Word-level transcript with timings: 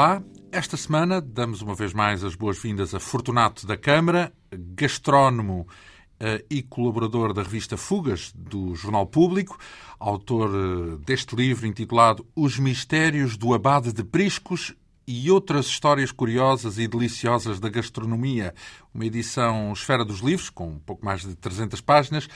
Olá, 0.00 0.22
esta 0.50 0.78
semana 0.78 1.20
damos 1.20 1.60
uma 1.60 1.74
vez 1.74 1.92
mais 1.92 2.24
as 2.24 2.34
boas-vindas 2.34 2.94
a 2.94 2.98
Fortunato 2.98 3.66
da 3.66 3.76
Câmara, 3.76 4.32
gastrónomo 4.50 5.68
uh, 5.68 6.42
e 6.48 6.62
colaborador 6.62 7.34
da 7.34 7.42
revista 7.42 7.76
Fugas, 7.76 8.32
do 8.34 8.74
Jornal 8.74 9.06
Público, 9.06 9.58
autor 9.98 10.54
uh, 10.54 10.96
deste 11.00 11.36
livro 11.36 11.66
intitulado 11.66 12.26
Os 12.34 12.58
Mistérios 12.58 13.36
do 13.36 13.52
Abade 13.52 13.92
de 13.92 14.02
Priscos 14.02 14.74
e 15.06 15.30
outras 15.30 15.66
histórias 15.66 16.10
curiosas 16.10 16.78
e 16.78 16.88
deliciosas 16.88 17.60
da 17.60 17.68
gastronomia, 17.68 18.54
uma 18.94 19.04
edição 19.04 19.70
Esfera 19.70 20.02
dos 20.02 20.20
Livros, 20.20 20.48
com 20.48 20.66
um 20.66 20.78
pouco 20.78 21.04
mais 21.04 21.20
de 21.20 21.34
300 21.34 21.78
páginas, 21.82 22.26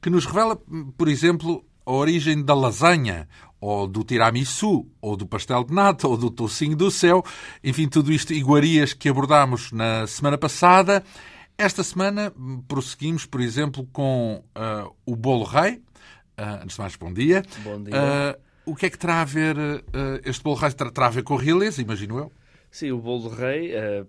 que 0.00 0.08
nos 0.08 0.24
revela, 0.24 0.56
por 0.96 1.08
exemplo, 1.08 1.64
a 1.88 1.92
origem 1.92 2.44
da 2.44 2.52
lasanha, 2.52 3.26
ou 3.58 3.86
do 3.86 4.04
tiramisu, 4.04 4.86
ou 5.00 5.16
do 5.16 5.26
pastel 5.26 5.64
de 5.64 5.72
nata, 5.72 6.06
ou 6.06 6.18
do 6.18 6.30
tocinho 6.30 6.76
do 6.76 6.90
céu. 6.90 7.24
Enfim, 7.64 7.88
tudo 7.88 8.12
isto 8.12 8.34
iguarias 8.34 8.92
que 8.92 9.08
abordámos 9.08 9.72
na 9.72 10.06
semana 10.06 10.36
passada. 10.36 11.02
Esta 11.56 11.82
semana 11.82 12.30
prosseguimos, 12.68 13.24
por 13.24 13.40
exemplo, 13.40 13.88
com 13.90 14.44
uh, 14.54 14.94
o 15.06 15.16
bolo 15.16 15.44
rei. 15.44 15.76
Uh, 16.38 16.62
antes 16.62 16.76
de 16.76 16.82
mais, 16.82 16.94
bom 16.94 17.10
dia. 17.10 17.42
Bom 17.64 17.82
dia. 17.82 17.94
Uh, 17.94 18.70
o 18.70 18.76
que 18.76 18.84
é 18.84 18.90
que 18.90 18.98
terá 18.98 19.22
a 19.22 19.24
ver 19.24 19.56
este 20.26 20.44
bolo 20.44 20.56
rei? 20.56 20.70
Terá 20.70 21.06
a 21.06 21.10
ver 21.10 21.22
com 21.22 21.38
a 21.38 21.40
realeza, 21.40 21.80
imagino 21.80 22.18
eu? 22.18 22.30
Sim, 22.70 22.92
o 22.92 22.98
bolo 22.98 23.30
de 23.30 23.36
rei, 23.36 23.72
uh, 23.74 24.06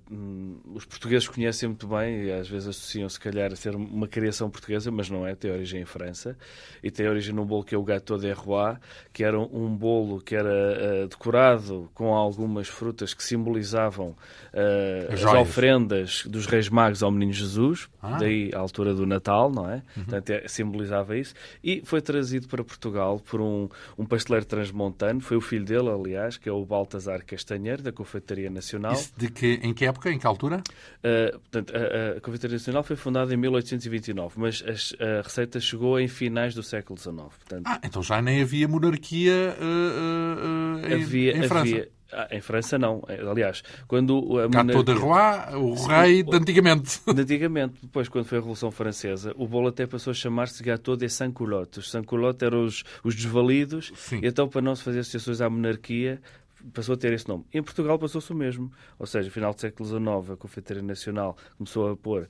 os 0.74 0.86
portugueses 0.86 1.28
conhecem 1.28 1.70
muito 1.70 1.88
bem 1.88 2.26
e 2.26 2.32
às 2.32 2.50
vezes 2.50 2.68
associam 2.68 3.08
se 3.08 3.20
calhar 3.20 3.54
a 3.54 3.56
ser 3.56 3.74
uma 3.74 4.08
criação 4.08 4.50
portuguesa, 4.50 4.92
mas 4.92 5.10
não 5.10 5.26
é, 5.26 5.34
tem 5.34 5.50
origem 5.50 5.82
em 5.82 5.86
França 5.86 6.38
e 6.84 6.92
tem 6.92 7.08
origem 7.08 7.34
num 7.34 7.46
bolo 7.46 7.64
que 7.64 7.74
é 7.74 7.78
o 7.78 7.84
gâteau 7.84 8.18
de 8.18 8.32
roi, 8.32 8.76
que 9.14 9.24
era 9.24 9.40
um 9.40 9.76
bolo 9.76 10.20
que 10.20 10.36
era 10.36 10.50
uh, 10.50 11.08
decorado 11.08 11.90
com 11.94 12.14
algumas 12.14 12.68
frutas 12.68 13.14
que 13.14 13.24
simbolizavam 13.24 14.10
uh, 14.10 15.14
as, 15.14 15.24
as 15.24 15.34
ofrendas 15.34 16.24
dos 16.26 16.46
reis 16.46 16.68
magos 16.68 17.02
ao 17.02 17.12
menino 17.12 17.32
Jesus, 17.32 17.88
ah. 18.02 18.18
daí 18.18 18.52
a 18.54 18.60
altura 18.60 18.94
do 18.94 19.06
Natal, 19.06 19.50
não 19.50 19.70
é? 19.70 19.76
Uhum. 19.76 20.04
Portanto, 20.04 20.30
é, 20.32 20.48
simbolizava 20.48 21.18
isso. 21.18 21.34
E 21.64 21.82
foi 21.86 22.02
trazido 22.02 22.48
para 22.48 22.64
Portugal 22.64 23.20
por 23.20 23.40
um, 23.40 23.70
um 23.98 24.06
pasteleiro 24.06 24.46
transmontano, 24.46 25.22
foi 25.22 25.38
o 25.38 25.42
filho 25.42 25.64
dele, 25.64 25.90
aliás, 25.90 26.36
que 26.38 26.50
é 26.50 26.52
o 26.52 26.66
Baltazar 26.66 27.24
Castanheiro, 27.26 27.82
da 27.82 27.92
confeitaria 27.92 28.49
Nacional. 28.50 28.94
Isso 28.94 29.14
de 29.18 29.30
que, 29.30 29.60
em 29.64 29.74
que 29.74 29.86
época, 29.86 30.12
em 30.12 30.20
que 30.20 30.28
altura? 30.28 30.62
Uh, 31.00 31.40
portanto, 31.40 31.74
a, 31.76 32.18
a 32.18 32.22
Confeitaria 32.22 32.56
Nacional 32.56 32.84
foi 32.84 32.96
fundada 32.96 33.34
em 33.34 33.38
1829, 33.38 34.36
mas 34.38 34.64
a, 34.64 35.20
a 35.20 35.22
receita 35.22 35.60
chegou 35.60 36.00
em 36.00 36.08
finais 36.08 36.54
do 36.54 36.64
século 36.64 37.00
XIX. 37.00 37.16
Portanto, 37.16 37.64
ah, 37.66 37.80
então 37.84 38.02
já 38.02 38.22
nem 38.22 38.42
havia 38.42 38.68
monarquia 38.68 39.56
uh, 39.60 40.82
uh, 40.82 40.94
havia, 40.94 41.38
em 41.38 41.44
França. 41.44 41.62
Havia, 41.62 41.90
ah, 42.12 42.28
em 42.32 42.42
França 42.42 42.78
não. 42.78 43.04
Aliás, 43.08 43.64
quando 43.88 44.40
a 44.40 44.48
monarquia... 44.48 44.84
de 44.84 44.94
Roi, 44.94 45.56
o 45.56 45.74
rei 45.76 46.24
de 46.24 46.36
antigamente. 46.36 47.00
De 47.14 47.22
antigamente, 47.22 47.76
depois 47.84 48.10
quando 48.10 48.26
foi 48.26 48.38
a 48.38 48.42
Revolução 48.42 48.72
Francesa, 48.72 49.34
o 49.38 49.48
bolo 49.48 49.68
até 49.68 49.86
passou 49.86 50.12
a 50.12 50.14
chamar-se 50.14 50.64
Gâteau 50.64 50.96
de 50.96 51.08
Sans-Culottes. 51.08 51.86
Os 51.86 51.92
Sans-Culottes 51.92 52.46
eram 52.46 52.64
os, 52.64 52.84
os 53.04 53.16
desvalidos, 53.16 53.92
Sim. 53.96 54.22
e 54.24 54.28
então 54.28 54.48
para 54.48 54.62
não 54.62 54.76
se 54.76 54.84
fazer 54.84 55.00
associações 55.00 55.40
à 55.40 55.50
monarquia, 55.50 56.20
passou 56.74 56.94
a 56.96 56.98
ter 56.98 57.14
esse 57.14 57.28
nome. 57.28 57.46
Em 57.54 57.62
Portugal 57.62 57.98
passou-se 57.98 58.32
o 58.32 58.36
mesmo. 58.36 58.72
Ou 58.98 59.06
seja, 59.06 59.30
final 59.30 59.54
do 59.54 59.60
século 59.60 59.88
XIX, 59.88 60.32
a 60.32 60.38
Confeitaria 60.38 60.84
Nacional 60.84 61.36
começou 61.58 61.92
a 61.92 61.98
pôr 61.98 62.24
uh, 62.24 62.28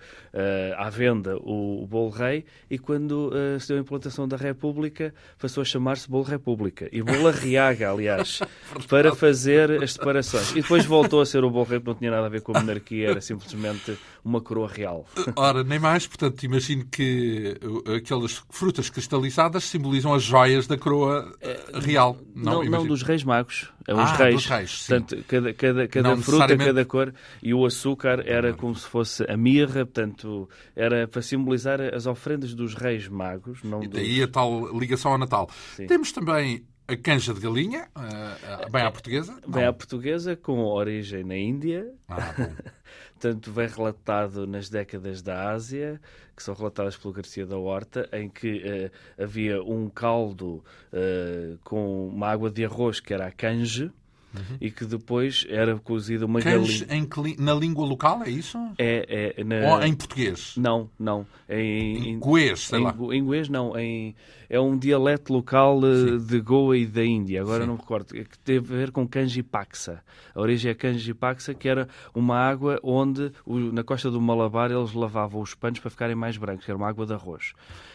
à 0.77 0.89
venda 0.89 1.37
o, 1.37 1.83
o 1.83 1.87
Bolo 1.87 2.09
Rei 2.09 2.45
e 2.69 2.77
quando 2.77 3.29
uh, 3.29 3.59
se 3.59 3.67
deu 3.67 3.77
a 3.77 3.79
implantação 3.79 4.27
da 4.27 4.37
República 4.37 5.13
passou 5.37 5.61
a 5.61 5.65
chamar-se 5.65 6.09
Bolo 6.09 6.23
República. 6.23 6.87
E 6.91 7.01
Bolo 7.01 7.27
Arriaga, 7.27 7.91
aliás, 7.91 8.39
para 8.87 9.15
fazer 9.15 9.83
as 9.83 9.93
separações. 9.93 10.51
E 10.51 10.61
depois 10.61 10.85
voltou 10.85 11.21
a 11.21 11.25
ser 11.25 11.43
o 11.43 11.49
Bolo 11.49 11.65
Rei, 11.65 11.79
porque 11.79 11.89
não 11.89 11.95
tinha 11.95 12.11
nada 12.11 12.27
a 12.27 12.29
ver 12.29 12.41
com 12.41 12.55
a 12.55 12.59
monarquia, 12.59 13.09
era 13.09 13.21
simplesmente 13.21 13.97
uma 14.23 14.41
coroa 14.41 14.67
real. 14.67 15.05
Ora, 15.35 15.63
nem 15.63 15.79
mais. 15.79 16.05
Portanto, 16.05 16.43
imagino 16.43 16.85
que 16.85 17.57
aquelas 17.95 18.43
frutas 18.49 18.89
cristalizadas 18.89 19.63
simbolizam 19.63 20.13
as 20.13 20.23
joias 20.23 20.67
da 20.67 20.77
coroa 20.77 21.33
real. 21.73 22.17
Não, 22.35 22.63
não, 22.63 22.71
não 22.71 22.87
dos 22.87 23.01
Reis 23.01 23.23
Magos. 23.23 23.71
É 23.87 23.93
os 23.93 23.99
ah, 24.01 24.15
reis. 24.23 24.45
reis 24.45 24.87
portanto, 24.87 25.23
cada, 25.27 25.53
cada, 25.53 25.87
cada 25.87 26.09
fruta, 26.17 26.17
necessariamente... 26.17 26.65
cada 26.65 26.85
cor. 26.85 27.13
E 27.41 27.53
o 27.53 27.65
açúcar 27.65 28.23
era 28.25 28.53
como 28.53 28.75
se 28.75 28.87
fosse 28.87 29.23
a 29.29 29.37
mirra, 29.37 29.85
portanto, 29.85 30.49
era 30.75 31.07
para 31.07 31.21
simbolizar 31.21 31.81
as 31.81 32.05
ofrendas 32.05 32.53
dos 32.53 32.73
reis 32.73 33.07
magos. 33.07 33.63
Não 33.63 33.83
e 33.83 33.87
daí 33.87 34.19
dos... 34.19 34.23
a 34.23 34.27
tal 34.27 34.77
ligação 34.77 35.11
ao 35.11 35.17
Natal. 35.17 35.49
Sim. 35.75 35.87
Temos 35.87 36.11
também 36.11 36.63
a 36.89 36.97
canja 36.97 37.35
de 37.35 37.39
galinha, 37.39 37.87
uh, 37.95 38.71
bem 38.71 38.81
à 38.81 38.89
portuguesa? 38.89 39.39
Bem 39.47 39.63
à 39.63 39.71
portuguesa, 39.71 40.35
com 40.35 40.63
origem 40.63 41.23
na 41.23 41.37
Índia. 41.37 41.87
Ah, 42.07 42.33
bom. 42.35 42.51
Tanto 43.19 43.51
vem 43.51 43.67
relatado 43.67 44.47
nas 44.47 44.69
décadas 44.69 45.21
da 45.21 45.51
Ásia, 45.51 46.01
que 46.35 46.41
são 46.41 46.55
relatadas 46.55 46.97
pelo 46.97 47.13
Garcia 47.13 47.45
da 47.45 47.57
Horta, 47.57 48.09
em 48.11 48.27
que 48.27 48.57
uh, 48.57 49.23
havia 49.23 49.61
um 49.61 49.87
caldo 49.87 50.63
uh, 50.91 51.59
com 51.63 52.07
uma 52.07 52.27
água 52.27 52.49
de 52.49 52.65
arroz 52.65 52.99
que 52.99 53.13
era 53.13 53.27
a 53.27 53.31
canje, 53.31 53.91
Uhum. 54.33 54.57
e 54.61 54.69
que 54.69 54.85
depois 54.85 55.45
era 55.49 55.75
cozida 55.79 56.25
uma 56.25 56.39
galinha. 56.39 56.85
Em, 56.89 57.07
na 57.39 57.53
língua 57.53 57.85
local, 57.85 58.23
é 58.23 58.29
isso? 58.29 58.57
É, 58.77 59.33
é 59.37 59.43
na... 59.43 59.75
Ou 59.75 59.83
em 59.83 59.93
português? 59.95 60.53
Não, 60.55 60.89
não. 60.99 61.25
Em, 61.49 62.09
em 62.09 62.19
goês, 62.19 62.67
sei 62.67 62.79
em, 62.79 62.83
lá. 62.83 62.95
Em 63.11 63.23
goês, 63.23 63.49
não. 63.49 63.77
Em, 63.77 64.15
é 64.49 64.59
um 64.59 64.77
dialeto 64.77 65.33
local 65.33 65.79
eh, 65.85 65.95
Sim. 65.95 66.25
de 66.25 66.41
Goa 66.41 66.77
e 66.77 66.85
da 66.85 67.03
Índia. 67.03 67.41
Agora 67.41 67.61
Sim. 67.61 67.67
não 67.67 67.73
me 67.75 67.79
recordo. 67.79 68.15
É 68.15 68.23
que 68.23 68.37
teve 68.39 68.73
a 68.73 68.77
ver 68.77 68.91
com 68.91 69.07
Kanjipaxa. 69.07 70.03
A 70.33 70.41
origem 70.41 70.71
é 70.71 70.75
Kanjipaxa, 70.75 71.53
que 71.53 71.67
era 71.67 71.87
uma 72.13 72.37
água 72.37 72.79
onde, 72.83 73.31
na 73.73 73.83
costa 73.83 74.09
do 74.11 74.21
Malabar, 74.21 74.71
eles 74.71 74.93
lavavam 74.93 75.41
os 75.41 75.55
panos 75.55 75.79
para 75.79 75.89
ficarem 75.89 76.15
mais 76.15 76.37
brancos, 76.37 76.65
que 76.65 76.71
era 76.71 76.77
uma 76.77 76.87
água 76.87 77.05
de 77.05 77.13
arroz. 77.13 77.53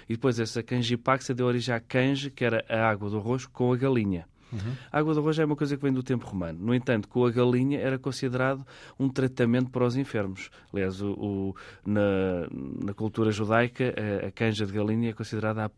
E 0.08 0.14
depois 0.14 0.38
essa 0.38 0.62
Kanjipaxa 0.62 1.34
deu 1.34 1.46
origem 1.46 1.74
à 1.74 1.80
canje, 1.80 2.30
que 2.30 2.44
era 2.44 2.64
a 2.68 2.88
água 2.88 3.08
do 3.08 3.18
arroz 3.18 3.46
com 3.46 3.72
a 3.72 3.76
galinha. 3.76 4.26
Uhum. 4.54 4.72
A 4.90 4.98
água 4.98 5.12
de 5.12 5.20
arroz 5.20 5.38
é 5.38 5.44
uma 5.44 5.56
coisa 5.56 5.76
que 5.76 5.82
vem 5.82 5.92
do 5.92 6.02
tempo 6.02 6.26
romano. 6.26 6.58
No 6.60 6.74
entanto, 6.74 7.08
com 7.08 7.24
a 7.24 7.30
galinha 7.30 7.78
era 7.78 7.98
considerado 7.98 8.64
um 8.98 9.08
tratamento 9.08 9.70
para 9.70 9.84
os 9.84 9.96
enfermos. 9.96 10.50
Aliás, 10.72 11.00
o, 11.00 11.10
o 11.12 11.54
na, 11.84 12.46
na, 12.84 12.94
cultura 12.94 13.30
judaica, 13.30 13.94
a, 13.96 14.28
a, 14.28 14.30
canja 14.30 14.66
de 14.66 14.72
galinha 14.72 15.10
é 15.10 15.12
considerada 15.12 15.64
a, 15.64 15.70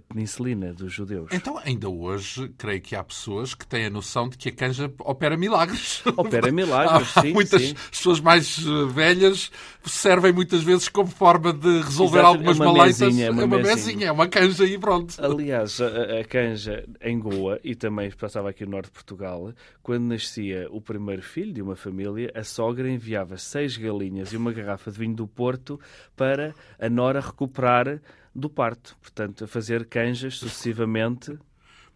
penicilina 0.00 0.72
dos 0.72 0.92
judeus. 0.92 1.28
Então, 1.32 1.58
ainda 1.64 1.88
hoje, 1.88 2.48
creio 2.56 2.80
que 2.80 2.96
há 2.96 3.02
pessoas 3.02 3.54
que 3.54 3.66
têm 3.66 3.86
a 3.86 3.90
noção 3.90 4.28
de 4.28 4.36
que 4.36 4.48
a 4.48 4.52
canja 4.52 4.92
opera 5.00 5.36
milagres. 5.36 6.02
Opera 6.16 6.50
milagres, 6.52 7.16
há, 7.16 7.22
sim. 7.22 7.32
Muitas 7.32 7.62
sim. 7.62 7.74
pessoas 7.90 8.20
mais 8.20 8.58
eh, 8.58 8.92
velhas 8.92 9.50
servem 9.84 10.32
muitas 10.32 10.62
vezes 10.62 10.88
como 10.88 11.08
forma 11.08 11.52
de 11.52 11.80
resolver 11.82 12.18
Exato, 12.18 12.34
algumas 12.34 12.60
é 12.60 12.64
maleitas. 12.64 13.00
Mesinha, 13.00 13.26
é 13.26 13.30
uma, 13.30 13.42
é 13.42 13.44
uma 13.44 13.56
mesinha. 13.56 13.74
mesinha, 13.74 14.06
é 14.06 14.12
uma 14.12 14.28
canja 14.28 14.64
e 14.64 14.78
pronto. 14.78 15.14
Aliás, 15.24 15.80
a, 15.80 16.20
a 16.20 16.24
canja 16.24 16.84
em 17.00 17.18
Goa 17.18 17.58
e 17.64 17.74
também 17.74 18.10
passava 18.22 18.50
aqui 18.50 18.64
no 18.64 18.70
norte 18.70 18.86
de 18.86 18.92
Portugal, 18.92 19.52
quando 19.82 20.04
nascia 20.04 20.68
o 20.70 20.80
primeiro 20.80 21.22
filho 21.22 21.52
de 21.52 21.60
uma 21.60 21.74
família, 21.74 22.30
a 22.36 22.44
sogra 22.44 22.88
enviava 22.88 23.36
seis 23.36 23.76
galinhas 23.76 24.32
e 24.32 24.36
uma 24.36 24.52
garrafa 24.52 24.92
de 24.92 24.98
vinho 25.00 25.16
do 25.16 25.26
Porto 25.26 25.80
para 26.16 26.54
a 26.78 26.88
nora 26.88 27.20
recuperar 27.20 28.00
do 28.32 28.48
parto. 28.48 28.96
Portanto, 29.00 29.42
a 29.42 29.48
fazer 29.48 29.86
canjas 29.86 30.38
sucessivamente 30.38 31.36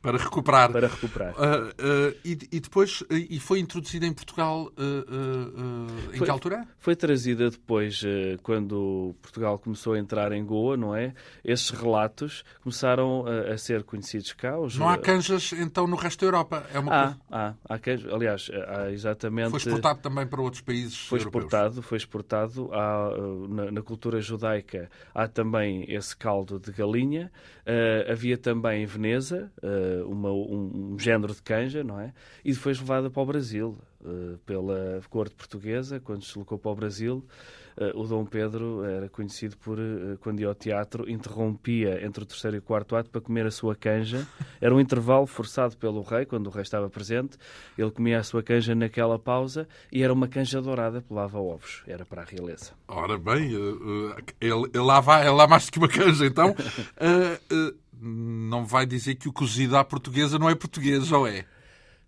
para 0.00 0.18
recuperar. 0.18 0.70
Para 0.70 0.86
recuperar. 0.86 1.34
Uh, 1.34 1.68
uh, 1.68 2.16
e, 2.24 2.38
e, 2.52 2.60
depois, 2.60 3.02
e 3.10 3.40
foi 3.40 3.58
introduzida 3.58 4.06
em 4.06 4.12
Portugal 4.12 4.70
uh, 4.78 6.12
em 6.12 6.18
foi, 6.18 6.26
que 6.26 6.30
altura? 6.30 6.64
Foi 6.78 6.94
trazida 6.94 7.50
depois, 7.50 8.02
quando 8.42 9.14
Portugal 9.20 9.58
começou 9.58 9.94
a 9.94 9.98
entrar 9.98 10.32
em 10.32 10.44
Goa, 10.44 10.76
não 10.76 10.94
é? 10.94 11.12
Esses 11.44 11.70
relatos 11.70 12.44
começaram 12.62 13.24
a, 13.26 13.56
ser 13.58 13.82
conhecidos 13.82 14.32
cá. 14.32 14.58
Os, 14.58 14.76
não 14.76 14.88
há 14.88 14.96
canjas, 14.96 15.52
então, 15.52 15.86
no 15.86 15.96
resto 15.96 16.20
da 16.20 16.26
Europa? 16.26 16.66
É 16.72 16.78
uma 16.78 16.92
há, 16.92 17.02
coisa... 17.02 17.20
há, 17.30 17.54
há 17.68 17.78
canjas. 17.78 18.12
Aliás, 18.12 18.50
há 18.68 18.90
exatamente... 18.90 19.50
Foi 19.50 19.58
exportado 19.58 20.00
também 20.00 20.26
para 20.26 20.40
outros 20.40 20.62
países 20.62 20.98
Foi 20.98 21.18
europeus. 21.18 21.44
exportado, 21.44 21.82
foi 21.82 21.98
exportado. 21.98 22.70
Há, 22.72 23.10
na, 23.48 23.70
na, 23.72 23.82
cultura 23.82 24.20
judaica 24.20 24.88
há 25.14 25.26
também 25.26 25.84
esse 25.92 26.16
caldo 26.16 26.58
de 26.58 26.70
galinha. 26.70 27.30
havia 28.10 28.38
também 28.38 28.82
em 28.82 28.86
Veneza 28.86 29.50
uma, 30.06 30.30
um, 30.30 30.92
um, 30.94 30.98
género 30.98 31.34
de 31.34 31.42
canja, 31.42 31.82
não 31.82 32.00
é? 32.00 32.12
E 32.44 32.52
depois 32.52 32.78
levada 32.78 33.10
para 33.10 33.22
o 33.22 33.26
Brasil, 33.26 33.78
uh, 34.00 34.38
pela 34.46 35.00
corte 35.10 35.34
portuguesa, 35.34 36.00
quando 36.00 36.22
se 36.22 36.28
deslocou 36.28 36.58
para 36.58 36.70
o 36.70 36.74
Brasil. 36.74 37.24
Uh, 37.76 38.00
o 38.00 38.06
Dom 38.06 38.24
Pedro 38.24 38.82
era 38.84 39.06
conhecido 39.06 39.54
por, 39.58 39.78
uh, 39.78 40.16
quando 40.20 40.40
ia 40.40 40.48
ao 40.48 40.54
teatro, 40.54 41.10
interrompia 41.10 42.02
entre 42.04 42.22
o 42.22 42.26
terceiro 42.26 42.56
e 42.56 42.58
o 42.58 42.62
quarto 42.62 42.96
ato 42.96 43.10
para 43.10 43.20
comer 43.20 43.46
a 43.46 43.50
sua 43.50 43.74
canja. 43.74 44.26
Era 44.60 44.74
um 44.74 44.80
intervalo 44.80 45.26
forçado 45.26 45.76
pelo 45.76 46.00
rei, 46.00 46.24
quando 46.24 46.46
o 46.46 46.50
rei 46.50 46.62
estava 46.62 46.88
presente. 46.88 47.36
Ele 47.76 47.90
comia 47.90 48.18
a 48.18 48.22
sua 48.22 48.42
canja 48.42 48.74
naquela 48.74 49.18
pausa 49.18 49.68
e 49.92 50.02
era 50.02 50.12
uma 50.12 50.26
canja 50.26 50.62
dourada, 50.62 51.02
pelava 51.02 51.38
ovos. 51.38 51.82
Era 51.86 52.06
para 52.06 52.22
a 52.22 52.24
realeza. 52.24 52.72
Ora 52.88 53.18
bem, 53.18 53.50
ele, 54.40 54.70
ele, 54.72 54.78
lá 54.78 55.00
vai, 55.00 55.26
ele 55.26 55.36
lá 55.36 55.46
mais 55.46 55.66
do 55.66 55.72
que 55.72 55.78
uma 55.78 55.88
canja, 55.88 56.24
então. 56.24 56.54
não 58.00 58.64
vai 58.64 58.86
dizer 58.86 59.14
que 59.16 59.28
o 59.28 59.32
cozido 59.32 59.76
à 59.76 59.84
portuguesa 59.84 60.38
não 60.38 60.48
é 60.48 60.54
português, 60.54 61.10
ou 61.12 61.26
é? 61.26 61.44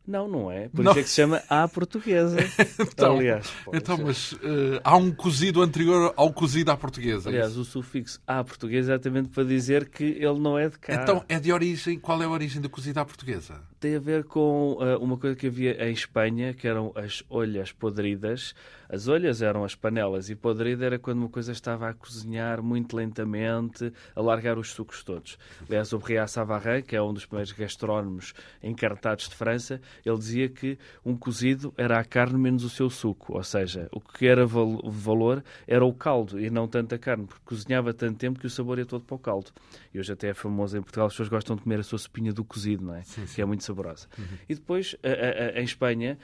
Não, 0.08 0.26
não 0.26 0.50
é. 0.50 0.70
Por 0.70 0.82
não. 0.82 0.93
isso 0.93 1.00
é 1.00 1.02
que 1.02 1.08
se 1.11 1.17
chama 1.17 1.43
à 1.50 1.69
portuguesa. 1.69 2.38
então, 2.81 3.19
Aliás, 3.19 3.52
então 3.75 3.99
mas 3.99 4.32
uh, 4.32 4.81
há 4.82 4.96
um 4.96 5.11
cozido 5.11 5.61
anterior 5.61 6.14
ao 6.17 6.32
cozido 6.32 6.70
à 6.70 6.76
portuguesa. 6.79 7.29
É 7.29 7.32
Aliás, 7.32 7.50
isso? 7.50 7.61
o 7.61 7.64
sufixo 7.67 8.19
à 8.26 8.43
portuguesa 8.43 8.93
é 8.93 8.94
exatamente 8.94 9.29
para 9.29 9.44
dizer 9.44 9.87
que 9.90 10.05
ele 10.05 10.38
não 10.38 10.58
é 10.58 10.70
de 10.70 10.79
cá. 10.79 10.94
Então, 10.94 11.23
é 11.29 11.38
de 11.38 11.52
origem. 11.52 11.99
Qual 11.99 12.23
é 12.23 12.25
a 12.25 12.31
origem 12.31 12.62
do 12.62 12.70
cozido 12.70 12.99
à 12.99 13.05
portuguesa? 13.05 13.61
Tem 13.79 13.96
a 13.96 14.00
ver 14.00 14.25
com 14.25 14.79
uh, 14.81 14.96
uma 14.99 15.19
coisa 15.19 15.37
que 15.37 15.46
havia 15.46 15.87
em 15.87 15.93
Espanha, 15.93 16.55
que 16.55 16.67
eram 16.67 16.91
as 16.94 17.23
olhas 17.29 17.70
podridas. 17.70 18.55
As 18.88 19.08
olhas 19.08 19.43
eram 19.43 19.64
as 19.64 19.75
panelas 19.75 20.31
e 20.31 20.35
podrida 20.35 20.87
era 20.87 20.99
quando 20.99 21.19
uma 21.19 21.29
coisa 21.29 21.52
estava 21.52 21.88
a 21.88 21.94
cozinhar 21.94 22.62
muito 22.62 22.96
lentamente, 22.96 23.93
a 24.14 24.20
largar 24.20 24.58
os 24.58 24.70
sucos 24.70 25.05
todos. 25.05 25.38
Aliás, 25.69 25.93
o 25.93 25.99
Bria 25.99 26.26
Savarin, 26.26 26.82
que 26.82 26.96
é 26.96 27.02
um 27.02 27.12
dos 27.12 27.26
primeiros 27.26 27.52
gastrónomos 27.52 28.32
encartados 28.62 29.29
de 29.29 29.35
França, 29.35 29.81
ele 30.05 30.17
dizia 30.17 30.49
que 30.49 30.79
um 31.05 31.17
cozido 31.17 31.73
era 31.76 31.99
a 31.99 32.05
carne 32.05 32.38
menos 32.38 32.64
o 32.64 32.70
seu 32.70 32.88
suco, 32.88 33.37
ou 33.37 33.43
seja, 33.43 33.88
o 33.93 34.00
que 34.00 34.26
era 34.26 34.46
val 34.46 34.81
valor 34.91 35.44
era 35.67 35.84
o 35.84 35.93
caldo 35.93 36.41
e 36.41 36.49
não 36.50 36.67
tanto 36.67 36.94
a 36.94 36.99
carne, 36.99 37.26
porque 37.26 37.43
cozinhava 37.44 37.93
tanto 37.93 38.19
tempo 38.19 38.38
que 38.38 38.46
o 38.46 38.50
sabor 38.50 38.79
ia 38.79 38.87
todo 38.87 39.05
para 39.05 39.17
o 39.17 39.19
caldo. 39.19 39.50
E 39.93 39.99
hoje 39.99 40.12
até 40.12 40.29
é 40.29 40.34
famoso 40.34 40.76
em 40.76 40.82
Portugal, 40.82 41.06
as 41.06 41.12
pessoas 41.12 41.29
gostam 41.29 41.56
de 41.56 41.62
comer 41.62 41.81
a 41.81 41.82
sua 41.82 41.99
sopinha 41.99 42.32
do 42.32 42.44
cozido, 42.44 42.84
não 42.84 42.94
é? 42.94 43.02
Sim, 43.02 43.26
sim. 43.26 43.34
Que 43.34 43.43
é 43.43 43.44
muito 43.44 43.64
saborosa. 43.64 44.06
Uhum. 44.19 44.25
E 44.49 44.55
depois, 44.55 44.96
a, 45.02 45.08
a, 45.08 45.58
a, 45.58 45.61
em 45.61 45.64
Espanha, 45.64 46.19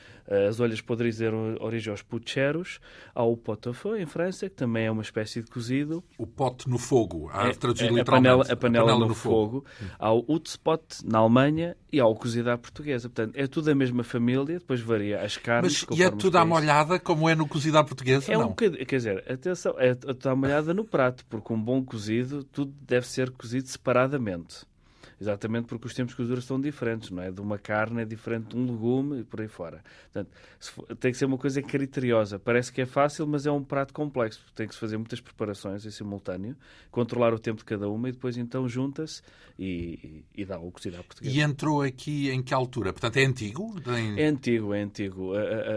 as 0.48 0.60
olhas 0.60 0.80
podres 0.80 1.18
deram 1.18 1.56
origem 1.60 1.90
aos 1.90 2.02
pucheros, 2.02 2.53
ao 3.14 3.32
o 3.32 3.36
pot 3.36 3.66
au 3.68 3.74
feu, 3.74 3.96
em 3.96 4.06
França, 4.06 4.48
que 4.48 4.54
também 4.54 4.86
é 4.86 4.90
uma 4.90 5.02
espécie 5.02 5.42
de 5.42 5.50
cozido. 5.50 6.02
O 6.18 6.26
pote 6.26 6.68
no 6.68 6.78
fogo, 6.78 7.28
a 7.32 7.48
é, 7.48 7.52
traduzir 7.52 7.96
é, 7.96 8.00
a 8.00 8.04
panela, 8.04 8.44
a 8.44 8.46
panela, 8.46 8.52
a 8.52 8.56
panela 8.56 8.98
no, 8.98 9.08
no, 9.08 9.14
fogo. 9.14 9.34
fogo. 9.34 9.66
Uhum. 9.80 9.88
Ao 9.98 10.24
Utspot, 10.28 10.82
na 11.04 11.18
Alemanha, 11.18 11.76
e 11.92 12.00
ao 12.00 12.14
cozido 12.14 12.50
à 12.50 12.58
portuguesa. 12.58 13.08
Portanto, 13.08 13.36
é 13.36 13.46
tudo 13.46 13.70
a 13.70 13.74
mesma 13.74 14.02
família, 14.02 14.58
depois 14.58 14.80
varia 14.80 15.20
as 15.20 15.36
carnes. 15.36 15.86
Mas 15.88 15.98
e 15.98 16.02
é 16.02 16.10
tudo 16.10 16.36
à 16.38 16.44
molhada, 16.44 16.98
como 16.98 17.28
é 17.28 17.34
no 17.34 17.46
cozido 17.46 17.78
à 17.78 17.84
portuguesa? 17.84 18.32
É 18.32 18.36
não? 18.36 18.50
um 18.50 18.52
quer 18.52 18.70
dizer, 18.70 19.24
atenção, 19.30 19.74
é 19.78 19.94
tudo 19.94 20.28
à 20.28 20.36
molhada 20.36 20.74
no 20.74 20.84
prato, 20.84 21.24
porque 21.26 21.52
um 21.52 21.60
bom 21.60 21.84
cozido, 21.84 22.44
tudo 22.44 22.72
deve 22.80 23.06
ser 23.06 23.30
cozido 23.30 23.68
separadamente. 23.68 24.66
Exatamente 25.24 25.66
porque 25.66 25.86
os 25.86 25.94
tempos 25.94 26.12
de 26.12 26.16
cozedura 26.18 26.40
são 26.42 26.60
diferentes, 26.60 27.10
não 27.10 27.22
é? 27.22 27.30
De 27.30 27.40
uma 27.40 27.58
carne 27.58 28.02
é 28.02 28.04
diferente 28.04 28.48
de 28.48 28.56
um 28.56 28.66
legume 28.70 29.20
e 29.20 29.24
por 29.24 29.40
aí 29.40 29.48
fora. 29.48 29.82
Portanto, 30.12 30.30
tem 31.00 31.10
que 31.10 31.16
ser 31.16 31.24
uma 31.24 31.38
coisa 31.38 31.62
criteriosa. 31.62 32.38
Parece 32.38 32.70
que 32.70 32.82
é 32.82 32.86
fácil, 32.86 33.26
mas 33.26 33.46
é 33.46 33.50
um 33.50 33.64
prato 33.64 33.94
complexo. 33.94 34.44
Tem 34.54 34.68
que 34.68 34.74
se 34.74 34.80
fazer 34.80 34.98
muitas 34.98 35.20
preparações 35.20 35.86
em 35.86 35.90
simultâneo, 35.90 36.54
controlar 36.90 37.32
o 37.32 37.38
tempo 37.38 37.58
de 37.58 37.64
cada 37.64 37.88
uma 37.88 38.10
e 38.10 38.12
depois 38.12 38.36
então 38.36 38.68
junta-se 38.68 39.22
e, 39.58 40.24
e, 40.36 40.44
dá 40.44 40.58
o 40.58 40.70
cozido 40.70 40.98
à 40.98 41.02
portuguesa. 41.02 41.34
E 41.34 41.40
entrou 41.40 41.80
aqui 41.80 42.28
em 42.28 42.42
que 42.42 42.52
altura? 42.52 42.92
Portanto, 42.92 43.16
é 43.16 43.24
antigo? 43.24 43.80
Tem... 43.80 44.20
É 44.20 44.26
antigo, 44.26 44.74
é 44.74 44.82
antigo. 44.82 45.32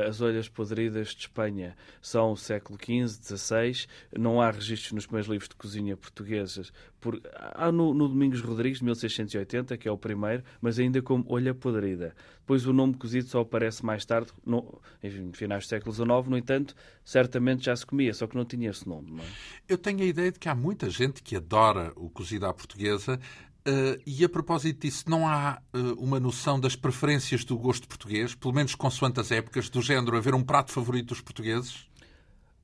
As 0.07 0.19
olhas 0.19 0.49
podridas 0.49 1.09
de 1.09 1.21
Espanha 1.21 1.75
são 2.01 2.35
século 2.35 2.77
XV, 2.77 3.38
XVI. 3.38 3.88
Não 4.17 4.41
há 4.41 4.51
registros 4.51 4.91
nos 4.91 5.05
primeiros 5.05 5.29
livros 5.29 5.47
de 5.47 5.55
cozinha 5.55 5.95
portugueses. 5.95 6.73
Por... 6.99 7.21
Há 7.33 7.71
no, 7.71 7.94
no 7.94 8.07
Domingos 8.07 8.41
Rodrigues, 8.41 8.79
de 8.79 8.85
1600 8.85 9.35
1980, 9.38 9.78
que 9.78 9.88
é 9.88 9.92
o 9.92 9.98
primeiro, 9.98 10.44
mas 10.62 10.80
ainda 10.80 11.01
como 11.01 11.25
olha 11.28 11.54
podrida. 11.54 12.16
Depois 12.39 12.66
o 12.66 12.74
nome 12.74 12.94
cozido 12.95 13.28
só 13.28 13.42
aparece 13.42 13.86
mais 13.86 14.06
tarde, 14.06 14.31
no, 14.45 14.81
enfim, 15.04 15.31
finais 15.34 15.66
do 15.66 15.69
século 15.69 15.94
XIX, 15.94 16.07
no 16.28 16.38
entanto, 16.38 16.75
certamente 17.04 17.66
já 17.66 17.75
se 17.75 17.86
comia, 17.86 18.13
só 18.13 18.28
que 18.28 18.36
não 18.36 18.45
tinha 18.45 18.69
esse 18.69 18.88
nome. 18.88 19.12
Não 19.12 19.24
é? 19.24 19.28
Eu 19.68 19.78
tenho 19.78 20.01
a 20.01 20.06
ideia 20.06 20.31
de 20.31 20.39
que 20.39 20.50
há 20.50 20.56
muita 20.56 20.89
gente 20.89 21.22
que 21.22 21.36
adora 21.36 21.92
o 21.95 22.10
cozido 22.10 22.45
à 22.45 22.54
portuguesa, 22.54 23.19
Uh, 23.68 24.00
e 24.06 24.24
a 24.24 24.30
propósito 24.30 24.84
disso, 24.84 25.04
não 25.10 25.28
há 25.28 25.62
uh, 25.74 26.01
uma 26.01 26.22
noção 26.22 26.57
das 26.57 26.74
preferências 26.74 27.44
do 27.44 27.57
gosto 27.57 27.86
português, 27.86 28.33
pelo 28.33 28.54
menos 28.54 28.74
consoante 28.74 29.19
as 29.19 29.30
épocas, 29.30 29.69
do 29.69 29.81
género 29.81 30.16
haver 30.16 30.33
um 30.33 30.42
prato 30.42 30.72
favorito 30.72 31.07
dos 31.07 31.19
portugueses? 31.19 31.86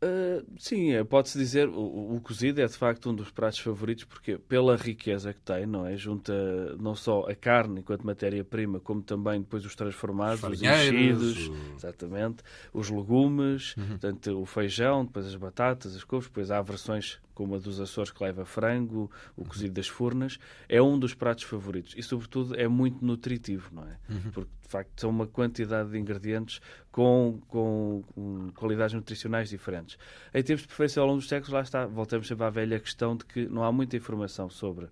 Uh, 0.03 0.45
sim, 0.59 0.91
é, 0.91 1.01
pode-se 1.01 1.37
dizer, 1.37 1.69
o, 1.69 2.15
o, 2.15 2.21
cozido 2.21 2.61
é 2.61 2.65
de 2.65 2.73
facto 2.73 3.09
um 3.09 3.15
dos 3.15 3.31
pratos 3.31 3.59
favoritos, 3.59 4.03
porque 4.03 4.37
pela 4.37 4.75
riqueza 4.75 5.31
que 5.33 5.39
tem, 5.39 5.65
não 5.65 5.87
é? 5.87 5.95
Junta 5.95 6.33
não 6.77 6.93
só 6.93 7.25
a 7.29 7.33
carne 7.33 7.79
enquanto 7.79 8.05
matéria-prima, 8.05 8.81
como 8.81 9.01
também 9.01 9.39
depois 9.39 9.63
os 9.63 9.75
transformados, 9.75 10.43
os 10.43 10.61
enchidos, 10.61 11.47
o... 11.47 11.75
exatamente, 11.77 12.43
os 12.73 12.89
legumes, 12.89 13.77
uhum. 13.77 13.87
portanto, 13.87 14.41
o 14.41 14.45
feijão, 14.45 15.05
depois 15.05 15.25
as 15.25 15.35
batatas, 15.35 15.95
as 15.95 16.03
couves, 16.03 16.27
depois 16.27 16.51
há 16.51 16.61
versões 16.61 17.21
como 17.33 17.55
a 17.55 17.59
dos 17.59 17.79
Açores 17.79 18.11
que 18.11 18.23
leva 18.23 18.45
frango, 18.45 19.09
o 19.35 19.45
cozido 19.45 19.73
das 19.73 19.87
furnas, 19.87 20.39
é 20.67 20.81
um 20.81 20.97
dos 20.97 21.13
pratos 21.13 21.43
favoritos 21.43 21.93
e, 21.97 22.03
sobretudo, 22.03 22.55
é 22.55 22.67
muito 22.67 23.03
nutritivo, 23.03 23.69
não 23.73 23.83
é? 23.83 23.97
Uhum. 24.09 24.31
Porque, 24.31 24.51
de 24.61 24.69
facto, 24.69 25.01
são 25.01 25.09
uma 25.09 25.27
quantidade 25.27 25.91
de 25.91 25.97
ingredientes 25.97 26.61
com, 26.91 27.39
com, 27.47 28.03
com, 28.13 28.51
qualidades 28.55 28.93
nutricionais 28.93 29.49
diferentes. 29.49 29.97
Em 30.33 30.43
termos 30.43 30.61
de 30.61 30.67
preferência 30.67 31.01
ao 31.01 31.07
longo 31.07 31.19
dos 31.19 31.27
séculos, 31.27 31.53
lá 31.53 31.61
está, 31.61 31.85
voltamos 31.85 32.27
sempre 32.27 32.45
à 32.45 32.49
velha 32.49 32.79
questão 32.79 33.15
de 33.15 33.25
que 33.25 33.47
não 33.47 33.63
há 33.63 33.71
muita 33.71 33.97
informação 33.97 34.49
sobre 34.49 34.87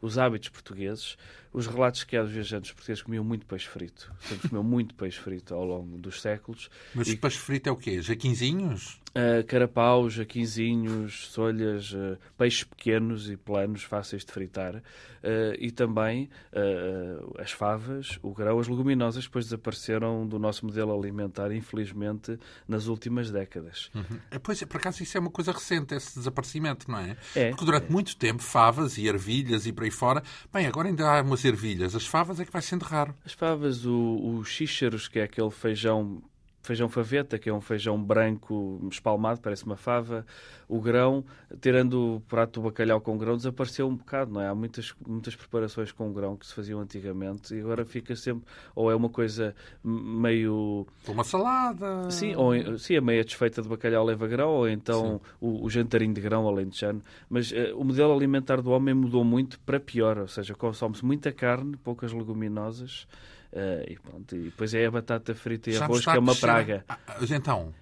os 0.00 0.18
hábitos 0.18 0.48
portugueses, 0.48 1.16
os 1.52 1.66
relatos 1.66 2.04
que 2.04 2.16
há 2.16 2.22
dos 2.22 2.32
viajantes 2.32 2.72
portugueses 2.72 3.02
comiam 3.02 3.24
muito 3.24 3.44
peixe 3.44 3.68
frito. 3.68 4.12
Sempre 4.20 4.48
comiam 4.48 4.64
muito 4.64 4.94
peixe 4.94 5.18
frito 5.18 5.54
ao 5.54 5.64
longo 5.64 5.98
dos 5.98 6.20
séculos. 6.20 6.70
Mas 6.94 7.08
e... 7.08 7.16
peixe 7.16 7.38
frito 7.38 7.68
é 7.68 7.72
o 7.72 7.76
quê? 7.76 8.00
Jaquinzinhos? 8.00 8.99
Uh, 9.10 9.44
carapaus, 9.44 10.12
jaquinzinhos, 10.12 11.26
solhas, 11.32 11.92
uh, 11.92 12.16
peixes 12.38 12.62
pequenos 12.62 13.28
e 13.28 13.36
planos, 13.36 13.82
fáceis 13.82 14.24
de 14.24 14.32
fritar. 14.32 14.76
Uh, 14.76 15.52
e 15.58 15.70
também 15.70 16.30
as 17.38 17.50
favas, 17.52 18.18
o 18.22 18.32
grão, 18.32 18.58
as 18.58 18.68
leguminosas, 18.68 19.24
depois 19.24 19.46
desapareceram 19.46 20.26
do 20.26 20.38
nosso 20.38 20.64
modelo 20.64 20.96
alimentar, 20.96 21.52
infelizmente, 21.52 22.38
nas 22.66 22.86
últimas 22.86 23.30
décadas. 23.30 23.90
Uhum. 23.94 24.18
Pois, 24.42 24.62
por 24.64 24.78
acaso, 24.78 25.02
isso 25.02 25.16
é 25.18 25.20
uma 25.20 25.30
coisa 25.30 25.52
recente, 25.52 25.94
esse 25.94 26.14
desaparecimento, 26.14 26.90
não 26.90 26.98
é? 26.98 27.16
é 27.34 27.50
Porque 27.50 27.64
durante 27.64 27.86
é. 27.86 27.90
muito 27.90 28.16
tempo, 28.16 28.42
favas 28.42 28.96
e 28.96 29.06
ervilhas 29.06 29.66
e 29.66 29.72
por 29.72 29.84
aí 29.84 29.90
fora. 29.90 30.22
Bem, 30.52 30.66
agora 30.66 30.88
ainda 30.88 31.06
há 31.10 31.20
umas 31.20 31.44
ervilhas. 31.44 31.94
As 31.94 32.06
favas 32.06 32.40
é 32.40 32.44
que 32.44 32.52
vai 32.52 32.62
sendo 32.62 32.84
raro. 32.84 33.14
As 33.24 33.32
favas, 33.32 33.84
o, 33.84 34.38
os 34.38 34.48
xícharos, 34.48 35.08
que 35.08 35.18
é 35.18 35.24
aquele 35.24 35.50
feijão 35.50 36.22
feijão 36.62 36.88
faveta, 36.88 37.38
que 37.38 37.48
é 37.48 37.52
um 37.52 37.60
feijão 37.60 38.02
branco 38.02 38.80
espalmado, 38.90 39.40
parece 39.40 39.64
uma 39.64 39.76
fava. 39.76 40.24
O 40.68 40.80
grão, 40.80 41.24
tirando 41.60 42.16
o 42.16 42.20
prato 42.20 42.60
do 42.60 42.64
bacalhau 42.64 43.00
com 43.00 43.16
grão, 43.16 43.36
desapareceu 43.36 43.88
um 43.88 43.96
bocado, 43.96 44.32
não 44.32 44.40
é? 44.40 44.48
Há 44.48 44.54
muitas, 44.54 44.94
muitas 45.06 45.34
preparações 45.34 45.90
com 45.90 46.12
grão 46.12 46.36
que 46.36 46.46
se 46.46 46.54
faziam 46.54 46.80
antigamente 46.80 47.54
e 47.54 47.60
agora 47.60 47.84
fica 47.84 48.14
sempre, 48.14 48.46
ou 48.74 48.90
é 48.90 48.94
uma 48.94 49.08
coisa 49.08 49.54
meio... 49.82 50.86
Uma 51.08 51.24
salada... 51.24 52.10
Sim, 52.10 52.34
ou, 52.36 52.78
sim 52.78 52.96
a 52.96 53.00
meia 53.00 53.24
desfeita 53.24 53.62
de 53.62 53.68
bacalhau 53.68 54.04
leva 54.04 54.26
grão, 54.28 54.50
ou 54.50 54.68
então 54.68 55.20
o, 55.40 55.64
o, 55.64 55.70
jantarinho 55.70 56.14
de 56.14 56.20
grão 56.20 56.46
alentejano. 56.46 57.02
Mas 57.28 57.50
uh, 57.50 57.76
o 57.76 57.84
modelo 57.84 58.14
alimentar 58.14 58.60
do 58.60 58.70
homem 58.70 58.94
mudou 58.94 59.24
muito 59.24 59.58
para 59.60 59.80
pior, 59.80 60.18
ou 60.18 60.28
seja, 60.28 60.54
consome-se 60.54 61.04
muita 61.04 61.32
carne, 61.32 61.76
poucas 61.78 62.12
leguminosas, 62.12 63.06
Uh, 63.52 63.82
e, 63.88 63.98
pronto, 63.98 64.36
e 64.36 64.44
depois 64.44 64.72
é 64.74 64.86
a 64.86 64.90
batata 64.90 65.34
frita 65.34 65.70
e 65.70 65.72
Já 65.72 65.84
arroz, 65.84 66.04
que 66.04 66.10
é 66.10 66.18
uma 66.18 66.36
praga. 66.36 66.84
Ah, 66.88 66.98
então, 67.28 67.74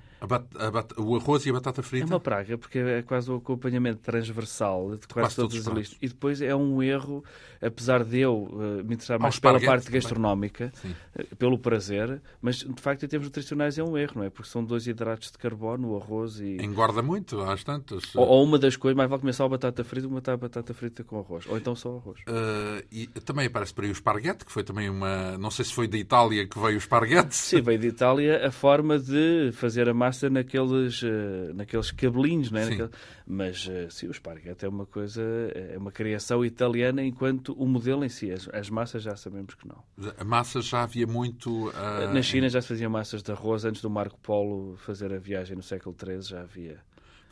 o 0.96 1.16
arroz 1.16 1.46
e 1.46 1.50
a 1.50 1.52
batata 1.52 1.82
frita? 1.82 2.04
É 2.04 2.08
uma 2.08 2.20
praga, 2.20 2.58
porque 2.58 2.78
é 2.78 3.02
quase 3.02 3.30
o 3.30 3.36
acompanhamento 3.36 4.00
transversal 4.00 4.96
de 4.96 5.06
quase, 5.06 5.34
quase 5.34 5.36
todos 5.36 5.56
os 5.56 5.66
listos. 5.66 5.98
E 6.02 6.08
depois 6.08 6.42
é 6.42 6.54
um 6.54 6.82
erro, 6.82 7.24
apesar 7.62 8.04
de 8.04 8.18
eu 8.18 8.34
uh, 8.34 8.84
me 8.84 8.94
interessar 8.94 9.18
mais 9.20 9.38
pela 9.38 9.60
parte 9.60 9.90
gastronómica, 9.90 10.72
uh, 10.84 11.36
pelo 11.36 11.58
prazer, 11.58 12.20
mas 12.42 12.56
de 12.56 12.82
facto 12.82 13.04
em 13.04 13.08
termos 13.08 13.28
nutricionais 13.28 13.78
é 13.78 13.84
um 13.84 13.96
erro, 13.96 14.14
não 14.16 14.24
é? 14.24 14.30
Porque 14.30 14.48
são 14.48 14.64
dois 14.64 14.86
hidratos 14.86 15.30
de 15.30 15.38
carbono, 15.38 15.92
o 15.92 15.96
arroz 15.96 16.40
e... 16.40 16.56
Engorda 16.60 17.00
muito, 17.00 17.40
às 17.42 17.62
tantas. 17.62 18.14
Ou, 18.16 18.26
ou 18.26 18.44
uma 18.44 18.58
das 18.58 18.76
coisas, 18.76 18.96
mais 18.96 19.08
vale 19.08 19.20
comer 19.20 19.32
só 19.32 19.44
a 19.44 19.48
batata 19.48 19.84
frita, 19.84 20.08
uma 20.08 20.20
batata 20.20 20.74
frita 20.74 21.04
com 21.04 21.20
arroz. 21.20 21.46
Ou 21.46 21.56
então 21.56 21.76
só 21.76 21.96
arroz. 21.96 22.20
Uh, 22.22 22.84
e 22.90 23.06
também 23.24 23.46
aparece 23.46 23.72
por 23.72 23.84
aí 23.84 23.90
o 23.90 23.92
esparguete, 23.92 24.44
que 24.44 24.50
foi 24.50 24.64
também 24.64 24.90
uma... 24.90 25.38
Não 25.38 25.50
sei 25.50 25.64
se 25.64 25.72
foi 25.72 25.86
da 25.86 25.96
Itália 25.96 26.46
que 26.46 26.58
veio 26.58 26.74
o 26.74 26.78
esparguete. 26.78 27.36
Sim, 27.36 27.60
veio 27.60 27.78
da 27.78 27.86
Itália 27.86 28.46
a 28.46 28.50
forma 28.50 28.98
de 28.98 29.52
fazer 29.52 29.88
a 29.88 29.94
massa 29.94 30.07
massa 30.08 30.30
naqueles, 30.30 31.02
uh, 31.02 31.54
naqueles 31.54 31.90
cabelinhos, 31.90 32.50
não 32.50 32.60
é? 32.60 32.64
Naquele... 32.70 32.90
Mas 33.26 33.66
uh, 33.66 33.90
sim, 33.90 34.06
o 34.06 34.10
esparguete 34.10 34.64
é 34.64 34.68
uma 34.68 34.86
coisa, 34.86 35.22
é 35.54 35.76
uma 35.76 35.92
criação 35.92 36.44
italiana, 36.44 37.02
enquanto 37.02 37.52
o 37.52 37.66
modelo 37.66 38.04
em 38.04 38.08
si, 38.08 38.30
as, 38.30 38.48
as 38.48 38.70
massas 38.70 39.02
já 39.02 39.16
sabemos 39.16 39.54
que 39.54 39.66
não. 39.68 39.82
A 40.16 40.24
massa 40.24 40.60
já 40.60 40.82
havia 40.82 41.06
muito. 41.06 41.68
Uh... 41.68 42.12
Na 42.12 42.22
China 42.22 42.48
já 42.48 42.60
se 42.60 42.68
faziam 42.68 42.90
massas 42.90 43.22
de 43.22 43.30
arroz 43.30 43.64
antes 43.64 43.82
do 43.82 43.90
Marco 43.90 44.18
Polo 44.20 44.76
fazer 44.78 45.12
a 45.12 45.18
viagem 45.18 45.56
no 45.56 45.62
século 45.62 45.94
XIII, 45.98 46.22
já 46.22 46.40
havia. 46.40 46.78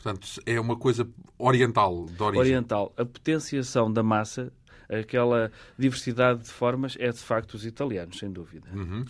Portanto, 0.01 0.27
é 0.45 0.59
uma 0.59 0.77
coisa 0.77 1.07
oriental, 1.37 2.05
de 2.05 2.21
origem. 2.21 2.39
Oriental. 2.39 2.93
A 2.95 3.03
potenciação 3.03 3.91
da 3.91 4.03
massa 4.03 4.51
aquela 4.89 5.51
diversidade 5.77 6.43
de 6.43 6.49
formas 6.49 6.95
é 6.99 7.09
de 7.09 7.19
facto 7.19 7.55
os 7.55 7.65
italianos, 7.65 8.17
sem 8.17 8.31
dúvida. 8.31 8.69
Uhum. 8.73 9.03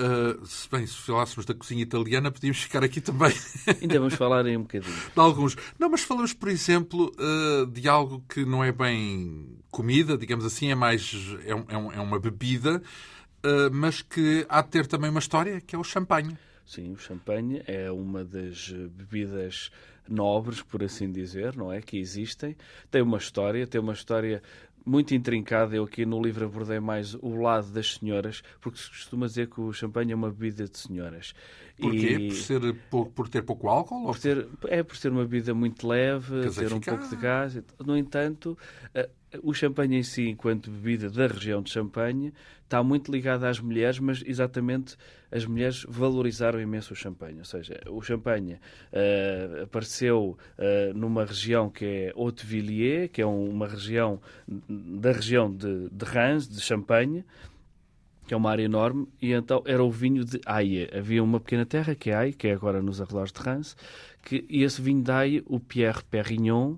Uh, 0.00 0.46
se 0.46 0.70
bem, 0.70 0.86
se 0.86 0.94
falássemos 0.94 1.44
da 1.44 1.52
cozinha 1.52 1.82
italiana, 1.82 2.30
podíamos 2.30 2.58
ficar 2.58 2.84
aqui 2.84 3.00
também. 3.00 3.32
Ainda 3.82 3.98
vamos 3.98 4.14
falar 4.14 4.46
em 4.46 4.56
um 4.56 4.62
bocadinho. 4.62 4.94
De 4.94 5.20
alguns. 5.20 5.56
Não, 5.76 5.88
mas 5.90 6.02
falamos, 6.02 6.32
por 6.32 6.48
exemplo, 6.48 7.12
uh, 7.18 7.66
de 7.66 7.88
algo 7.88 8.24
que 8.28 8.44
não 8.44 8.62
é 8.62 8.70
bem 8.70 9.58
comida, 9.70 10.16
digamos 10.16 10.44
assim, 10.44 10.70
é 10.70 10.74
mais. 10.76 11.12
é, 11.44 11.54
um, 11.76 11.92
é 11.92 12.00
uma 12.00 12.20
bebida. 12.20 12.80
uh, 13.44 13.70
mas 13.72 14.00
que 14.00 14.46
há 14.48 14.62
de 14.62 14.68
ter 14.68 14.86
também 14.86 15.10
uma 15.10 15.18
história, 15.20 15.60
que 15.60 15.74
é 15.74 15.78
o 15.78 15.82
champanhe. 15.82 16.36
Sim, 16.64 16.92
o 16.92 16.98
champanhe 16.98 17.62
é 17.66 17.90
uma 17.90 18.24
das 18.24 18.70
bebidas 18.70 19.70
nobres, 20.08 20.62
por 20.62 20.82
assim 20.82 21.10
dizer, 21.10 21.56
não 21.56 21.72
é? 21.72 21.80
Que 21.80 21.98
existem. 21.98 22.56
Tem 22.90 23.02
uma 23.02 23.18
história, 23.18 23.66
tem 23.66 23.80
uma 23.80 23.92
história 23.92 24.42
muito 24.88 25.14
intrincada. 25.14 25.76
Eu 25.76 25.84
aqui 25.84 26.06
no 26.06 26.20
livro 26.20 26.46
abordei 26.46 26.80
mais 26.80 27.14
o 27.14 27.36
lado 27.36 27.70
das 27.70 27.96
senhoras, 27.96 28.42
porque 28.60 28.78
se 28.78 28.88
costuma 28.88 29.26
dizer 29.26 29.48
que 29.48 29.60
o 29.60 29.72
champanhe 29.72 30.12
é 30.12 30.14
uma 30.14 30.30
bebida 30.30 30.64
de 30.64 30.78
senhoras. 30.78 31.34
Porquê? 31.80 32.28
Por, 32.28 32.34
ser 32.34 32.74
pouco, 32.90 33.12
por 33.12 33.28
ter 33.28 33.42
pouco 33.42 33.68
álcool? 33.68 34.04
Por 34.12 34.72
é 34.72 34.82
por 34.82 34.96
ser 34.96 35.12
uma 35.12 35.22
bebida 35.22 35.54
muito 35.54 35.86
leve, 35.86 36.50
ter 36.50 36.72
um 36.72 36.80
pouco 36.80 37.08
de 37.08 37.16
gás. 37.16 37.58
No 37.84 37.96
entanto, 37.96 38.58
o 39.42 39.52
champanhe 39.52 39.98
em 39.98 40.02
si, 40.02 40.28
enquanto 40.28 40.70
bebida 40.70 41.10
da 41.10 41.26
região 41.26 41.62
de 41.62 41.70
Champanhe, 41.70 42.32
está 42.64 42.82
muito 42.82 43.12
ligado 43.12 43.44
às 43.44 43.60
mulheres, 43.60 43.98
mas 43.98 44.22
exatamente 44.26 44.96
as 45.30 45.44
mulheres 45.44 45.84
valorizaram 45.88 46.60
imenso 46.60 46.92
o 46.92 46.96
champanhe. 46.96 47.38
Ou 47.38 47.44
seja, 47.44 47.80
o 47.88 48.00
champanhe 48.00 48.54
uh, 48.54 49.64
apareceu 49.64 50.38
uh, 50.58 50.94
numa 50.94 51.24
região 51.24 51.68
que 51.68 51.84
é 51.84 52.12
Haute-Villiers, 52.16 53.10
que 53.12 53.20
é 53.20 53.26
uma 53.26 53.66
região 53.66 54.20
da 54.46 55.12
região 55.12 55.54
de, 55.54 55.88
de 55.90 56.04
Reims, 56.04 56.48
de 56.48 56.60
Champagne, 56.60 57.24
que 58.28 58.34
é 58.34 58.36
uma 58.36 58.50
área 58.50 58.62
enorme, 58.62 59.08
e 59.20 59.32
então 59.32 59.62
era 59.66 59.82
o 59.82 59.90
vinho 59.90 60.24
de 60.24 60.40
Aie. 60.46 60.88
Havia 60.96 61.24
uma 61.24 61.40
pequena 61.40 61.66
terra, 61.66 61.94
que 61.94 62.10
é 62.10 62.14
Aie, 62.14 62.32
que 62.32 62.46
é 62.46 62.52
agora 62.52 62.80
nos 62.80 63.00
arredores 63.00 63.32
de 63.32 63.40
Reims, 63.40 63.76
que, 64.22 64.46
e 64.48 64.62
esse 64.62 64.80
vinho 64.80 65.02
de 65.02 65.10
Aie, 65.10 65.42
o 65.46 65.58
Pierre 65.58 66.04
Perrignon, 66.04 66.76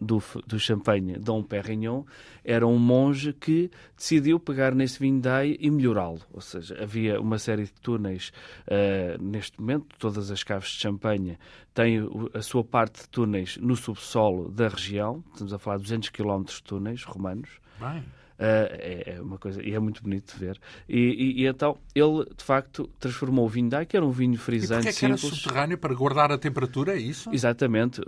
do, 0.00 0.22
do 0.46 0.58
champanhe 0.58 1.18
Dom 1.18 1.42
Perignon 1.42 2.04
era 2.44 2.66
um 2.66 2.78
monge 2.78 3.32
que 3.32 3.70
decidiu 3.96 4.38
pegar 4.38 4.74
nesse 4.74 4.98
vinho 4.98 5.20
d'Aie 5.20 5.56
e 5.60 5.70
melhorá-lo. 5.70 6.20
Ou 6.32 6.40
seja, 6.40 6.80
havia 6.80 7.20
uma 7.20 7.38
série 7.38 7.64
de 7.64 7.72
túneis 7.72 8.32
uh, 8.66 9.22
neste 9.22 9.60
momento, 9.60 9.86
todas 9.98 10.30
as 10.30 10.42
caves 10.42 10.70
de 10.70 10.80
champanhe 10.80 11.38
têm 11.74 12.00
a 12.32 12.40
sua 12.40 12.64
parte 12.64 13.02
de 13.02 13.08
túneis 13.08 13.56
no 13.58 13.76
subsolo 13.76 14.50
da 14.50 14.68
região, 14.68 15.22
estamos 15.32 15.52
a 15.52 15.58
falar 15.58 15.78
de 15.78 15.84
200 15.84 16.08
km 16.10 16.44
de 16.44 16.62
túneis 16.62 17.04
romanos. 17.04 17.50
Bem. 17.78 18.04
Uh, 18.38 18.70
é, 18.70 19.14
é, 19.16 19.20
uma 19.20 19.36
coisa 19.36 19.60
e 19.60 19.74
é 19.74 19.78
muito 19.80 20.00
bonito 20.02 20.32
de 20.32 20.38
ver. 20.38 20.60
E, 20.88 20.98
e, 20.98 21.42
e 21.42 21.46
então 21.46 21.76
ele 21.92 22.24
de 22.36 22.44
facto 22.44 22.88
transformou 23.00 23.44
o 23.44 23.48
vinho 23.48 23.68
Dai, 23.68 23.84
que 23.84 23.96
era 23.96 24.06
um 24.06 24.12
vinho 24.12 24.38
frisante 24.38 24.86
e 24.86 24.90
que 24.90 24.92
simples. 24.92 25.24
era 25.24 25.34
subterrâneo 25.34 25.76
para 25.76 25.92
guardar 25.92 26.30
a 26.30 26.38
temperatura, 26.38 26.94
é 26.94 26.98
isso? 26.98 27.30
Exatamente. 27.32 28.00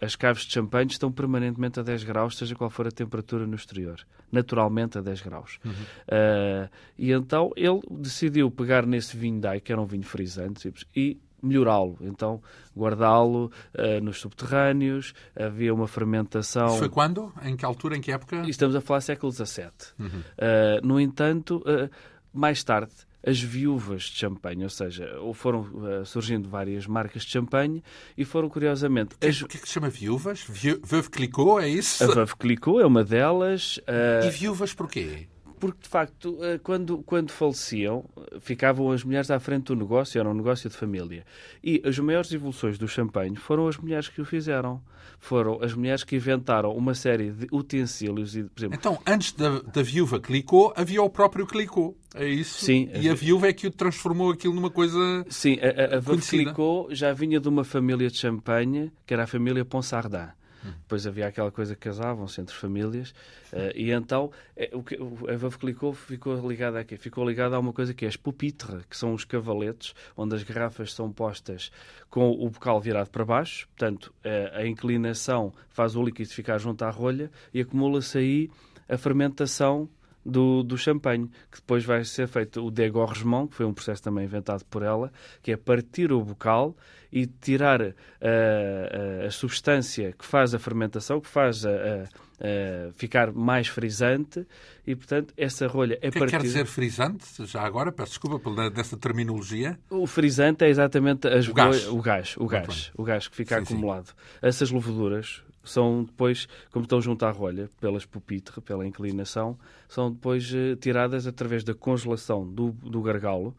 As 0.00 0.16
caves 0.16 0.44
de 0.44 0.52
champanhe 0.52 0.88
estão 0.90 1.12
permanentemente 1.12 1.78
a 1.78 1.82
10 1.82 2.02
graus, 2.02 2.36
seja 2.36 2.54
qual 2.56 2.68
for 2.68 2.88
a 2.88 2.90
temperatura 2.90 3.46
no 3.46 3.54
exterior. 3.54 4.00
Naturalmente 4.32 4.98
a 4.98 5.00
10 5.00 5.20
graus. 5.22 5.58
Uhum. 5.64 5.72
Uh, 5.72 6.68
e 6.98 7.12
então 7.12 7.52
ele 7.56 7.80
decidiu 7.90 8.50
pegar 8.50 8.84
nesse 8.86 9.16
vinho 9.16 9.40
Dai, 9.40 9.60
que 9.60 9.72
era 9.72 9.80
um 9.80 9.86
vinho 9.86 10.02
frisante, 10.02 10.60
simples, 10.60 10.84
e 10.94 11.18
melhorá-lo. 11.42 11.96
Então, 12.00 12.40
guardá-lo 12.76 13.50
uh, 13.74 14.02
nos 14.02 14.20
subterrâneos, 14.20 15.12
havia 15.36 15.72
uma 15.74 15.88
fermentação. 15.88 16.68
Isso 16.68 16.78
foi 16.78 16.88
quando? 16.88 17.32
Em 17.42 17.56
que 17.56 17.64
altura? 17.64 17.96
Em 17.96 18.00
que 18.00 18.12
época? 18.12 18.42
Estamos 18.48 18.74
a 18.74 18.80
falar 18.80 19.00
século 19.00 19.32
XVII. 19.32 19.70
Uhum. 19.98 20.06
Uh, 20.06 20.86
no 20.86 21.00
entanto, 21.00 21.58
uh, 21.58 21.90
mais 22.32 22.62
tarde, 22.62 22.92
as 23.26 23.40
viúvas 23.40 24.04
de 24.04 24.16
champanhe, 24.16 24.64
ou 24.64 24.70
seja, 24.70 25.06
foram 25.34 25.66
surgindo 26.06 26.48
várias 26.48 26.86
marcas 26.86 27.22
de 27.22 27.30
champanhe 27.30 27.82
e 28.16 28.24
foram 28.24 28.48
curiosamente. 28.48 29.14
O 29.14 29.18
que, 29.18 29.26
as... 29.26 29.42
que 29.42 29.58
é 29.58 29.60
que 29.60 29.66
se 29.66 29.74
chama 29.74 29.90
viúvas? 29.90 30.42
Veuve 30.48 31.10
Clicquot, 31.10 31.60
é 31.60 31.68
isso? 31.68 32.02
A 32.02 32.14
Veuve 32.14 32.34
Clicquot 32.36 32.80
é 32.80 32.86
uma 32.86 33.04
delas. 33.04 33.78
E 34.24 34.30
viúvas 34.30 34.72
porquê? 34.72 35.28
Porque 35.60 35.82
de 35.82 35.88
facto, 35.88 36.38
eh, 36.42 36.58
quando, 36.62 36.98
quando 37.02 37.30
faleciam, 37.30 38.04
ficavam 38.40 38.90
as 38.90 39.04
mulheres 39.04 39.30
à 39.30 39.38
frente 39.38 39.66
do 39.66 39.76
negócio, 39.76 40.18
era 40.18 40.28
um 40.28 40.34
negócio 40.34 40.70
de 40.70 40.76
família. 40.76 41.24
E 41.62 41.82
as 41.84 41.98
maiores 41.98 42.32
evoluções 42.32 42.78
do 42.78 42.88
champanhe 42.88 43.36
foram 43.36 43.68
as 43.68 43.76
mulheres 43.76 44.08
que 44.08 44.20
o 44.20 44.24
fizeram. 44.24 44.82
Foram 45.18 45.62
as 45.62 45.74
mulheres 45.74 46.02
que 46.02 46.16
inventaram 46.16 46.72
uma 46.74 46.94
série 46.94 47.30
de 47.30 47.46
utensílios. 47.52 48.34
E, 48.34 48.44
por 48.44 48.58
exemplo, 48.58 48.78
então, 48.78 48.98
antes 49.06 49.32
da, 49.32 49.60
da 49.60 49.82
viúva 49.82 50.18
Clicou, 50.18 50.72
havia 50.74 51.02
o 51.02 51.10
próprio 51.10 51.46
Clicou. 51.46 51.94
É 52.14 52.26
isso? 52.26 52.64
Sim. 52.64 52.88
E 52.94 53.06
a, 53.06 53.12
a 53.12 53.14
viúva 53.14 53.46
é 53.46 53.52
que 53.52 53.66
o 53.66 53.70
transformou 53.70 54.30
aquilo 54.30 54.54
numa 54.54 54.70
coisa. 54.70 54.98
Sim, 55.28 55.58
a, 55.60 55.96
a, 55.96 55.98
a 55.98 56.20
Clicou 56.22 56.88
já 56.90 57.12
vinha 57.12 57.38
de 57.38 57.48
uma 57.48 57.64
família 57.64 58.08
de 58.08 58.16
champanhe, 58.16 58.90
que 59.06 59.12
era 59.12 59.24
a 59.24 59.26
família 59.26 59.64
Ponsardin. 59.64 60.39
Depois 60.64 61.06
havia 61.06 61.26
aquela 61.26 61.50
coisa 61.50 61.74
que 61.74 61.80
casavam-se 61.80 62.40
entre 62.40 62.54
famílias. 62.54 63.10
Uh, 63.52 63.72
e 63.74 63.90
então 63.90 64.30
é, 64.56 64.70
o 64.72 64.82
que, 64.82 64.96
a 64.96 65.36
Veuve 65.36 65.58
Clicquot 65.58 65.94
ficou 65.94 66.36
ligada 66.48 66.80
a 66.80 66.84
quê? 66.84 66.96
Ficou 66.96 67.28
ligada 67.28 67.56
a 67.56 67.58
uma 67.58 67.72
coisa 67.72 67.94
que 67.94 68.04
é 68.04 68.08
as 68.08 68.16
pupitres, 68.16 68.84
que 68.86 68.96
são 68.96 69.14
os 69.14 69.24
cavaletes, 69.24 69.94
onde 70.16 70.34
as 70.34 70.42
garrafas 70.42 70.92
são 70.92 71.10
postas 71.10 71.70
com 72.08 72.30
o 72.30 72.48
bocal 72.50 72.80
virado 72.80 73.10
para 73.10 73.24
baixo. 73.24 73.68
Portanto, 73.68 74.12
uh, 74.24 74.56
a 74.56 74.66
inclinação 74.66 75.52
faz 75.68 75.96
o 75.96 76.02
líquido 76.02 76.30
ficar 76.30 76.58
junto 76.58 76.84
à 76.84 76.90
rolha 76.90 77.30
e 77.52 77.60
acumula-se 77.60 78.18
aí 78.18 78.50
a 78.88 78.96
fermentação 78.98 79.88
do, 80.24 80.62
do 80.62 80.76
champanhe, 80.76 81.28
que 81.50 81.58
depois 81.58 81.84
vai 81.84 82.04
ser 82.04 82.28
feito 82.28 82.64
o 82.64 82.70
dégorgement, 82.70 83.46
que 83.46 83.56
foi 83.56 83.66
um 83.66 83.72
processo 83.72 84.02
também 84.02 84.24
inventado 84.24 84.64
por 84.66 84.82
ela, 84.82 85.12
que 85.42 85.52
é 85.52 85.56
partir 85.56 86.12
o 86.12 86.22
bocal 86.22 86.76
e 87.12 87.26
tirar 87.26 87.80
uh, 87.80 87.84
uh, 87.84 89.26
a 89.26 89.30
substância 89.30 90.12
que 90.12 90.24
faz 90.24 90.54
a 90.54 90.58
fermentação, 90.58 91.20
que 91.20 91.26
faz 91.26 91.66
a, 91.66 91.70
a, 91.70 91.74
a 91.74 92.92
ficar 92.92 93.32
mais 93.32 93.66
frisante 93.66 94.46
e, 94.86 94.94
portanto, 94.94 95.34
essa 95.36 95.66
rolha 95.66 95.98
é 96.00 96.08
O 96.08 96.12
que 96.12 96.18
partida... 96.18 96.38
quer 96.38 96.46
dizer 96.46 96.66
frisante? 96.66 97.24
Já 97.46 97.62
agora, 97.62 97.90
peço 97.90 98.12
desculpa 98.12 98.38
pela, 98.38 98.70
dessa 98.70 98.96
terminologia. 98.96 99.78
O 99.88 100.06
frisante 100.06 100.64
é 100.64 100.68
exatamente 100.68 101.26
as 101.26 101.48
o 101.48 101.54
gás, 101.54 101.88
o 101.88 102.00
gás, 102.00 102.36
o 102.36 102.46
gás, 102.46 102.92
o 102.96 103.02
gás 103.02 103.28
que 103.28 103.36
fica 103.36 103.56
sim, 103.56 103.62
acumulado. 103.62 104.06
Sim. 104.06 104.14
Essas 104.42 104.70
leveduras 104.70 105.42
são 105.70 106.04
depois, 106.04 106.48
como 106.70 106.84
estão 106.84 107.00
junto 107.00 107.24
à 107.24 107.30
rolha, 107.30 107.70
pelas 107.80 108.04
pupitres, 108.04 108.62
pela 108.64 108.86
inclinação, 108.86 109.58
são 109.88 110.12
depois 110.12 110.52
uh, 110.52 110.76
tiradas 110.76 111.26
através 111.26 111.64
da 111.64 111.74
congelação 111.74 112.46
do, 112.46 112.72
do 112.72 113.00
gargalo, 113.00 113.56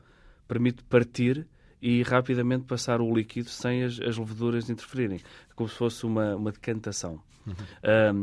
permite 0.48 0.84
partir 0.84 1.48
e 1.82 2.04
rapidamente 2.04 2.66
passar 2.66 3.02
o 3.02 3.14
líquido 3.14 3.50
sem 3.50 3.84
as, 3.84 4.00
as 4.00 4.18
leveduras 4.18 4.70
interferirem, 4.70 5.20
como 5.56 5.68
se 5.68 5.76
fosse 5.76 6.06
uma, 6.06 6.36
uma 6.36 6.52
decantação. 6.52 7.20
Uhum. 7.46 7.56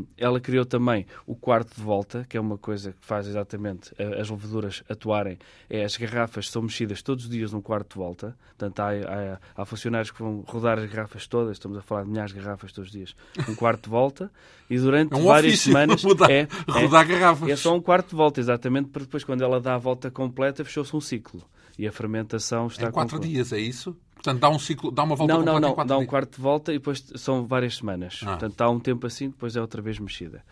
Um, 0.01 0.07
ela 0.17 0.41
criou 0.41 0.65
também 0.65 1.07
o 1.27 1.35
quarto 1.35 1.75
de 1.75 1.83
volta, 1.83 2.25
que 2.29 2.37
é 2.37 2.41
uma 2.41 2.57
coisa 2.57 2.93
que 2.93 3.05
faz 3.05 3.27
exatamente 3.27 3.93
as 4.19 4.31
leveduras 4.31 4.83
atuarem. 4.89 5.39
É 5.69 5.85
as 5.85 5.97
garrafas 5.97 6.51
são 6.51 6.63
mexidas 6.63 7.03
todos 7.03 7.25
os 7.25 7.31
dias 7.31 7.53
num 7.53 7.61
quarto 7.61 7.95
de 7.95 7.97
volta. 7.97 8.37
Portanto, 8.57 8.81
há, 8.81 8.91
há, 8.91 9.39
há, 9.57 9.65
funcionários 9.65 10.11
que 10.11 10.21
vão 10.21 10.45
rodar 10.47 10.79
as 10.79 10.91
garrafas 10.91 11.27
todas, 11.27 11.53
estamos 11.53 11.79
a 11.79 11.83
falar 11.83 12.05
de 12.05 12.11
milhares 12.11 12.33
de 12.33 12.41
garrafas 12.41 12.73
todos 12.73 12.91
os 12.91 12.93
dias, 12.93 13.17
um 13.49 13.55
quarto 13.55 13.85
de 13.85 13.91
volta. 13.91 14.31
E 14.71 14.79
durante 14.79 15.15
é 15.15 15.17
um 15.17 15.25
várias 15.25 15.61
semanas. 15.61 16.03
Mudar, 16.05 16.31
é, 16.31 16.47
rodar 16.69 17.05
é, 17.05 17.19
garrafas. 17.19 17.49
É 17.49 17.57
só 17.57 17.75
um 17.75 17.81
quarto 17.81 18.11
de 18.11 18.17
volta, 18.17 18.41
exatamente, 18.41 18.89
para 18.91 19.03
depois, 19.03 19.25
quando 19.25 19.43
ela 19.43 19.61
dá 19.61 19.75
a 19.75 19.79
volta 19.79 20.11
completa, 20.11 20.65
fechou-se 20.65 20.95
um 20.95 21.01
ciclo. 21.01 21.43
E 21.79 21.87
a 21.87 21.93
fermentação 21.93 22.67
está. 22.67 22.89
Em 22.89 22.93
quatro 22.93 23.21
dias, 23.21 23.53
é 23.53 23.59
isso? 23.59 23.97
Portanto, 24.15 24.41
dá 24.41 24.49
um 24.49 24.59
ciclo, 24.59 24.91
dá 24.91 25.05
uma 25.05 25.15
volta 25.15 25.33
não, 25.33 25.45
não, 25.45 25.61
não, 25.61 25.87
dá 25.87 25.97
um 25.97 26.05
quarto 26.05 26.37
de 26.37 26.43
volta 26.43 26.73
e 26.73 26.79
depois 26.79 27.05
são 27.15 27.47
várias 27.47 27.77
semanas. 27.77 28.21
Ah. 28.25 28.31
Portanto, 28.31 28.57
dá 28.57 28.69
um 28.69 28.81
tempo 28.81 29.07
assim, 29.07 29.29
depois 29.29 29.55
é 29.55 29.61
outra 29.61 29.81
vez 29.81 29.99
mexida. 30.01 30.43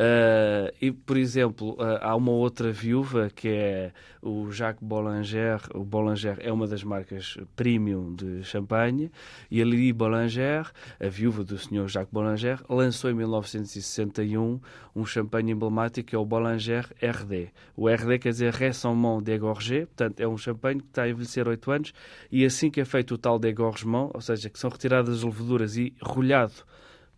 Uh, 0.00 0.72
e, 0.80 0.90
por 0.90 1.18
exemplo, 1.18 1.72
uh, 1.72 1.98
há 2.00 2.16
uma 2.16 2.32
outra 2.32 2.72
viúva 2.72 3.28
que 3.28 3.48
é 3.48 3.92
o 4.22 4.50
Jacques 4.50 4.82
Boulanger. 4.82 5.60
O 5.74 5.84
Boulanger 5.84 6.38
é 6.40 6.50
uma 6.50 6.66
das 6.66 6.82
marcas 6.82 7.36
premium 7.54 8.14
de 8.14 8.42
champanhe. 8.42 9.12
E 9.50 9.60
a 9.60 9.64
Lili 9.64 9.92
Boulanger, 9.92 10.70
a 10.98 11.06
viúva 11.06 11.44
do 11.44 11.58
senhor 11.58 11.86
Jacques 11.86 12.10
Boulanger, 12.10 12.62
lançou 12.66 13.10
em 13.10 13.14
1961 13.14 14.58
um 14.96 15.04
champanhe 15.04 15.52
emblemático 15.52 16.08
que 16.08 16.16
é 16.16 16.18
o 16.18 16.24
Boulanger 16.24 16.88
RD. 17.02 17.50
O 17.76 17.86
RD 17.86 18.20
quer 18.20 18.30
dizer 18.30 18.54
Récemment 18.54 19.20
dégorgé, 19.20 19.80
portanto, 19.84 20.18
é 20.18 20.26
um 20.26 20.38
champanhe 20.38 20.80
que 20.80 20.86
está 20.86 21.02
a 21.02 21.10
envelhecer 21.10 21.46
8 21.46 21.70
anos. 21.70 21.92
E 22.32 22.42
assim 22.46 22.70
que 22.70 22.80
é 22.80 22.86
feito 22.86 23.16
o 23.16 23.18
tal 23.18 23.38
dégorgement, 23.38 24.10
ou 24.14 24.20
seja, 24.22 24.48
que 24.48 24.58
são 24.58 24.70
retiradas 24.70 25.18
as 25.18 25.22
leveduras 25.24 25.76
e 25.76 25.92
rolhado 26.00 26.64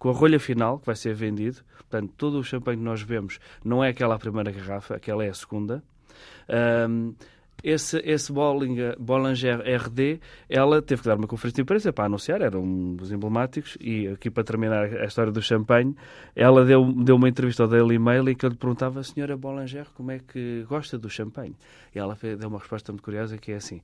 com 0.03 0.11
a 0.11 0.13
rolha 0.13 0.41
final, 0.41 0.81
que 0.81 0.87
vai 0.87 0.97
ser 0.97 1.15
vendido. 1.15 1.59
Portanto, 1.79 2.13
todo 2.17 2.37
o 2.37 2.43
champanhe 2.43 2.77
que 2.77 2.83
nós 2.83 3.03
vemos 3.03 3.39
não 3.65 3.85
é 3.85 3.91
aquela 3.91 4.19
primeira 4.19 4.51
garrafa, 4.51 4.97
aquela 4.97 5.25
é 5.25 5.29
a 5.29 5.35
segunda. 5.35 5.81
Um, 6.89 7.15
esse, 7.63 7.99
esse 7.99 8.33
Bollinger, 8.33 8.97
Bollinger 8.99 9.61
RD, 9.61 10.19
ela 10.51 10.83
teve 10.83 11.03
que 11.03 11.09
dar 11.09 11.17
uma 11.17 11.29
conferência 11.29 11.55
de 11.55 11.63
imprensa 11.63 11.93
para 11.93 12.07
anunciar, 12.07 12.43
era 12.43 12.59
um 12.59 12.97
dos 12.97 13.13
emblemáticos, 13.13 13.79
e 13.81 14.09
aqui 14.09 14.29
para 14.29 14.43
terminar 14.43 14.87
a 14.87 15.05
história 15.05 15.31
do 15.31 15.41
champanhe, 15.41 15.95
ela 16.35 16.65
deu, 16.65 16.85
deu 16.93 17.15
uma 17.15 17.29
entrevista 17.29 17.63
ao 17.63 17.69
Daily 17.69 18.01
Mail 18.01 18.29
em 18.29 18.35
que 18.35 18.45
eu 18.45 18.51
lhe 18.51 18.57
perguntava, 18.57 19.05
senhora 19.05 19.37
Bollinger, 19.37 19.87
como 19.95 20.11
é 20.11 20.19
que 20.19 20.67
gosta 20.69 20.99
do 20.99 21.09
champanhe? 21.09 21.55
E 21.95 22.01
ela 22.01 22.19
deu 22.21 22.49
uma 22.49 22.59
resposta 22.59 22.91
muito 22.91 23.05
curiosa 23.05 23.39
que 23.39 23.53
é 23.53 23.55
assim, 23.55 23.81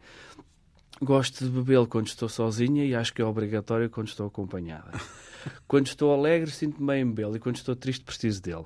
gosto 1.02 1.45
de 1.45 1.50
bebê-lo 1.50 1.87
quando 1.87 2.07
estou 2.07 2.28
sozinha 2.28 2.85
e 2.85 2.95
acho 2.95 3.12
que 3.12 3.23
é 3.23 3.25
obrigatório 3.25 3.88
quando 3.88 4.09
estou 4.09 4.26
acompanhada. 4.26 4.93
Quando 5.69 5.87
estou 5.87 6.12
alegre, 6.12 6.50
sinto-me 6.50 6.87
bem 6.88 7.07
belo 7.07 7.37
e 7.37 7.38
quando 7.38 7.57
estou 7.57 7.76
triste, 7.76 8.05
preciso 8.05 8.43
dele. 8.43 8.64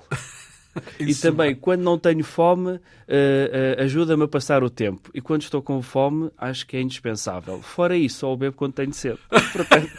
e 0.99 1.13
também, 1.13 1.55
quando 1.55 1.81
não 1.81 1.99
tenho 1.99 2.23
fome, 2.23 2.71
uh, 2.71 2.77
uh, 2.77 3.81
ajuda-me 3.83 4.23
a 4.23 4.27
passar 4.27 4.63
o 4.63 4.69
tempo. 4.71 5.09
E 5.13 5.21
quando 5.21 5.43
estou 5.43 5.61
com 5.61 5.81
fome, 5.83 6.31
acho 6.35 6.65
que 6.65 6.75
é 6.75 6.81
indispensável. 6.81 7.61
Fora 7.61 7.95
isso, 7.95 8.19
só 8.19 8.33
o 8.33 8.35
bebo 8.35 8.55
quando 8.55 8.73
tenho 8.73 8.91
sede. 8.91 9.19
Portanto, 9.29 9.91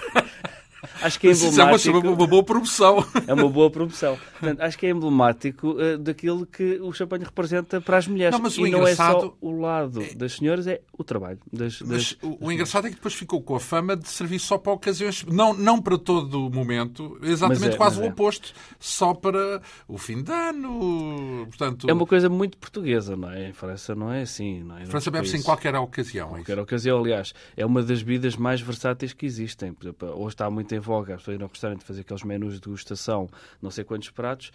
acho 1.02 1.20
que 1.20 1.28
é 1.28 1.30
emblemático. 1.30 1.76
Isso 1.76 1.90
é 1.90 1.92
uma, 1.92 2.26
boa 2.26 2.42
promoção. 2.42 3.06
É 3.26 3.34
uma 3.34 3.48
boa 3.48 3.70
promoção. 3.70 4.18
Portanto, 4.38 4.60
acho 4.60 4.78
que 4.78 4.86
é 4.86 4.90
emblemático 4.90 5.70
uh, 5.72 5.98
daquilo 5.98 6.46
que 6.46 6.78
o 6.80 6.92
champanhe 6.92 7.24
representa 7.24 7.80
para 7.80 7.98
as 7.98 8.06
mulheres. 8.06 8.32
Não, 8.32 8.42
mas 8.42 8.56
e 8.56 8.62
o 8.62 8.70
não 8.70 8.86
é 8.86 8.94
só 8.94 9.34
o 9.40 9.50
lado 9.52 10.00
das 10.16 10.34
senhoras, 10.34 10.66
é 10.66 10.80
o 10.96 11.04
trabalho. 11.04 11.38
Das, 11.52 11.80
mas 11.80 12.14
das... 12.14 12.22
o, 12.22 12.46
o, 12.46 12.52
engraçado 12.52 12.86
é 12.86 12.90
que 12.90 12.96
depois 12.96 13.14
ficou 13.14 13.42
com 13.42 13.54
a 13.54 13.60
fama 13.60 13.96
de 13.96 14.08
servir 14.08 14.38
só 14.38 14.58
para 14.58 14.72
ocasiões, 14.72 15.24
não, 15.24 15.54
não 15.54 15.80
para 15.80 15.98
todo 15.98 16.46
o 16.46 16.50
momento, 16.50 17.18
exatamente 17.22 17.74
é, 17.74 17.76
quase 17.76 18.00
o 18.00 18.04
é. 18.04 18.08
oposto, 18.08 18.52
só 18.78 19.14
para 19.14 19.60
o 19.88 19.98
fim 19.98 20.22
de 20.22 20.32
ano. 20.32 21.46
Portanto, 21.46 21.88
É 21.88 21.92
uma 21.92 22.06
coisa 22.06 22.28
muito 22.28 22.58
portuguesa, 22.58 23.16
não 23.16 23.30
é? 23.30 23.48
Em 23.48 23.52
França 23.52 23.94
não 23.94 24.12
é 24.12 24.22
assim. 24.22 24.62
Não 24.62 24.78
é? 24.78 24.86
França 24.86 25.10
bebe-se 25.10 25.36
em 25.36 25.42
qualquer 25.42 25.74
ocasião. 25.74 26.28
é 26.30 26.30
Qualquer 26.36 26.58
ocasião, 26.58 26.98
aliás, 26.98 27.32
é 27.56 27.64
uma 27.64 27.82
das 27.82 28.02
bebidas 28.02 28.36
mais 28.36 28.60
versáteis 28.60 29.12
que 29.12 29.26
existem. 29.26 29.72
Por 29.72 29.84
exemplo, 29.84 30.08
hoje 30.16 30.34
está 30.34 30.50
muito 30.50 30.73
em 30.74 30.80
voga 30.80 31.14
as 31.14 31.20
pessoas 31.20 31.38
ir 31.38 31.42
ao 31.42 31.48
restaurante 31.48 31.84
fazer 31.84 32.00
aqueles 32.02 32.22
menus 32.22 32.54
de 32.54 32.60
degustação, 32.60 33.28
não 33.62 33.70
sei 33.70 33.84
quantos 33.84 34.10
pratos. 34.10 34.50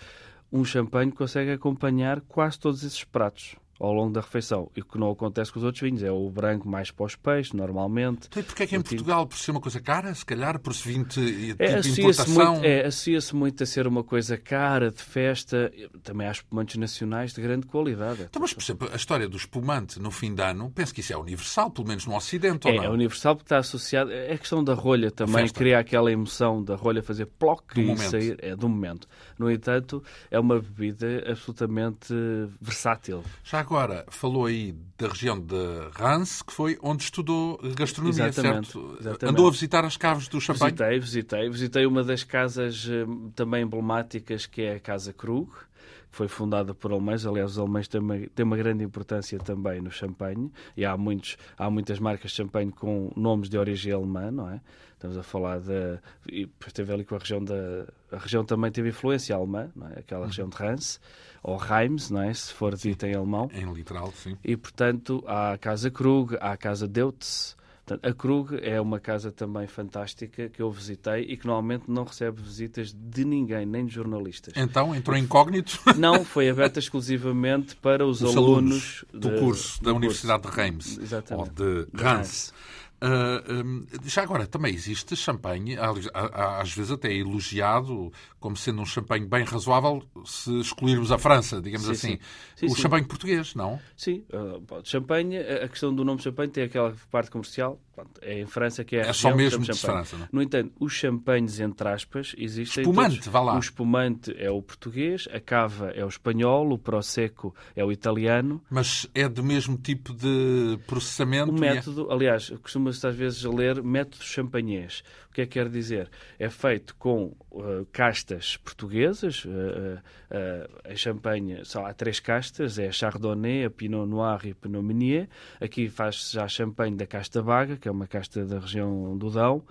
Um 0.51 0.65
champanhe 0.65 1.11
consegue 1.11 1.51
acompanhar 1.51 2.21
quase 2.21 2.59
todos 2.59 2.83
esses 2.83 3.03
pratos 3.03 3.55
ao 3.79 3.93
longo 3.93 4.12
da 4.12 4.21
refeição. 4.21 4.69
E 4.75 4.81
o 4.81 4.86
que 4.86 4.98
não 4.98 5.09
acontece 5.12 5.51
com 5.53 5.59
os 5.59 5.63
outros 5.65 5.81
vinhos 5.81 6.03
é 6.03 6.12
o 6.12 6.29
branco 6.29 6.67
mais 6.67 6.91
para 6.91 7.05
os 7.05 7.15
peixes, 7.15 7.53
normalmente. 7.53 8.27
Então, 8.27 8.41
e 8.41 8.45
porquê 8.45 8.63
é 8.63 8.67
que 8.67 8.75
em 8.75 8.79
tinto. 8.79 8.89
Portugal, 8.89 9.25
por 9.25 9.38
ser 9.38 9.51
uma 9.51 9.62
coisa 9.62 9.79
cara, 9.79 10.13
se 10.13 10.25
calhar, 10.25 10.59
por 10.59 10.74
se 10.74 10.88
vir 10.88 11.05
de, 11.05 11.51
É, 11.51 11.79
tipo 11.81 11.95
de 11.95 12.05
associa-se 12.09 12.29
muito, 12.29 12.65
é, 12.65 12.86
associa-se 12.86 13.36
muito 13.36 13.63
a 13.63 13.65
ser 13.65 13.88
uma 13.88 14.03
coisa 14.03 14.38
cara, 14.38 14.91
de 14.91 15.01
festa. 15.01 15.71
Também 16.03 16.27
há 16.27 16.31
espumantes 16.31 16.75
nacionais 16.75 17.33
de 17.33 17.41
grande 17.41 17.65
qualidade. 17.67 18.24
Então, 18.24 18.41
mas, 18.41 18.53
por 18.53 18.62
exemplo, 18.62 18.89
a 18.91 18.95
história 18.95 19.27
do 19.29 19.38
espumante 19.38 20.00
no 20.00 20.12
fim 20.12 20.33
de 20.36 20.41
ano, 20.41 20.69
penso 20.75 20.93
que 20.93 21.00
isso 21.01 21.13
é 21.13 21.17
universal, 21.17 21.71
pelo 21.71 21.88
menos 21.88 22.05
no 22.05 22.15
Ocidente, 22.15 22.67
ou 22.67 22.74
É, 22.74 22.77
não? 22.77 22.83
é 22.83 22.89
universal 22.89 23.36
porque 23.36 23.45
está 23.45 23.57
associado. 23.59 24.12
É 24.12 24.33
a 24.33 24.38
questão 24.38 24.63
da 24.63 24.74
rolha 24.74 25.09
também, 25.09 25.48
cria 25.50 25.79
aquela 25.79 26.12
emoção 26.12 26.62
da 26.63 26.75
rolha 26.75 27.01
fazer 27.01 27.25
ploc 27.27 27.74
Do 27.74 27.81
e 27.81 27.86
momento. 27.86 28.09
sair. 28.09 28.38
É 28.41 28.55
do 28.55 28.67
momento. 28.67 29.07
No 29.38 29.50
entanto, 29.50 30.03
é 30.29 30.39
uma 30.39 30.59
bebida 30.59 31.24
absolutamente 31.29 32.13
versátil. 32.59 33.24
Já 33.43 33.63
agora, 33.69 34.03
falou 34.09 34.47
aí 34.47 34.75
da 34.97 35.08
região 35.08 35.39
de 35.39 35.55
Reims, 35.95 36.41
que 36.41 36.51
foi 36.51 36.79
onde 36.82 37.03
estudou 37.03 37.60
gastronomia, 37.75 38.27
Exatamente, 38.27 38.71
certo? 38.71 38.97
exatamente. 38.99 39.25
Andou 39.25 39.47
a 39.47 39.51
visitar 39.51 39.86
as 39.86 39.95
caves 39.95 40.27
do 40.27 40.41
champanhe? 40.41 40.71
Visitei, 40.71 40.99
visitei. 40.99 41.49
Visitei 41.49 41.86
uma 41.86 42.03
das 42.03 42.23
casas 42.23 42.88
eh, 42.89 43.05
também 43.36 43.63
emblemáticas, 43.63 44.47
que 44.47 44.63
é 44.63 44.75
a 44.75 44.79
Casa 44.79 45.13
Krug, 45.13 45.51
que 45.51 46.17
foi 46.17 46.27
fundada 46.27 46.73
por 46.73 46.91
alemães. 46.91 47.27
Aliás, 47.27 47.51
os 47.51 47.60
alemães 47.60 47.88
têm 47.88 48.01
uma, 48.01 48.17
têm 48.17 48.43
uma 48.43 48.58
grande 48.58 48.84
importância 48.84 49.38
também 49.38 49.79
no 49.79 49.91
champanhe. 49.91 50.51
E 50.75 50.84
há, 50.84 50.97
muitos, 50.97 51.38
há 51.55 51.69
muitas 51.69 51.99
marcas 51.99 52.32
de 52.32 52.38
champanhe 52.38 52.71
com 52.71 53.12
nomes 53.15 53.49
de 53.49 53.58
origem 53.58 53.93
alemã, 53.93 54.32
não 54.32 54.49
é? 54.49 54.60
Estamos 54.93 55.15
a 55.15 55.23
falar 55.23 55.60
da... 55.60 56.01
E 56.27 56.45
depois 56.45 56.73
teve 56.73 56.91
ali 56.91 57.05
com 57.05 57.15
a 57.15 57.19
região 57.19 57.41
da... 57.41 57.86
A 58.12 58.17
região 58.17 58.43
também 58.43 58.71
teve 58.71 58.89
influência 58.89 59.36
alemã, 59.36 59.69
não 59.75 59.88
é? 59.88 59.99
Aquela 59.99 60.25
região 60.25 60.49
de 60.49 60.58
Reims, 60.58 60.99
ou 61.43 61.58
Reims, 61.58 62.10
não 62.10 62.21
é? 62.21 62.34
Se 62.34 62.54
for 62.54 62.75
dito 62.75 63.06
em 63.06 63.13
alemão. 63.15 63.49
Em 63.54 63.71
literal, 63.73 64.12
sim. 64.15 64.38
E, 64.43 64.56
portanto, 64.58 65.23
há 65.28 65.54
a 65.54 65.58
Casa 65.58 65.89
Krug, 65.89 66.36
há 66.39 66.52
a 66.52 66.58
Casa 66.58 66.88
Deutz. 66.88 67.58
A 68.04 68.13
Krug 68.13 68.56
é 68.62 68.80
uma 68.80 68.99
casa 68.99 69.32
também 69.32 69.65
fantástica 69.65 70.47
que 70.47 70.62
eu 70.62 70.69
visitei 70.69 71.21
e 71.23 71.36
que 71.36 71.47
normalmente 71.47 71.86
não 71.88 72.04
recebe 72.04 72.39
visitas 72.39 72.93
de 72.93 73.25
ninguém, 73.25 73.65
nem 73.65 73.84
de 73.84 73.91
jornalistas. 73.95 74.54
Então, 74.56 74.93
entrou 74.93 75.17
incógnito 75.17 75.80
Não, 75.97 76.23
foi 76.23 76.47
aberta 76.49 76.78
exclusivamente 76.78 77.75
para 77.75 78.06
os, 78.06 78.21
os 78.21 78.36
alunos, 78.38 78.45
alunos 78.45 79.06
do 79.12 79.32
de- 79.34 79.39
curso 79.39 79.84
da 79.84 79.89
do 79.89 79.95
Universidade 79.97 80.43
de 80.43 80.49
Reims, 80.49 80.99
Exatamente. 80.99 81.49
ou 81.49 81.56
de 81.56 81.86
De 81.91 82.04
Reims. 82.04 82.54
Ah, 83.01 83.43
hum, 83.49 83.85
já 84.05 84.23
agora, 84.23 84.45
também 84.45 84.73
existe 84.73 85.15
champanhe, 85.15 85.77
ali- 85.77 86.09
a- 86.13 86.19
a- 86.57 86.62
às 86.62 86.73
vezes 86.73 86.91
até 86.91 87.09
é 87.09 87.17
elogiado 87.17 88.12
como 88.39 88.55
sendo 88.57 88.81
um 88.81 88.85
champanhe 88.85 89.25
bem 89.25 89.43
razoável 89.43 90.03
se 90.25 90.59
excluirmos 90.59 91.12
a 91.12 91.17
França, 91.17 91.62
digamos 91.62 91.88
Sim, 91.88 91.93
assim. 91.93 92.07
sim. 92.12 92.19
Sim, 92.55 92.65
o 92.67 92.75
champanhe 92.75 93.05
português, 93.05 93.55
não? 93.55 93.79
Sim, 93.95 94.23
uh, 94.33 94.81
champanhe, 94.83 95.38
a 95.39 95.67
questão 95.67 95.93
do 95.93 96.03
nome 96.05 96.21
champanhe 96.21 96.49
tem 96.51 96.63
aquela 96.63 96.93
parte 97.12 97.29
comercial, 97.31 97.79
é 98.21 98.39
em 98.39 98.45
França 98.45 98.83
que 98.85 98.95
é 98.95 99.01
É 99.01 99.13
só 99.13 99.35
mesmo 99.35 99.63
de. 99.63 99.73
França, 99.73 100.17
não 100.17 100.25
é? 100.25 100.29
No 100.31 100.41
entanto, 100.41 100.71
os 100.79 100.93
champanhes, 100.93 101.59
entre 101.59 101.88
aspas, 101.89 102.33
existem 102.38 102.83
Espumante, 102.83 103.15
todos. 103.15 103.27
vá 103.27 103.41
lá. 103.41 103.55
O 103.55 103.59
espumante 103.59 104.33
é 104.38 104.49
o 104.49 104.62
português, 104.62 105.27
a 105.33 105.39
cava 105.41 105.89
é 105.91 106.03
o 106.05 106.07
espanhol, 106.07 106.71
o 106.71 106.77
prosecco 106.77 107.53
é 107.75 107.83
o 107.83 107.91
italiano. 107.91 108.62
Mas 108.69 109.05
é 109.13 109.27
do 109.27 109.43
mesmo 109.43 109.77
tipo 109.77 110.13
de 110.13 110.79
processamento? 110.88 111.51
O 111.51 111.57
é- 111.57 111.73
método, 111.75 112.09
aliás, 112.09 112.49
costuma-se 112.89 113.08
às 113.08 113.15
vezes 113.15 113.43
ler 113.43 113.82
método 113.84 114.23
champanhês. 114.23 115.04
O 115.30 115.34
que 115.34 115.41
é 115.41 115.45
que 115.45 115.52
quer 115.54 115.69
dizer? 115.69 116.10
É 116.39 116.49
feito 116.49 116.95
com 116.95 117.36
uh, 117.52 117.86
castas 117.91 118.58
portuguesas. 118.58 119.45
uh, 119.45 119.49
uh, 119.49 120.91
em 120.91 120.95
Champanhe 120.97 121.63
só 121.63 121.86
há 121.86 121.93
três 121.93 122.19
castas, 122.19 122.80
é 122.80 122.88
a 122.88 122.91
Chardonnay, 122.91 123.65
a 123.65 123.69
Pinot 123.69 124.08
Noir 124.10 124.39
e 124.45 124.52
a 124.52 124.56
Pinot 124.56 124.84
Meunier. 124.84 125.30
Aqui 125.62 125.88
faz-se 125.88 126.34
já 126.34 126.47
champanhe 126.47 126.95
da 126.95 127.06
casta 127.06 127.41
Baga, 127.41 127.78
que 127.78 127.88
é 127.88 127.91
uma 127.91 128.08
casta 128.08 128.45
da 128.45 128.60
região 128.60 129.17
do 129.17 129.30
Dão. 129.30 129.63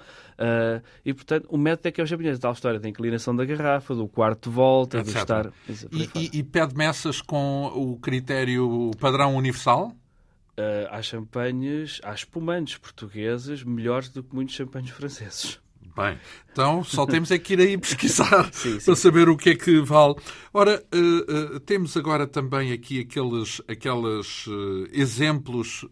E, 1.04 1.12
portanto, 1.12 1.46
o 1.50 1.58
método 1.58 1.88
é 1.88 1.90
que 1.92 2.00
é 2.00 2.04
o 2.04 2.06
champanhe. 2.06 2.38
Tal 2.38 2.52
história 2.52 2.78
da 2.78 2.88
inclinação 2.88 3.34
da 3.34 3.44
garrafa, 3.44 3.94
do 3.94 4.06
quarto 4.06 4.48
de 4.48 4.54
volta, 4.54 5.02
do 5.02 5.08
Etc. 5.08 5.16
estar... 5.16 5.44
Por 5.50 5.52
aí 5.92 6.08
E, 6.14 6.36
e- 6.36 6.38
e 6.38 6.42
pede 6.44 6.74
messas 6.76 7.20
com 7.20 7.66
o 7.74 7.96
critério 7.98 8.90
padrão 9.00 9.34
universal? 9.34 9.92
Uh, 10.58 10.88
há 10.90 11.00
champanhes, 11.00 12.00
há 12.02 12.12
espumantes 12.12 12.76
portugueses 12.78 13.62
melhores 13.62 14.08
do 14.08 14.24
que 14.24 14.34
muitos 14.34 14.56
champanhes 14.56 14.90
franceses. 14.90 15.60
Bem, 15.96 16.18
então 16.50 16.82
só 16.82 17.06
temos 17.06 17.30
é 17.30 17.38
que 17.38 17.52
ir 17.52 17.60
aí 17.60 17.78
pesquisar 17.78 18.52
Sim, 18.52 18.78
sim. 18.80 18.84
para 18.84 18.96
saber 18.96 19.28
o 19.28 19.36
que 19.36 19.50
é 19.50 19.54
que 19.54 19.80
vale. 19.80 20.14
Ora, 20.52 20.84
eh, 20.92 21.56
eh, 21.56 21.58
temos 21.66 21.96
agora 21.96 22.26
também 22.26 22.72
aqui 22.72 23.00
aqueles, 23.00 23.60
aqueles 23.68 24.46
exemplos 24.92 25.84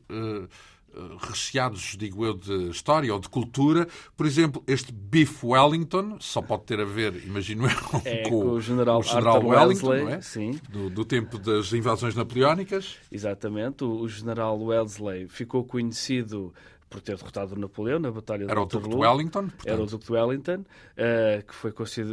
recheados, 1.20 1.96
digo 1.98 2.24
eu, 2.24 2.34
de 2.34 2.70
história 2.70 3.12
ou 3.12 3.20
de 3.20 3.28
cultura. 3.28 3.86
Por 4.16 4.26
exemplo, 4.26 4.62
este 4.66 4.92
Beef 4.92 5.44
Wellington, 5.44 6.16
só 6.20 6.40
pode 6.42 6.64
ter 6.64 6.80
a 6.80 6.84
ver, 6.84 7.22
imagino 7.24 7.64
eu, 7.66 8.00
É 8.04 8.22
com, 8.22 8.30
com 8.30 8.50
o 8.50 8.60
general, 8.60 9.00
o 9.00 9.02
general 9.02 9.44
Wellington, 9.44 9.88
Wellesley, 9.88 10.04
não 10.04 10.10
é? 10.10 10.20
sim. 10.20 10.60
do, 10.68 10.90
do 10.90 11.04
tempo 11.04 11.38
das 11.38 11.72
invasões 11.72 12.14
napoleónicas. 12.14 12.96
Exatamente, 13.10 13.84
o, 13.84 14.00
o 14.00 14.08
general 14.08 14.60
Wellesley 14.60 15.28
ficou 15.28 15.64
conhecido 15.64 16.52
por 16.96 17.02
ter 17.02 17.16
derrotado 17.16 17.54
o 17.54 17.58
Napoleão 17.58 17.98
na 17.98 18.10
Batalha 18.10 18.46
de 18.46 18.50
Era 18.50 18.60
o 18.60 18.64
Duque 18.64 18.88
de 18.88 18.94
Waterloo. 18.94 19.10
Wellington, 19.10 19.42
portanto. 19.48 19.68
Era 19.68 19.82
o 19.82 19.86
Duque 19.86 20.06
de 20.06 20.12
Wellington, 20.12 20.64
eh, 20.96 21.44
que 21.46 21.54
foi, 21.54 21.72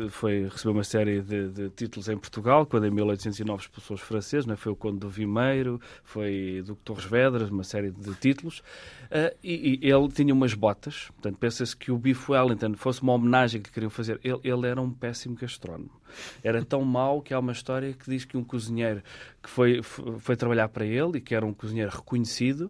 foi, 0.10 0.44
recebeu 0.50 0.74
uma 0.74 0.84
série 0.84 1.22
de, 1.22 1.50
de 1.50 1.70
títulos 1.70 2.10
em 2.10 2.18
Portugal, 2.18 2.66
quando 2.66 2.86
em 2.86 2.92
1809 2.92 3.64
expulsou 3.64 3.96
os 3.96 4.02
franceses, 4.02 4.46
né? 4.46 4.58
foi 4.58 4.74
o 4.74 4.76
Conde 4.76 5.00
do 5.00 5.10
Vimeiro, 5.10 5.80
foi 6.04 6.62
Duque 6.66 6.80
de 6.80 6.86
Torres 6.86 7.06
Vedras, 7.06 7.50
uma 7.50 7.64
série 7.64 7.92
de 7.92 8.14
títulos. 8.16 8.62
Eh, 9.10 9.36
e, 9.42 9.80
e 9.82 9.90
ele 9.90 10.10
tinha 10.10 10.34
umas 10.34 10.54
botas, 10.54 11.10
portanto, 11.14 11.38
pensa-se 11.38 11.76
que 11.78 11.90
o 11.90 11.98
Beef 11.98 12.30
Wellington 12.30 12.74
fosse 12.76 13.02
uma 13.02 13.14
homenagem 13.14 13.62
que 13.62 13.72
queriam 13.72 13.90
fazer. 13.90 14.20
Ele, 14.22 14.40
ele 14.44 14.68
era 14.68 14.82
um 14.82 14.92
péssimo 14.92 15.36
gastrónomo. 15.36 15.92
Era 16.44 16.64
tão 16.64 16.84
mau 16.84 17.22
que 17.22 17.34
há 17.34 17.40
uma 17.40 17.54
história 17.54 17.94
que 17.94 18.10
diz 18.10 18.26
que 18.26 18.36
um 18.36 18.44
cozinheiro 18.44 19.02
que 19.42 19.50
foi, 19.50 19.82
foi 19.82 20.36
trabalhar 20.36 20.68
para 20.68 20.86
ele 20.86 21.18
e 21.18 21.22
que 21.22 21.34
era 21.34 21.46
um 21.46 21.54
cozinheiro 21.54 21.92
reconhecido, 21.92 22.70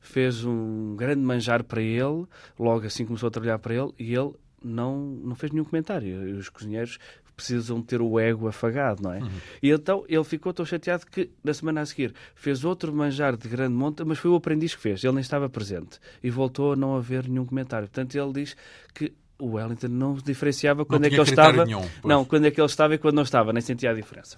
fez 0.00 0.44
um 0.44 0.94
grande 0.96 1.20
manjar 1.20 1.64
para 1.64 1.82
ele, 1.82 2.24
logo 2.58 2.86
assim 2.86 3.04
começou 3.04 3.28
a 3.28 3.30
trabalhar 3.30 3.58
para 3.58 3.74
ele 3.74 3.92
e 3.98 4.14
ele 4.14 4.32
não, 4.62 4.96
não 4.98 5.34
fez 5.34 5.52
nenhum 5.52 5.64
comentário. 5.64 6.36
Os 6.38 6.48
cozinheiros 6.48 6.98
precisam 7.36 7.80
ter 7.80 8.02
o 8.02 8.18
ego 8.18 8.48
afagado, 8.48 9.00
não 9.00 9.12
é? 9.12 9.20
E 9.62 9.70
então 9.70 10.04
ele 10.08 10.24
ficou 10.24 10.52
tão 10.52 10.66
chateado 10.66 11.06
que 11.06 11.30
na 11.44 11.54
semana 11.54 11.82
a 11.82 11.86
seguir 11.86 12.12
fez 12.34 12.64
outro 12.64 12.92
manjar 12.92 13.36
de 13.36 13.48
grande 13.48 13.74
monta, 13.74 14.04
mas 14.04 14.18
foi 14.18 14.28
o 14.30 14.34
aprendiz 14.34 14.74
que 14.74 14.80
fez, 14.82 15.04
ele 15.04 15.12
nem 15.14 15.20
estava 15.20 15.48
presente 15.48 16.00
e 16.20 16.30
voltou 16.30 16.72
a 16.72 16.76
não 16.76 16.96
haver 16.96 17.28
nenhum 17.28 17.46
comentário. 17.46 17.86
Portanto, 17.86 18.16
ele 18.16 18.32
diz 18.32 18.56
que 18.92 19.12
o 19.38 19.52
Wellington 19.52 19.86
não 19.86 20.14
diferenciava 20.14 20.84
quando 20.84 21.04
é 21.04 21.10
que 21.10 21.14
ele 21.14 21.22
estava. 21.22 21.64
nenhum, 21.64 21.88
não, 22.04 22.24
quando 22.24 22.46
é 22.46 22.50
que 22.50 22.60
ele 22.60 22.66
estava 22.66 22.94
e 22.96 22.98
quando 22.98 23.14
não 23.14 23.22
estava, 23.22 23.52
nem 23.52 23.62
sentia 23.62 23.92
a 23.92 23.94
diferença. 23.94 24.36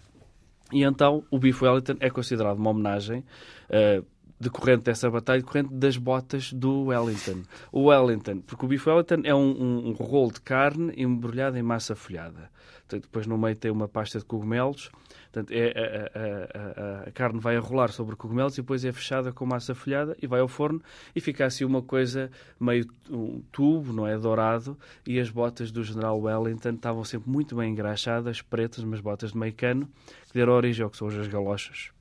E 0.70 0.85
então 0.85 1.25
o 1.31 1.38
Beef 1.38 1.62
Wellington 1.62 1.96
é 2.01 2.11
considerado 2.11 2.59
uma 2.59 2.68
homenagem. 2.70 3.25
eh, 3.70 4.03
decorrente 4.40 4.85
dessa 4.85 5.11
batalha, 5.11 5.40
decorrente 5.40 5.74
das 5.74 5.98
botas 5.98 6.50
do 6.53 6.85
Wellington. 6.85 7.42
O 7.70 7.88
Wellington, 7.88 8.40
porque 8.40 8.64
o 8.64 8.68
bife 8.68 8.88
Wellington 8.88 9.20
é 9.24 9.35
um, 9.35 9.50
um, 9.50 9.88
um 9.88 9.92
rolo 9.92 10.33
de 10.33 10.40
carne 10.40 10.94
embrulhado 10.96 11.59
em 11.59 11.62
massa 11.62 11.94
folhada. 11.94 12.50
depois 12.88 13.26
no 13.26 13.37
meio 13.37 13.55
tem 13.55 13.70
uma 13.70 13.87
pasta 13.87 14.18
de 14.18 14.24
cogumelos. 14.24 14.90
Portanto, 15.31 15.53
é, 15.53 15.72
a, 15.76 16.18
a, 16.18 17.03
a, 17.05 17.09
a, 17.09 17.12
carne 17.12 17.38
vai 17.38 17.57
a 17.57 17.61
rolar 17.61 17.92
sobre 17.92 18.16
cogumelos 18.16 18.55
e 18.55 18.62
depois 18.62 18.85
é 18.85 18.90
fechada 18.90 19.31
com 19.31 19.46
massa 19.46 19.74
folhada 19.74 20.16
e 20.20 20.26
vai 20.26 20.40
ao 20.40 20.48
forno 20.48 20.83
e 21.14 21.20
fica 21.20 21.44
assim 21.44 21.64
uma 21.64 21.83
coisa 21.83 22.31
meio 22.59 22.85
um 23.09 23.42
tubo, 23.53 23.92
não 23.92 24.07
é? 24.07 24.18
Dourado. 24.18 24.76
E 25.07 25.20
as 25.20 25.31
botas 25.31 25.70
do 25.70 25.85
General 25.85 26.18
Wellington 26.18 26.70
estavam 26.70 27.05
sempre 27.05 27.31
muito 27.31 27.55
bem 27.55 27.70
engraxadas, 27.70 28.40
pretas, 28.40 28.83
umas 28.83 29.00
botas 29.00 29.33
de 29.33 29.38
meio 29.38 29.53
cano, 29.53 29.87
que 30.26 30.35
deram 30.35 30.55
origem 30.55 30.83
ao 30.83 30.90
que 30.90 30.96
são 30.96 31.07
hoje 31.09 31.20
as 31.20 31.29
galochas. 31.29 31.92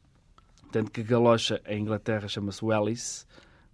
Tanto 0.72 0.92
que 0.92 1.04
galocha 1.04 1.62
em 1.66 1.82
Inglaterra 1.82 2.28
chama-se 2.28 2.64
Wellis, 2.64 3.28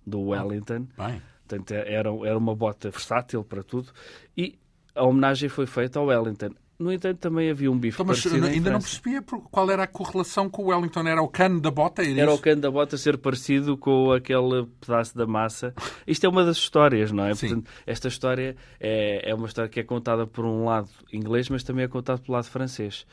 do 0.06 0.22
Wellington. 0.22 0.88
Bem. 0.98 1.22
Portanto, 1.48 1.72
era, 1.72 2.10
era 2.10 2.38
uma 2.38 2.56
bota 2.56 2.90
versátil 2.90 3.44
para 3.44 3.64
tudo. 3.64 3.92
E 4.36 4.58
a 4.96 5.04
homenagem 5.04 5.50
foi 5.50 5.66
feita 5.66 6.00
ao 6.00 6.08
Wellington. 6.08 6.52
No 6.78 6.92
entanto, 6.92 7.20
também 7.20 7.50
havia 7.50 7.72
um 7.72 7.78
bife 7.78 8.02
então, 8.02 8.06
mas 8.06 8.26
ainda 8.26 8.72
não 8.72 8.82
percebia 8.82 9.22
qual 9.22 9.72
era 9.72 9.84
a 9.84 9.88
correlação 9.88 10.50
com 10.50 10.64
o 10.64 10.66
Wellington. 10.68 11.08
Era 11.08 11.22
o 11.22 11.28
cano 11.30 11.62
da 11.62 11.72
bota? 11.72 12.04
Era, 12.04 12.22
era 12.22 12.34
o 12.34 12.38
cano 12.38 12.62
da 12.62 12.70
bota 12.70 12.98
ser 12.98 13.18
parecido 13.18 13.78
com 13.78 14.12
aquele 14.12 14.66
pedaço 14.82 15.18
da 15.18 15.26
massa. 15.26 15.74
Isto 16.06 16.26
é 16.26 16.30
uma 16.30 16.44
das 16.44 16.58
histórias, 16.58 17.14
não 17.14 17.26
é? 17.26 17.30
Portanto, 17.30 17.70
esta 17.88 18.10
história 18.10 18.58
é, 18.78 19.30
é 19.30 19.34
uma 19.34 19.48
história 19.48 19.70
que 19.70 19.80
é 19.80 19.84
contada 19.84 20.28
por 20.28 20.44
um 20.44 20.66
lado 20.66 20.90
inglês, 21.14 21.48
mas 21.48 21.64
também 21.64 21.86
é 21.86 21.88
contada 21.88 22.20
pelo 22.20 22.34
lado 22.34 22.48
francês. 22.48 23.06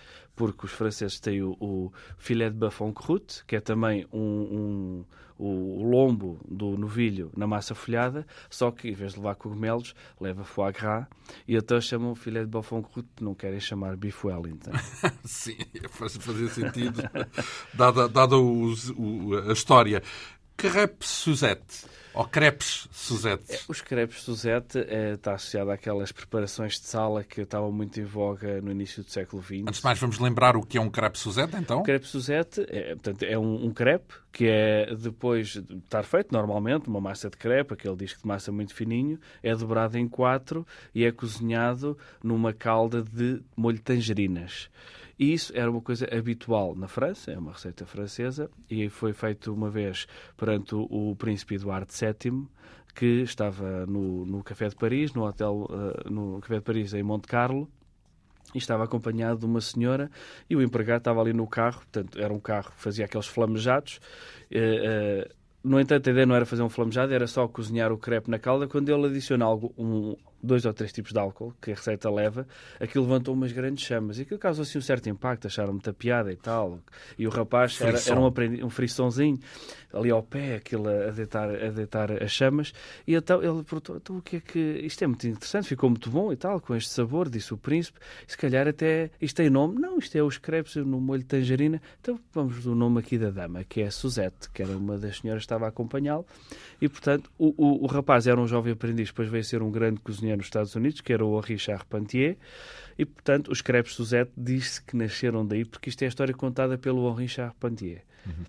Porque 0.42 0.66
os 0.66 0.72
franceses 0.72 1.20
têm 1.20 1.40
o, 1.40 1.56
o 1.60 1.92
filet 2.18 2.50
de 2.50 2.58
bafon 2.58 2.92
croûte, 2.92 3.44
que 3.46 3.54
é 3.54 3.60
também 3.60 4.04
um, 4.12 4.18
um 4.18 5.04
o 5.38 5.84
lombo 5.84 6.40
do 6.48 6.76
novilho 6.76 7.30
na 7.36 7.46
massa 7.46 7.76
folhada, 7.76 8.26
só 8.50 8.72
que 8.72 8.88
em 8.88 8.92
vez 8.92 9.12
de 9.12 9.18
levar 9.18 9.36
cogumelos, 9.36 9.94
leva 10.20 10.42
foie 10.42 10.72
gras 10.72 11.06
e 11.46 11.56
até 11.56 11.80
chamam 11.80 12.16
filé 12.16 12.40
de 12.40 12.46
bofão 12.46 12.82
cru, 12.82 13.04
não 13.20 13.36
querem 13.36 13.60
chamar 13.60 13.96
beef 13.96 14.24
wellington. 14.24 14.72
Sim, 15.24 15.56
faz 15.90 16.16
fazer 16.16 16.48
sentido, 16.48 17.02
dada, 17.72 18.08
dada 18.08 18.36
o, 18.36 18.72
o, 18.96 19.48
a 19.48 19.52
história. 19.52 20.02
Crepe 20.56 21.06
Suzette, 21.06 21.86
ou 22.14 22.24
crepes 22.24 22.88
Suzette? 22.90 23.52
É, 23.52 23.60
os 23.68 23.80
crepes 23.80 24.22
Suzette 24.22 24.78
é, 24.78 25.12
está 25.12 25.34
associado 25.34 25.70
àquelas 25.70 26.12
preparações 26.12 26.80
de 26.80 26.86
sala 26.86 27.24
que 27.24 27.40
estavam 27.40 27.72
muito 27.72 28.00
em 28.00 28.04
voga 28.04 28.60
no 28.60 28.70
início 28.70 29.02
do 29.02 29.10
século 29.10 29.42
XX. 29.42 29.62
Antes 29.66 29.80
de 29.80 29.84
mais, 29.84 29.98
vamos 29.98 30.18
lembrar 30.18 30.56
o 30.56 30.62
que 30.62 30.78
é 30.78 30.80
um 30.80 30.90
crepe 30.90 31.18
Suzette, 31.18 31.56
então? 31.56 31.80
O 31.80 31.82
crepe 31.82 32.06
Suzette 32.06 32.64
é, 32.68 32.94
portanto, 32.94 33.22
é 33.22 33.38
um, 33.38 33.66
um 33.66 33.70
crepe 33.70 34.14
que 34.32 34.46
é 34.46 34.94
depois 34.94 35.48
de 35.48 35.76
estar 35.76 36.02
feito 36.04 36.32
normalmente, 36.32 36.88
uma 36.88 37.00
massa 37.00 37.28
de 37.28 37.36
crepe, 37.36 37.74
aquele 37.74 37.96
disco 37.96 38.22
de 38.22 38.26
massa 38.26 38.50
muito 38.50 38.74
fininho, 38.74 39.18
é 39.42 39.54
dobrado 39.54 39.98
em 39.98 40.08
quatro 40.08 40.66
e 40.94 41.04
é 41.04 41.12
cozinhado 41.12 41.96
numa 42.22 42.52
calda 42.52 43.02
de 43.02 43.42
molho 43.56 43.76
de 43.76 43.82
tangerinas. 43.82 44.70
E 45.22 45.34
isso 45.34 45.52
era 45.54 45.70
uma 45.70 45.80
coisa 45.80 46.04
habitual 46.12 46.74
na 46.74 46.88
França, 46.88 47.30
é 47.30 47.38
uma 47.38 47.52
receita 47.52 47.86
francesa, 47.86 48.50
e 48.68 48.88
foi 48.88 49.12
feito 49.12 49.54
uma 49.54 49.70
vez 49.70 50.08
perante 50.36 50.74
o, 50.74 51.14
príncipe 51.14 51.54
Eduardo 51.54 51.92
VII, 51.92 52.44
que 52.92 53.22
estava 53.22 53.86
no, 53.86 54.26
no 54.26 54.42
Café 54.42 54.68
de 54.68 54.74
Paris, 54.74 55.14
no 55.14 55.24
hotel, 55.24 55.68
uh, 55.70 56.10
no 56.12 56.40
Café 56.40 56.56
de 56.56 56.62
Paris 56.62 56.92
em 56.92 57.04
Monte 57.04 57.28
Carlo, 57.28 57.70
e 58.52 58.58
estava 58.58 58.82
acompanhado 58.82 59.38
de 59.38 59.46
uma 59.46 59.60
senhora 59.60 60.10
e 60.50 60.56
o 60.56 60.60
empregado 60.60 60.98
estava 60.98 61.20
ali 61.20 61.32
no 61.32 61.46
carro, 61.46 61.78
portanto, 61.82 62.18
era 62.18 62.34
um 62.34 62.40
carro 62.40 62.72
que 62.72 62.82
fazia 62.82 63.04
aqueles 63.04 63.28
flamejados. 63.28 64.00
Uh, 64.50 65.28
uh, 65.28 65.34
no 65.62 65.78
entanto, 65.78 66.08
a 66.08 66.10
ideia 66.10 66.26
não 66.26 66.34
era 66.34 66.44
fazer 66.44 66.64
um 66.64 66.68
flamejado, 66.68 67.14
era 67.14 67.28
só 67.28 67.46
cozinhar 67.46 67.92
o 67.92 67.96
crepe 67.96 68.28
na 68.28 68.40
calda. 68.40 68.66
Quando 68.66 68.88
ele 68.88 69.06
adiciona 69.06 69.44
algo, 69.44 69.72
um, 69.78 70.16
dois 70.42 70.64
ou 70.64 70.72
três 70.72 70.92
tipos 70.92 71.12
de 71.12 71.18
álcool 71.18 71.54
que 71.60 71.70
a 71.70 71.74
receita 71.74 72.10
leva, 72.10 72.46
aquilo 72.80 73.04
levantou 73.04 73.34
umas 73.34 73.52
grandes 73.52 73.84
chamas. 73.84 74.18
E 74.18 74.22
aquilo 74.22 74.38
causou 74.38 74.62
assim 74.62 74.78
um 74.78 74.82
certo 74.82 75.08
impacto, 75.08 75.46
acharam 75.46 75.72
muita 75.72 75.92
piada 75.92 76.32
e 76.32 76.36
tal. 76.36 76.80
E 77.18 77.26
o 77.26 77.30
rapaz 77.30 77.80
era, 77.80 77.98
era, 77.98 78.20
um, 78.20 78.66
um 78.66 78.70
frissonzinho 78.70 79.38
ali 79.92 80.10
ao 80.10 80.22
pé, 80.22 80.56
aquilo 80.56 80.88
a 80.88 81.10
deitar, 81.10 81.50
a 81.50 81.70
deitar 81.70 82.22
as 82.22 82.32
chamas. 82.32 82.72
E 83.06 83.14
então 83.14 83.42
ele 83.42 83.62
perguntou: 83.62 83.96
então, 83.96 84.16
o 84.16 84.22
que 84.22 84.36
é 84.36 84.40
que. 84.40 84.58
Isto 84.58 85.04
é 85.04 85.06
muito 85.06 85.26
interessante, 85.26 85.68
ficou 85.68 85.88
muito 85.88 86.10
bom 86.10 86.32
e 86.32 86.36
tal, 86.36 86.60
com 86.60 86.74
este 86.74 86.90
sabor, 86.90 87.28
disse 87.28 87.54
o 87.54 87.58
príncipe. 87.58 87.98
Se 88.26 88.36
calhar 88.36 88.66
até. 88.66 89.10
Isto 89.20 89.36
tem 89.36 89.50
nome? 89.50 89.78
Não, 89.80 89.98
isto 89.98 90.16
é 90.16 90.22
os 90.22 90.38
crepes 90.38 90.76
no 90.76 91.00
molho 91.00 91.22
de 91.22 91.28
tangerina. 91.28 91.80
Então 92.00 92.18
vamos 92.32 92.62
do 92.62 92.74
nome 92.74 93.00
aqui 93.00 93.18
da 93.18 93.30
dama, 93.30 93.64
que 93.64 93.80
é 93.80 93.90
Suzette, 93.90 94.50
que 94.50 94.62
era 94.62 94.76
uma 94.76 94.98
das 94.98 95.18
senhoras 95.18 95.42
que 95.42 95.46
estava 95.46 95.66
a 95.66 95.68
acompanhá-lo. 95.68 96.26
E 96.80 96.88
portanto, 96.88 97.30
o, 97.38 97.54
o, 97.56 97.84
o 97.84 97.86
rapaz 97.86 98.26
era 98.26 98.40
um 98.40 98.46
jovem 98.46 98.72
aprendiz, 98.72 99.08
depois 99.08 99.28
veio 99.28 99.44
ser 99.44 99.62
um 99.62 99.70
grande 99.70 100.00
cozinheiro 100.00 100.31
nos 100.36 100.46
Estados 100.46 100.74
Unidos, 100.74 101.00
que 101.00 101.12
era 101.12 101.24
o 101.24 101.38
Richard 101.40 101.82
Charpentier, 101.82 102.36
e, 102.98 103.04
portanto, 103.04 103.50
os 103.50 103.60
crepes 103.62 103.94
Suzette 103.94 104.32
diz-se 104.36 104.82
que 104.82 104.96
nasceram 104.96 105.46
daí, 105.46 105.64
porque 105.64 105.88
isto 105.88 106.02
é 106.02 106.06
a 106.06 106.08
história 106.08 106.34
contada 106.34 106.76
pelo 106.76 107.10
Henri 107.10 107.28
Charpentier. 107.28 108.02
Uhum. 108.26 108.44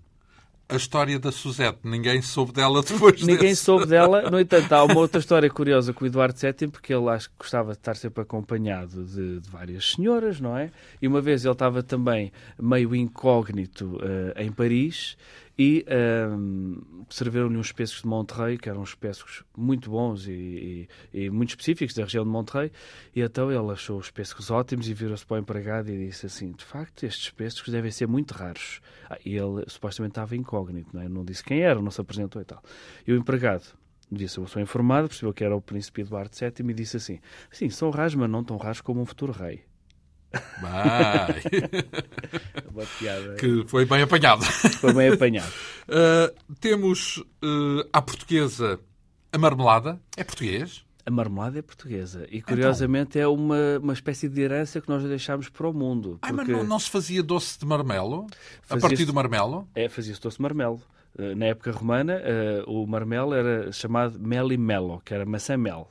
A 0.66 0.76
história 0.76 1.18
da 1.18 1.30
Suzette, 1.30 1.80
ninguém 1.84 2.22
soube 2.22 2.52
dela 2.52 2.80
depois 2.82 3.20
Ninguém 3.20 3.50
desse. 3.50 3.62
soube 3.64 3.86
dela. 3.86 4.30
No 4.30 4.40
entanto, 4.40 4.72
há 4.72 4.82
uma 4.84 4.96
outra 4.96 5.20
história 5.20 5.48
curiosa 5.50 5.92
com 5.92 6.04
o 6.04 6.06
Eduardo 6.06 6.38
VII, 6.38 6.68
porque 6.68 6.94
ele 6.94 7.08
acho 7.10 7.28
que 7.28 7.36
gostava 7.38 7.72
de 7.72 7.78
estar 7.78 7.94
sempre 7.96 8.22
acompanhado 8.22 9.04
de, 9.04 9.40
de 9.40 9.50
várias 9.50 9.92
senhoras, 9.92 10.40
não 10.40 10.56
é? 10.56 10.70
E 11.02 11.06
uma 11.06 11.20
vez 11.20 11.44
ele 11.44 11.52
estava 11.52 11.82
também 11.82 12.32
meio 12.58 12.94
incógnito 12.94 13.96
uh, 13.96 14.40
em 14.40 14.50
Paris 14.50 15.18
e 15.58 15.84
um, 16.36 17.04
serviram-lhe 17.08 17.56
uns 17.56 17.70
pêssegos 17.70 18.02
de 18.02 18.08
Monterrey, 18.08 18.58
que 18.58 18.68
eram 18.68 18.82
uns 18.82 18.94
pêssegos 18.94 19.44
muito 19.56 19.90
bons 19.90 20.26
e, 20.26 20.88
e, 21.12 21.24
e, 21.24 21.30
muito 21.30 21.50
específicos 21.50 21.94
da 21.94 22.02
região 22.02 22.24
de 22.24 22.30
Monterrey, 22.30 22.72
e 23.14 23.20
então 23.20 23.50
ele 23.50 23.70
achou 23.70 23.98
os 23.98 24.10
pêssegos 24.10 24.50
ótimos 24.50 24.88
e 24.88 24.94
virou-se 24.94 25.24
para 25.24 25.36
o 25.36 25.38
empregado 25.38 25.90
e 25.90 26.06
disse 26.06 26.26
assim, 26.26 26.52
de 26.52 26.64
facto, 26.64 27.04
estes 27.04 27.30
pêssegos 27.30 27.70
devem 27.70 27.90
ser 27.90 28.08
muito 28.08 28.32
raros. 28.32 28.80
Ah, 29.08 29.18
e 29.24 29.36
ele 29.36 29.64
supostamente 29.68 30.12
estava 30.12 30.34
incógnito, 30.34 30.90
não, 30.92 31.02
é? 31.02 31.08
não 31.08 31.24
disse 31.24 31.44
quem 31.44 31.60
era, 31.60 31.80
não 31.80 31.90
se 31.90 32.00
apresentou 32.00 32.42
e 32.42 32.44
tal. 32.44 32.62
E 33.06 33.12
o 33.12 33.16
empregado 33.16 33.64
disse, 34.10 34.38
eu 34.38 34.46
sou 34.46 34.60
informado, 34.60 35.08
percebeu 35.08 35.32
que 35.32 35.44
era 35.44 35.54
o 35.54 35.62
príncipe 35.62 36.02
Eduardo 36.02 36.34
VII 36.36 36.70
e 36.70 36.74
disse 36.74 36.96
assim, 36.96 37.20
sim, 37.50 37.70
são 37.70 37.90
raros, 37.90 38.14
mas 38.14 38.28
não 38.28 38.42
tão 38.42 38.56
raros 38.56 38.80
como 38.80 39.00
um 39.00 39.06
futuro 39.06 39.32
rei. 39.32 39.64
Vai. 40.60 41.42
Piada. 42.98 43.34
Que 43.36 43.64
foi 43.66 43.84
bem 43.84 44.02
apanhado. 44.02 44.44
Foi 44.44 44.92
bem 44.92 45.08
apanhado. 45.08 45.52
Uh, 45.88 46.34
temos 46.60 47.18
uh, 47.18 47.88
à 47.92 48.02
portuguesa 48.02 48.80
a 49.32 49.38
marmelada. 49.38 50.00
É 50.16 50.24
português? 50.24 50.84
A 51.06 51.10
marmelada 51.10 51.58
é 51.58 51.62
portuguesa 51.62 52.26
e, 52.30 52.40
curiosamente, 52.40 53.18
então... 53.18 53.22
é 53.22 53.28
uma, 53.28 53.78
uma 53.78 53.92
espécie 53.92 54.28
de 54.28 54.40
herança 54.40 54.80
que 54.80 54.88
nós 54.88 55.02
deixámos 55.02 55.48
para 55.50 55.68
o 55.68 55.72
mundo. 55.72 56.18
Porque... 56.20 56.34
mas 56.34 56.48
não, 56.48 56.64
não, 56.64 56.78
se 56.78 56.88
fazia 56.88 57.22
doce 57.22 57.58
de 57.58 57.66
marmelo? 57.66 58.26
A 58.70 58.76
partir 58.78 59.04
do 59.04 59.12
marmelo? 59.12 59.68
É, 59.74 59.88
fazia-se 59.88 60.20
doce 60.20 60.38
de 60.38 60.42
marmelo. 60.42 60.80
Uh, 61.18 61.36
na 61.36 61.46
época 61.46 61.70
romana, 61.70 62.20
o 62.66 62.86
marmelo 62.86 63.34
era 63.34 63.70
chamado 63.70 64.18
melimelo, 64.18 65.00
que 65.04 65.12
era 65.12 65.26
maçã-mel. 65.26 65.90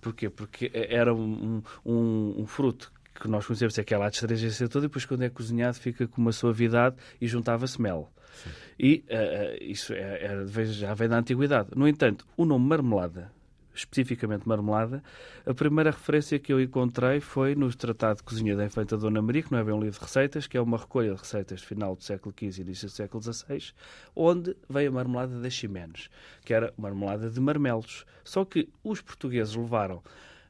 Porquê? 0.00 0.30
Porque 0.30 0.70
era 0.72 1.12
um, 1.14 1.62
um, 1.84 2.34
um, 2.38 2.46
fruto 2.46 2.92
que 3.20 3.28
nós 3.28 3.46
conhecemos 3.46 3.76
é 3.78 3.80
aquela 3.80 4.06
astringência 4.06 4.68
toda, 4.68 4.86
e 4.86 4.88
depois 4.88 5.04
quando 5.04 5.22
é 5.22 5.28
cozinhado 5.28 5.76
fica 5.78 6.06
com 6.06 6.20
uma 6.20 6.32
suavidade 6.32 6.96
e 7.20 7.26
juntava-se 7.26 7.80
mel. 7.80 8.10
Sim. 8.42 8.50
E 8.78 9.04
uh, 9.08 9.64
isso 9.64 9.92
é, 9.92 10.42
é, 10.44 10.64
já 10.66 10.94
vem 10.94 11.08
da 11.08 11.18
antiguidade. 11.18 11.70
No 11.74 11.88
entanto, 11.88 12.26
o 12.36 12.44
nome 12.44 12.66
marmelada, 12.66 13.32
especificamente 13.74 14.46
marmelada, 14.46 15.02
a 15.44 15.54
primeira 15.54 15.90
referência 15.90 16.38
que 16.38 16.52
eu 16.52 16.60
encontrei 16.60 17.20
foi 17.20 17.54
no 17.54 17.72
Tratado 17.74 18.18
de 18.18 18.22
Cozinha 18.22 18.56
da 18.56 18.64
Infanta 18.64 18.96
Dona 18.96 19.20
Maria, 19.22 19.42
que 19.42 19.52
não 19.52 19.58
é 19.58 19.64
bem 19.64 19.74
um 19.74 19.80
livro 19.80 19.98
de 19.98 20.04
receitas, 20.04 20.46
que 20.46 20.56
é 20.56 20.60
uma 20.60 20.78
recolha 20.78 21.12
de 21.12 21.18
receitas 21.18 21.60
de 21.60 21.66
final 21.66 21.94
do 21.94 22.02
século 22.02 22.34
XV 22.38 22.60
e 22.60 22.64
início 22.64 22.88
do 22.88 22.92
século 22.92 23.22
XVI, 23.22 23.72
onde 24.14 24.56
veio 24.68 24.90
a 24.90 24.92
marmelada 24.92 25.40
das 25.40 25.52
Ximenes, 25.52 26.08
que 26.44 26.52
era 26.52 26.72
marmelada 26.76 27.30
de 27.30 27.40
marmelos. 27.40 28.04
Só 28.24 28.44
que 28.44 28.68
os 28.82 29.00
portugueses 29.00 29.54
levaram 29.54 30.02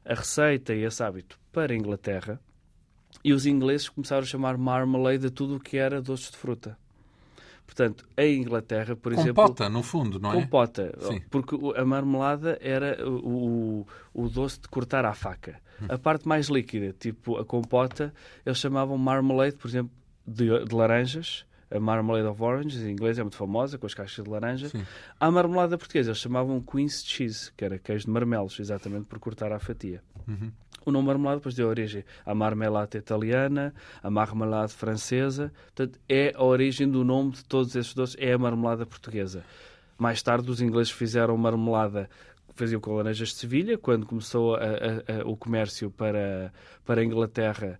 a 0.05 0.13
receita 0.13 0.73
e 0.73 0.83
esse 0.83 1.03
hábito 1.03 1.37
para 1.51 1.73
a 1.73 1.75
Inglaterra, 1.75 2.39
e 3.23 3.33
os 3.33 3.45
ingleses 3.45 3.89
começaram 3.89 4.23
a 4.23 4.25
chamar 4.25 4.57
marmalade 4.57 5.27
a 5.27 5.29
tudo 5.29 5.55
o 5.55 5.59
que 5.59 5.77
era 5.77 6.01
doces 6.01 6.31
de 6.31 6.37
fruta. 6.37 6.77
Portanto, 7.67 8.05
em 8.17 8.41
Inglaterra, 8.41 8.95
por 8.95 9.11
compota, 9.11 9.21
exemplo... 9.21 9.43
Compota, 9.43 9.69
no 9.69 9.83
fundo, 9.83 10.19
não 10.19 10.31
é? 10.31 10.35
Compota. 10.35 10.97
Porque 11.29 11.55
a 11.75 11.83
marmelada 11.83 12.57
era 12.61 13.05
o, 13.07 13.83
o, 14.13 14.23
o, 14.23 14.29
doce 14.29 14.61
de 14.61 14.69
cortar 14.69 15.03
à 15.05 15.13
faca. 15.13 15.59
Hum. 15.81 15.87
A 15.89 15.97
parte 15.97 16.25
mais 16.27 16.47
líquida, 16.47 16.95
tipo 16.97 17.37
a 17.37 17.45
compota, 17.45 18.13
eles 18.45 18.57
chamavam 18.57 18.97
marmalade, 18.97 19.57
por 19.57 19.67
exemplo, 19.67 19.91
de, 20.25 20.63
de 20.63 20.73
laranjas. 20.73 21.45
A 21.69 21.77
marmalade 21.81 22.25
of 22.25 22.41
oranges, 22.41 22.81
em 22.81 22.91
inglês 22.91 23.19
é 23.19 23.21
muito 23.21 23.35
famosa, 23.35 23.77
com 23.77 23.85
as 23.85 23.93
caixas 23.93 24.23
de 24.23 24.31
laranja. 24.31 24.69
Sim. 24.69 24.85
A 25.19 25.29
marmelada 25.29 25.77
portuguesa, 25.77 26.11
eles 26.11 26.19
chamavam 26.19 26.61
Queen's 26.61 27.03
Cheese, 27.05 27.51
que 27.51 27.65
era 27.65 27.77
queijo 27.77 28.05
de 28.05 28.11
marmelos, 28.11 28.57
exatamente 28.61 29.05
por 29.07 29.19
cortar 29.19 29.51
à 29.51 29.59
fatia. 29.59 30.01
Uhum. 30.25 30.49
O 30.87 30.91
nome 30.91 31.07
marmelada 31.07 31.35
depois 31.35 31.53
deu 31.53 31.67
origem 31.67 32.05
à 32.25 32.33
marmelada 32.33 32.97
italiana, 32.97 33.73
à 34.01 34.09
marmelada 34.09 34.69
francesa. 34.69 35.51
Portanto, 35.65 35.99
é 36.07 36.31
a 36.33 36.41
origem 36.41 36.89
do 36.89 37.03
nome 37.03 37.31
de 37.31 37.43
todos 37.43 37.75
esses 37.75 37.93
doces, 37.93 38.15
é 38.17 38.31
a 38.31 38.37
marmelada 38.37 38.85
portuguesa. 38.85 39.43
Mais 39.97 40.23
tarde, 40.23 40.49
os 40.49 40.61
ingleses 40.61 40.89
fizeram 40.89 41.35
marmelada 41.35 42.09
faziam 42.57 42.81
com 42.81 42.95
laranjas 42.95 43.29
de 43.29 43.35
Sevilha, 43.35 43.77
quando 43.77 44.05
começou 44.05 44.55
a, 44.55 44.59
a, 44.59 45.21
a, 45.21 45.27
o 45.27 45.37
comércio 45.37 45.91
para, 45.91 46.51
para 46.85 47.01
a 47.01 47.03
Inglaterra 47.03 47.79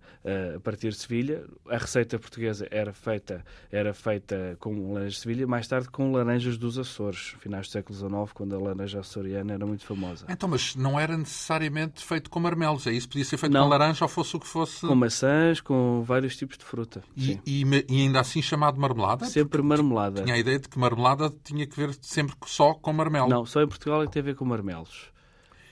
a 0.54 0.60
partir 0.60 0.90
de 0.90 0.96
Sevilha. 0.96 1.44
A 1.68 1.76
receita 1.76 2.18
portuguesa 2.18 2.66
era 2.70 2.92
feita, 2.92 3.44
era 3.70 3.92
feita 3.92 4.56
com 4.60 4.92
laranjas 4.92 5.14
de 5.14 5.20
Sevilha, 5.20 5.46
mais 5.46 5.66
tarde 5.66 5.88
com 5.90 6.12
laranjas 6.12 6.56
dos 6.56 6.78
Açores, 6.78 7.34
finais 7.40 7.66
do 7.66 7.72
século 7.72 7.98
XIX, 7.98 8.32
quando 8.32 8.54
a 8.54 8.58
laranja 8.58 9.00
açoriana 9.00 9.54
era 9.54 9.66
muito 9.66 9.84
famosa. 9.84 10.26
Então, 10.28 10.48
mas 10.48 10.76
não 10.76 10.98
era 10.98 11.16
necessariamente 11.16 12.04
feito 12.04 12.30
com 12.30 12.38
marmelos, 12.38 12.86
é 12.86 12.92
isso? 12.92 13.08
Podia 13.08 13.24
ser 13.24 13.36
feito 13.36 13.52
não. 13.52 13.64
com 13.64 13.68
laranja 13.70 14.04
ou 14.04 14.08
fosse 14.08 14.36
o 14.36 14.40
que 14.40 14.46
fosse... 14.46 14.86
Com 14.86 14.94
maçãs, 14.94 15.60
com 15.60 16.02
vários 16.02 16.36
tipos 16.36 16.56
de 16.56 16.64
fruta. 16.64 17.02
E, 17.16 17.40
e, 17.44 17.64
e 17.88 18.02
ainda 18.02 18.20
assim 18.20 18.40
chamado 18.40 18.80
marmelada? 18.80 19.26
Sempre 19.26 19.62
marmelada. 19.62 20.22
Tinha 20.22 20.34
a 20.34 20.38
ideia 20.38 20.58
de 20.58 20.68
que 20.68 20.78
marmelada 20.78 21.32
tinha 21.42 21.66
que 21.66 21.76
ver 21.76 21.94
sempre 22.00 22.36
só 22.46 22.74
com 22.74 22.92
marmelo. 22.92 23.28
Não, 23.28 23.44
só 23.44 23.62
em 23.62 23.66
Portugal 23.66 24.02
é 24.02 24.06
que 24.06 24.12
tem 24.12 24.20
a 24.20 24.24
ver 24.24 24.34
com 24.34 24.44
marmelo 24.44 24.67
marmelos. 24.68 25.10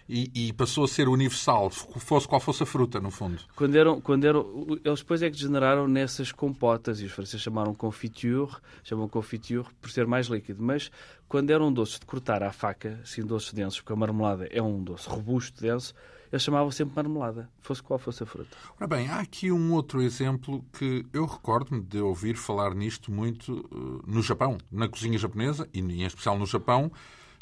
E, 0.08 0.30
e, 0.32 0.52
passou 0.52 0.84
a 0.84 0.88
ser 0.88 1.08
universal, 1.08 1.68
fosse 1.68 2.28
qual 2.28 2.40
fosse 2.40 2.62
a 2.62 2.66
fruta, 2.66 3.00
no 3.00 3.10
fundo. 3.10 3.42
Quando 3.56 3.74
eram, 3.74 4.00
quando 4.00 4.24
eram, 4.24 4.78
eles 4.84 5.00
depois 5.00 5.20
é 5.20 5.28
que 5.28 5.32
degeneraram 5.34 5.88
nessas 5.88 6.30
compotas, 6.30 7.00
e 7.00 7.06
os 7.06 7.10
franceses 7.10 7.42
chamaram 7.42 7.74
confiture, 7.74 8.52
chamam 8.84 9.08
confiture 9.08 9.66
por 9.80 9.90
ser 9.90 10.06
mais 10.06 10.28
líquido, 10.28 10.62
mas 10.62 10.92
quando 11.28 11.50
eram 11.50 11.72
doces 11.72 11.98
de 11.98 12.06
cortar 12.06 12.40
à 12.44 12.52
faca, 12.52 13.00
assim 13.02 13.26
doces 13.26 13.52
densos, 13.52 13.80
porque 13.80 13.94
a 13.94 13.96
marmelada 13.96 14.46
é 14.52 14.62
um 14.62 14.80
doce 14.80 15.08
robusto, 15.08 15.60
denso, 15.60 15.92
eles 16.30 16.42
chamavam 16.42 16.70
sempre 16.70 16.94
marmelada, 16.94 17.50
fosse 17.60 17.82
qual 17.82 17.98
fosse 17.98 18.22
a 18.22 18.26
fruta. 18.26 18.56
Ora 18.78 18.86
bem, 18.86 19.08
há 19.08 19.18
aqui 19.18 19.50
um 19.50 19.72
outro 19.72 20.00
exemplo 20.00 20.64
que 20.78 21.04
eu 21.12 21.26
recordo-me 21.26 21.82
de 21.82 21.98
ouvir 21.98 22.36
falar 22.36 22.76
nisto 22.76 23.10
muito 23.10 23.66
uh, 23.72 24.04
no 24.06 24.22
Japão, 24.22 24.56
na 24.70 24.88
cozinha 24.88 25.18
japonesa, 25.18 25.68
e 25.74 25.80
em 25.80 26.04
especial 26.04 26.38
no 26.38 26.46
Japão, 26.46 26.92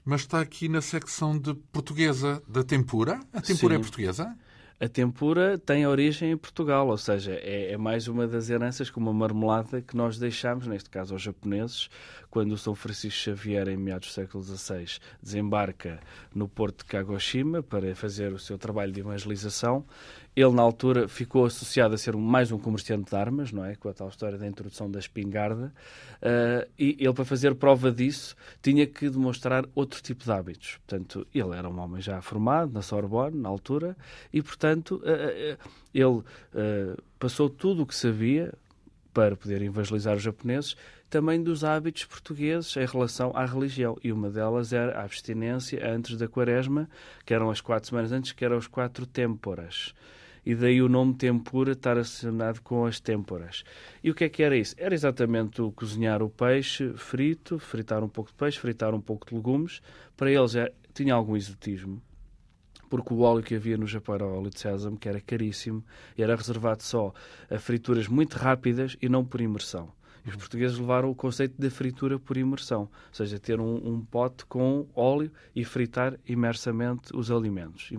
mas 0.04 0.22
está 0.22 0.40
aqui 0.40 0.68
na 0.68 0.82
secção 0.82 1.38
de 1.38 1.54
portuguesa 1.54 2.42
da 2.46 2.62
tempura. 2.62 3.20
A 3.32 3.40
tempura 3.40 3.74
é 3.74 3.76
Sim. 3.76 3.80
é 3.80 3.82
portuguesa? 3.82 4.36
A 4.80 4.88
tempura 4.88 5.56
tem 5.56 5.86
origem 5.86 6.32
em 6.32 6.36
Portugal, 6.36 6.88
ou 6.88 6.98
seja, 6.98 7.32
é, 7.32 7.72
é, 7.72 7.76
mais 7.76 8.08
uma 8.08 8.26
das 8.26 8.50
heranças 8.50 8.90
com 8.90 9.00
uma 9.00 9.12
marmelada 9.12 9.80
que 9.80 9.96
nós 9.96 10.18
deixamos, 10.18 10.66
neste 10.66 10.90
caso 10.90 11.14
aos 11.14 11.22
japoneses, 11.22 11.88
quando 12.34 12.58
São 12.58 12.74
Francisco 12.74 13.16
Xavier, 13.16 13.68
em 13.68 13.76
meados 13.76 14.08
do 14.08 14.12
século 14.12 14.42
XVI, 14.42 14.98
desembarca 15.22 16.00
no 16.34 16.48
porto 16.48 16.78
de 16.78 16.86
Kagoshima 16.86 17.62
para 17.62 17.94
fazer 17.94 18.32
o 18.32 18.40
seu 18.40 18.58
trabalho 18.58 18.90
de 18.90 18.98
evangelização. 18.98 19.84
Ele, 20.34 20.50
na 20.50 20.60
altura, 20.60 21.06
ficou 21.06 21.46
associado 21.46 21.94
a 21.94 21.96
ser 21.96 22.16
mais 22.16 22.50
um 22.50 22.58
comerciante 22.58 23.08
de 23.08 23.16
armas, 23.16 23.52
não 23.52 23.64
é? 23.64 23.76
Com 23.76 23.88
a 23.88 23.92
tal 23.92 24.08
história 24.08 24.36
da 24.36 24.48
introdução 24.48 24.90
da 24.90 24.98
espingarda. 24.98 25.72
Uh, 26.16 26.68
e 26.76 26.96
ele, 26.98 27.12
para 27.12 27.24
fazer 27.24 27.54
prova 27.54 27.92
disso, 27.92 28.34
tinha 28.60 28.84
que 28.84 29.08
demonstrar 29.08 29.64
outro 29.72 30.02
tipo 30.02 30.24
de 30.24 30.32
hábitos. 30.32 30.78
Portanto, 30.84 31.24
ele 31.32 31.54
era 31.54 31.68
um 31.68 31.78
homem 31.78 32.02
já 32.02 32.20
formado 32.20 32.72
na 32.72 32.82
Sorbonne, 32.82 33.40
na 33.40 33.48
altura, 33.48 33.96
e, 34.32 34.42
portanto, 34.42 35.00
uh, 35.04 35.54
uh, 35.54 35.70
ele 35.94 36.96
passou 37.16 37.48
tudo 37.48 37.84
o 37.84 37.86
que 37.86 37.94
sabia 37.94 38.52
para 39.12 39.36
poder 39.36 39.62
evangelizar 39.62 40.16
os 40.16 40.22
japoneses, 40.24 40.76
também 41.14 41.40
dos 41.40 41.62
hábitos 41.62 42.04
portugueses 42.06 42.76
em 42.76 42.84
relação 42.84 43.30
à 43.36 43.46
religião. 43.46 43.96
E 44.02 44.10
uma 44.10 44.28
delas 44.28 44.72
era 44.72 44.98
a 44.98 45.04
abstinência 45.04 45.80
antes 45.88 46.16
da 46.16 46.26
quaresma, 46.26 46.90
que 47.24 47.32
eram 47.32 47.50
as 47.50 47.60
quatro 47.60 47.88
semanas 47.88 48.10
antes, 48.10 48.32
que 48.32 48.44
eram 48.44 48.58
os 48.58 48.66
quatro 48.66 49.06
têmporas 49.06 49.94
e 50.44 50.56
daí 50.56 50.82
o 50.82 50.88
nome 50.88 51.14
tempura 51.14 51.72
estar 51.72 51.96
associado 51.96 52.60
com 52.62 52.84
as 52.84 52.98
têmporas. 52.98 53.62
E 54.02 54.10
o 54.10 54.14
que 54.14 54.24
é 54.24 54.28
que 54.28 54.42
era 54.42 54.56
isso? 54.56 54.74
Era 54.76 54.92
exatamente 54.92 55.62
o 55.62 55.70
cozinhar 55.70 56.20
o 56.20 56.28
peixe 56.28 56.92
frito, 56.96 57.60
fritar 57.60 58.02
um 58.02 58.08
pouco 58.08 58.30
de 58.30 58.36
peixe, 58.36 58.58
fritar 58.58 58.92
um 58.92 59.00
pouco 59.00 59.24
de 59.26 59.34
legumes. 59.36 59.80
Para 60.16 60.30
eles 60.30 60.56
é, 60.56 60.70
tinha 60.92 61.14
algum 61.14 61.36
exotismo, 61.36 62.02
porque 62.90 63.14
o 63.14 63.20
óleo 63.20 63.42
que 63.42 63.54
havia 63.54 63.78
no 63.78 63.86
Japão 63.86 64.16
era 64.16 64.26
óleo 64.26 64.50
de 64.50 64.60
sésamo, 64.60 64.98
que 64.98 65.08
era 65.08 65.20
caríssimo, 65.20 65.82
e 66.18 66.22
era 66.22 66.36
reservado 66.36 66.82
só 66.82 67.14
a 67.48 67.58
frituras 67.58 68.08
muito 68.08 68.34
rápidas 68.34 68.96
e 69.00 69.08
não 69.08 69.24
por 69.24 69.40
imersão. 69.40 69.90
E 70.24 70.30
os 70.30 70.36
portugueses 70.36 70.78
levaram 70.78 71.10
o 71.10 71.14
conceito 71.14 71.60
da 71.60 71.70
fritura 71.70 72.18
por 72.18 72.36
imersão, 72.36 72.82
ou 72.82 72.90
seja, 73.12 73.38
ter 73.38 73.60
um, 73.60 73.76
um 73.76 74.00
pote 74.00 74.46
com 74.46 74.86
óleo 74.94 75.30
e 75.54 75.64
fritar 75.64 76.18
imersamente 76.26 77.14
os 77.14 77.30
alimentos, 77.30 77.90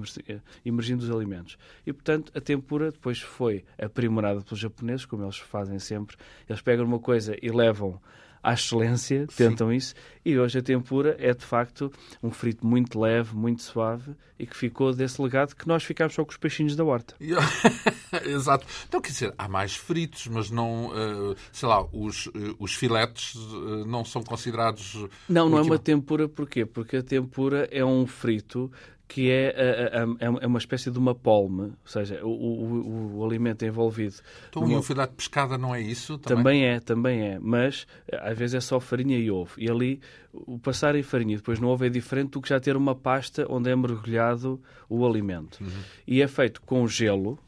imergindo 0.66 1.02
os 1.02 1.12
alimentos. 1.12 1.58
E, 1.86 1.94
portanto, 1.94 2.32
a 2.36 2.42
tempura 2.42 2.92
depois 2.92 3.20
foi 3.20 3.64
aprimorada 3.78 4.42
pelos 4.42 4.60
japoneses, 4.60 5.06
como 5.06 5.24
eles 5.24 5.38
fazem 5.38 5.78
sempre. 5.78 6.18
Eles 6.50 6.62
pegam 6.62 6.86
uma 6.86 7.00
coisa 7.00 7.38
e 7.42 7.50
levam 7.50 8.02
à 8.46 8.54
excelência, 8.54 9.26
tentam 9.36 9.70
Sim. 9.70 9.76
isso, 9.76 9.96
e 10.24 10.38
hoje 10.38 10.60
a 10.60 10.62
tempura 10.62 11.16
é 11.20 11.34
de 11.34 11.44
facto 11.44 11.92
um 12.22 12.30
frito 12.30 12.66
muito 12.66 13.00
leve, 13.00 13.36
muito 13.36 13.64
suave 13.64 14.14
e 14.38 14.46
que 14.46 14.56
ficou 14.56 14.94
desse 14.94 15.20
legado 15.20 15.56
que 15.56 15.68
nós 15.68 15.84
ficámos 15.84 16.14
só 16.14 16.24
com 16.24 16.30
os 16.30 16.38
peixinhos 16.38 16.76
da 16.76 16.84
horta. 16.84 17.16
Exato. 18.24 18.68
Então, 18.88 19.02
quer 19.02 19.12
dizer, 19.12 19.34
há 19.36 19.48
mais 19.48 19.76
fritos, 19.76 20.28
mas 20.28 20.52
não, 20.52 20.88
uh, 20.88 21.36
sei 21.52 21.68
lá, 21.68 21.84
os, 21.92 22.28
uh, 22.28 22.56
os 22.60 22.76
filetes 22.76 23.34
uh, 23.34 23.86
não 23.86 24.06
são 24.06 24.24
considerados. 24.24 24.96
Não, 25.28 25.50
não 25.50 25.58
é 25.58 25.62
uma 25.62 25.80
tempura, 25.80 26.28
porquê? 26.28 26.66
Porque 26.66 26.98
a 26.98 27.04
tempura 27.04 27.68
é 27.72 27.84
um 27.84 28.06
frito 28.06 28.72
que 29.08 29.32
é, 29.32 29.54
é, 29.56 30.06
é, 30.20 30.48
uma 30.48 30.58
espécie 30.58 30.90
de 30.90 30.98
uma 30.98 31.14
polme, 31.14 31.64
ou 31.64 31.76
seja, 31.86 32.24
o, 32.24 32.30
o, 32.30 33.18
o 33.18 33.26
alimento 33.26 33.64
envolvido. 33.64 34.16
Então 34.50 34.64
numa... 34.64 34.74
e 34.74 34.76
o 34.78 34.82
de 34.82 35.14
pescada 35.14 35.58
não 35.58 35.74
é 35.76 35.82
isso? 35.82 36.18
Também? 36.18 36.38
também 36.38 36.66
é, 36.66 36.80
também 36.80 37.22
é, 37.22 37.40
mas 37.40 37.86
às 38.12 38.38
vezes 38.38 38.56
é 38.56 38.60
só 38.60 38.80
farinha 38.80 39.18
e 39.18 39.30
ovo. 39.30 39.54
E 39.58 39.70
ali 39.70 40.02
o 40.34 40.58
passar 40.60 40.96
em 40.96 41.04
farinha 41.04 41.34
e 41.34 41.38
depois 41.38 41.60
no 41.60 41.70
ovo 41.70 41.86
é 41.86 41.90
diferente 41.90 42.32
do 42.32 42.42
que 42.42 42.50
já 42.50 42.60
ter 42.60 42.76
uma 42.76 42.96
pasta 42.96 43.46
onde 43.50 43.70
é 43.70 43.76
mergulhado 43.76 44.62
o 44.90 45.06
alimento. 45.06 45.60
Uhum. 45.62 45.70
E 46.08 46.22
é 46.22 46.28
feito 46.28 46.62
com 46.62 46.88
gelo, 46.88 47.40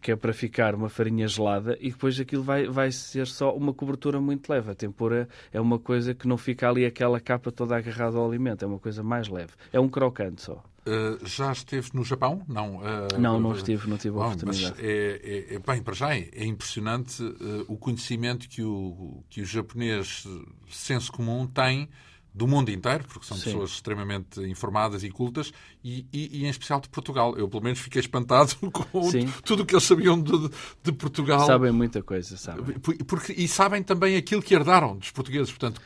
que 0.00 0.12
é 0.12 0.16
para 0.16 0.32
ficar 0.32 0.74
uma 0.74 0.88
farinha 0.88 1.26
gelada 1.26 1.76
e 1.80 1.90
depois 1.90 2.18
aquilo 2.18 2.42
vai, 2.42 2.66
vai 2.66 2.92
ser 2.92 3.26
só 3.26 3.54
uma 3.54 3.72
cobertura 3.72 4.20
muito 4.20 4.48
leve. 4.48 4.70
A 4.70 4.74
tempura 4.74 5.28
é 5.52 5.60
uma 5.60 5.78
coisa 5.78 6.14
que 6.14 6.28
não 6.28 6.36
fica 6.36 6.68
ali 6.68 6.84
aquela 6.84 7.20
capa 7.20 7.50
toda 7.50 7.76
agarrada 7.76 8.16
ao 8.16 8.26
alimento, 8.26 8.64
é 8.64 8.68
uma 8.68 8.78
coisa 8.78 9.02
mais 9.02 9.28
leve. 9.28 9.52
É 9.72 9.80
um 9.80 9.88
crocante 9.88 10.42
só. 10.42 10.62
Uh, 10.84 11.24
já 11.24 11.52
esteve 11.52 11.90
no 11.94 12.04
Japão? 12.04 12.42
Não, 12.48 12.78
uh, 12.78 12.82
não, 13.16 13.38
não 13.38 13.54
estive, 13.54 13.88
não 13.88 13.96
tive 13.96 14.16
a 14.18 14.26
oportunidade. 14.26 14.74
Mas 14.76 14.80
é, 14.80 15.20
é, 15.22 15.54
é, 15.54 15.58
bem, 15.60 15.80
para 15.80 15.94
já 15.94 16.12
é, 16.12 16.28
é 16.32 16.44
impressionante 16.44 17.22
uh, 17.22 17.64
o 17.68 17.76
conhecimento 17.76 18.48
que 18.48 18.64
o, 18.64 19.22
que 19.30 19.42
o 19.42 19.44
japonês 19.44 20.26
senso 20.68 21.12
comum 21.12 21.46
tem 21.46 21.88
do 22.34 22.46
mundo 22.46 22.70
inteiro, 22.70 23.04
porque 23.06 23.26
são 23.26 23.36
Sim. 23.36 23.44
pessoas 23.44 23.70
extremamente 23.70 24.40
informadas 24.40 25.04
e 25.04 25.10
cultas, 25.10 25.52
e, 25.84 26.06
e, 26.12 26.40
e, 26.40 26.46
em 26.46 26.48
especial 26.48 26.80
de 26.80 26.88
Portugal. 26.88 27.36
Eu, 27.36 27.48
pelo 27.48 27.62
menos, 27.62 27.78
fiquei 27.78 28.00
espantado 28.00 28.54
com 28.72 29.02
Sim. 29.10 29.26
tudo 29.44 29.62
o 29.62 29.66
que 29.66 29.74
eles 29.74 29.84
sabiam 29.84 30.20
de, 30.20 30.50
de, 30.82 30.92
Portugal. 30.92 31.46
Sabem 31.46 31.72
muita 31.72 32.02
coisa, 32.02 32.36
sabem. 32.36 32.78
Porque, 33.06 33.32
e 33.32 33.46
sabem 33.46 33.82
também 33.82 34.16
aquilo 34.16 34.42
que 34.42 34.54
herdaram 34.54 34.96
dos 34.96 35.10
portugueses. 35.10 35.50
Portanto, 35.50 35.80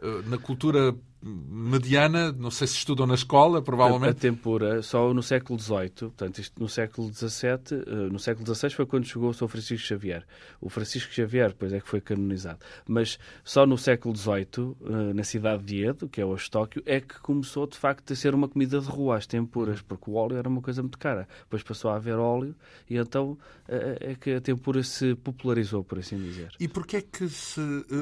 eh, 0.00 0.22
na 0.26 0.38
cultura 0.38 0.94
mediana, 1.22 2.32
não 2.32 2.50
sei 2.50 2.66
se 2.66 2.76
estudam 2.76 3.06
na 3.06 3.14
escola, 3.14 3.60
provavelmente. 3.60 4.10
A, 4.10 4.14
tempura, 4.14 4.82
só 4.82 5.12
no 5.12 5.22
século 5.22 5.58
XVIII, 5.58 5.90
portanto, 5.90 6.38
isto 6.38 6.60
no 6.60 6.68
século 6.68 7.12
XVII, 7.12 7.82
eh, 7.86 7.94
no 8.10 8.18
século 8.18 8.54
XVI 8.54 8.70
foi 8.70 8.86
quando 8.86 9.04
chegou 9.04 9.28
o 9.28 9.34
São 9.34 9.46
Francisco 9.46 9.86
Xavier. 9.86 10.24
O 10.60 10.70
Francisco 10.70 11.12
Xavier, 11.12 11.48
depois 11.48 11.72
é 11.72 11.80
que 11.80 11.88
foi 11.88 12.00
canonizado. 12.00 12.60
Mas 12.88 13.18
só 13.44 13.66
no 13.66 13.76
século 13.76 14.16
XVIII, 14.16 14.76
eh, 14.82 15.12
na 15.12 15.22
cidade 15.22 15.62
de 15.62 15.84
Edo, 15.84 16.08
que 16.08 16.20
é 16.22 16.24
hoje 16.24 16.50
Tóquio, 16.50 16.82
é 16.86 17.00
que 17.00 17.20
começou 17.20 17.66
de 17.66 17.76
facto 17.76 18.12
a 18.12 18.16
ser 18.16 18.34
uma 18.34 18.48
comida 18.48 18.80
de 18.80 18.88
rua, 18.88 19.18
as 19.18 19.26
tempuras, 19.26 19.82
porque 19.82 20.10
o 20.10 20.14
óleo 20.14 20.36
era 20.36 20.48
uma 20.48 20.62
coisa 20.62 20.80
muito 20.80 20.98
cara. 20.98 21.28
Depois 21.42 21.62
passou 21.62 21.90
a 21.90 21.96
haver 21.96 22.16
óleo 22.16 22.54
e 22.88 22.96
então 22.96 23.36
eh, 23.68 23.98
é 24.00 24.14
que 24.14 24.32
a 24.32 24.40
tempura 24.40 24.82
se 24.82 25.14
popularizou, 25.16 25.84
por 25.84 25.98
assim 25.98 26.16
dizer. 26.16 26.50
E 26.58 26.66
porquê 26.66 26.96
é 26.96 27.02
que 27.02 27.28
se. 27.28 27.60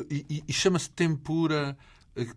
E, 0.08 0.44
e 0.46 0.52
chama-se 0.52 0.88
tempura 0.90 1.76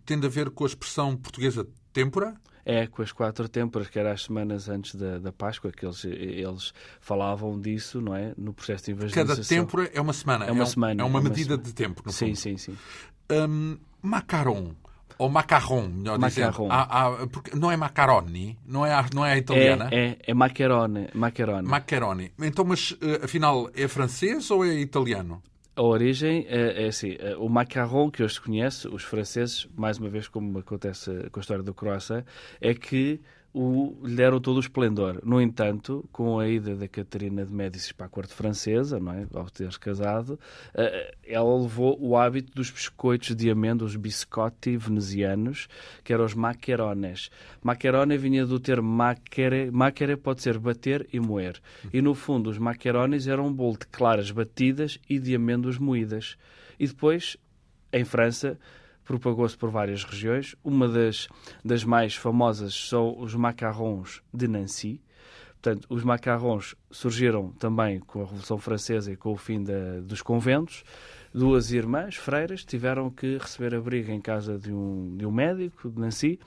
tem 0.04 0.18
a 0.24 0.28
ver 0.28 0.50
com 0.50 0.64
a 0.64 0.66
expressão 0.66 1.16
portuguesa 1.16 1.66
têmpora? 1.92 2.34
É, 2.64 2.86
com 2.86 3.02
as 3.02 3.10
quatro 3.10 3.48
têmporas, 3.48 3.88
que 3.88 3.98
eram 3.98 4.12
as 4.12 4.22
semanas 4.22 4.68
antes 4.68 4.94
da, 4.94 5.18
da 5.18 5.32
Páscoa, 5.32 5.72
que 5.72 5.84
eles, 5.84 6.04
eles 6.04 6.72
falavam 7.00 7.60
disso, 7.60 8.00
não 8.00 8.14
é? 8.14 8.32
No 8.38 8.54
processo 8.54 8.84
de 8.84 8.92
evangelização. 8.92 9.34
Cada 9.34 9.48
têmpora 9.48 9.90
é 9.92 10.00
uma 10.00 10.12
semana. 10.12 10.44
É 10.46 10.52
uma 10.52 10.62
é 10.62 10.66
semana. 10.66 11.02
É 11.02 11.04
uma, 11.04 11.18
é 11.18 11.20
uma 11.20 11.28
medida 11.28 11.54
semana. 11.54 11.62
de 11.64 11.74
tempo, 11.74 12.02
no 12.06 12.12
sim, 12.12 12.26
fundo. 12.26 12.36
Sim, 12.36 12.56
sim, 12.56 12.72
sim. 12.72 12.78
Um, 13.48 13.78
macaron. 14.00 14.74
Ou 15.18 15.28
macarrão, 15.28 15.88
melhor 15.88 16.18
macarron. 16.18 16.50
dizendo. 16.50 16.72
Há, 16.72 17.06
há, 17.06 17.26
porque 17.26 17.56
não 17.56 17.70
é 17.70 17.76
macaroni, 17.76 18.58
não 18.66 18.84
é, 18.84 19.04
não 19.14 19.24
é 19.24 19.32
a 19.32 19.38
italiana? 19.38 19.88
É, 19.92 20.06
é, 20.06 20.18
é 20.28 20.34
macarone, 20.34 21.08
macarone. 21.14 21.68
Macaroni. 21.68 22.32
Então, 22.40 22.64
mas 22.64 22.96
eh, 23.00 23.20
afinal, 23.24 23.70
é 23.74 23.86
francês 23.86 24.50
ou 24.50 24.64
é 24.64 24.74
italiano? 24.74 25.42
A 25.74 25.82
origem 25.82 26.46
é, 26.48 26.84
é 26.84 26.86
assim, 26.88 27.16
é, 27.18 27.34
o 27.36 27.48
macarrão 27.48 28.10
que 28.10 28.22
hoje 28.22 28.34
se 28.34 28.40
conhece, 28.40 28.86
os 28.88 29.02
franceses, 29.02 29.66
mais 29.74 29.98
uma 29.98 30.10
vez 30.10 30.28
como 30.28 30.58
acontece 30.58 31.10
com 31.30 31.40
a 31.40 31.42
história 31.42 31.62
do 31.62 31.72
croissant, 31.72 32.24
é 32.60 32.74
que 32.74 33.20
o, 33.54 33.98
lhe 34.02 34.16
deram 34.16 34.40
todo 34.40 34.56
o 34.56 34.60
esplendor. 34.60 35.20
No 35.24 35.40
entanto, 35.40 36.08
com 36.10 36.38
a 36.38 36.48
ida 36.48 36.74
da 36.74 36.88
Catarina 36.88 37.44
de 37.44 37.52
Médicis 37.52 37.92
para 37.92 38.06
a 38.06 38.08
corte 38.08 38.32
francesa, 38.32 38.98
não 38.98 39.12
é? 39.12 39.26
ao 39.34 39.50
ter 39.50 39.70
casado, 39.78 40.38
uh, 40.74 41.16
ela 41.24 41.60
levou 41.60 41.96
o 42.00 42.16
hábito 42.16 42.52
dos 42.54 42.70
biscoitos 42.70 43.36
de 43.36 43.50
amêndoas, 43.50 43.94
biscotti 43.94 44.76
venezianos, 44.76 45.68
que 46.02 46.12
eram 46.12 46.24
os 46.24 46.34
macarones. 46.34 47.30
Macarone 47.62 48.16
vinha 48.16 48.46
do 48.46 48.58
termo 48.58 48.88
macere, 48.88 49.70
macere 49.70 50.16
pode 50.16 50.42
ser 50.42 50.58
bater 50.58 51.06
e 51.12 51.20
moer. 51.20 51.60
E 51.92 52.00
no 52.00 52.14
fundo, 52.14 52.48
os 52.48 52.58
macarones 52.58 53.26
eram 53.26 53.48
um 53.48 53.52
bolo 53.52 53.76
de 53.78 53.86
claras 53.86 54.30
batidas 54.30 54.98
e 55.08 55.18
de 55.18 55.34
amêndoas 55.34 55.76
moídas. 55.76 56.36
E 56.78 56.86
depois, 56.86 57.36
em 57.92 58.04
França, 58.04 58.58
propagou-se 59.18 59.56
por 59.56 59.70
várias 59.70 60.04
regiões. 60.04 60.56
Uma 60.64 60.88
das, 60.88 61.28
das 61.62 61.84
mais 61.84 62.14
famosas 62.14 62.74
são 62.74 63.18
os 63.18 63.34
macarrons 63.34 64.22
de 64.32 64.48
Nancy. 64.48 65.02
Portanto, 65.60 65.86
os 65.90 66.02
macarrons 66.02 66.74
surgiram 66.90 67.50
também 67.52 68.00
com 68.00 68.20
a 68.20 68.24
Revolução 68.24 68.56
Francesa 68.56 69.12
e 69.12 69.16
com 69.16 69.32
o 69.32 69.36
fim 69.36 69.62
da, 69.62 70.00
dos 70.00 70.22
conventos. 70.22 70.82
Duas 71.32 71.72
irmãs, 71.72 72.16
freiras, 72.16 72.64
tiveram 72.64 73.10
que 73.10 73.36
receber 73.36 73.74
abrigo 73.74 74.10
em 74.10 74.20
casa 74.20 74.58
de 74.58 74.72
um, 74.72 75.14
de 75.16 75.26
um 75.26 75.30
médico, 75.30 75.90
de 75.90 76.00
Nancy, 76.00 76.40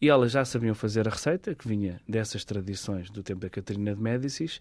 e 0.00 0.08
elas 0.08 0.32
já 0.32 0.44
sabiam 0.44 0.74
fazer 0.74 1.06
a 1.06 1.10
receita, 1.10 1.54
que 1.54 1.66
vinha 1.66 2.00
dessas 2.08 2.44
tradições 2.44 3.10
do 3.10 3.22
tempo 3.22 3.40
da 3.40 3.50
Catarina 3.50 3.94
de 3.94 4.00
Médicis, 4.00 4.60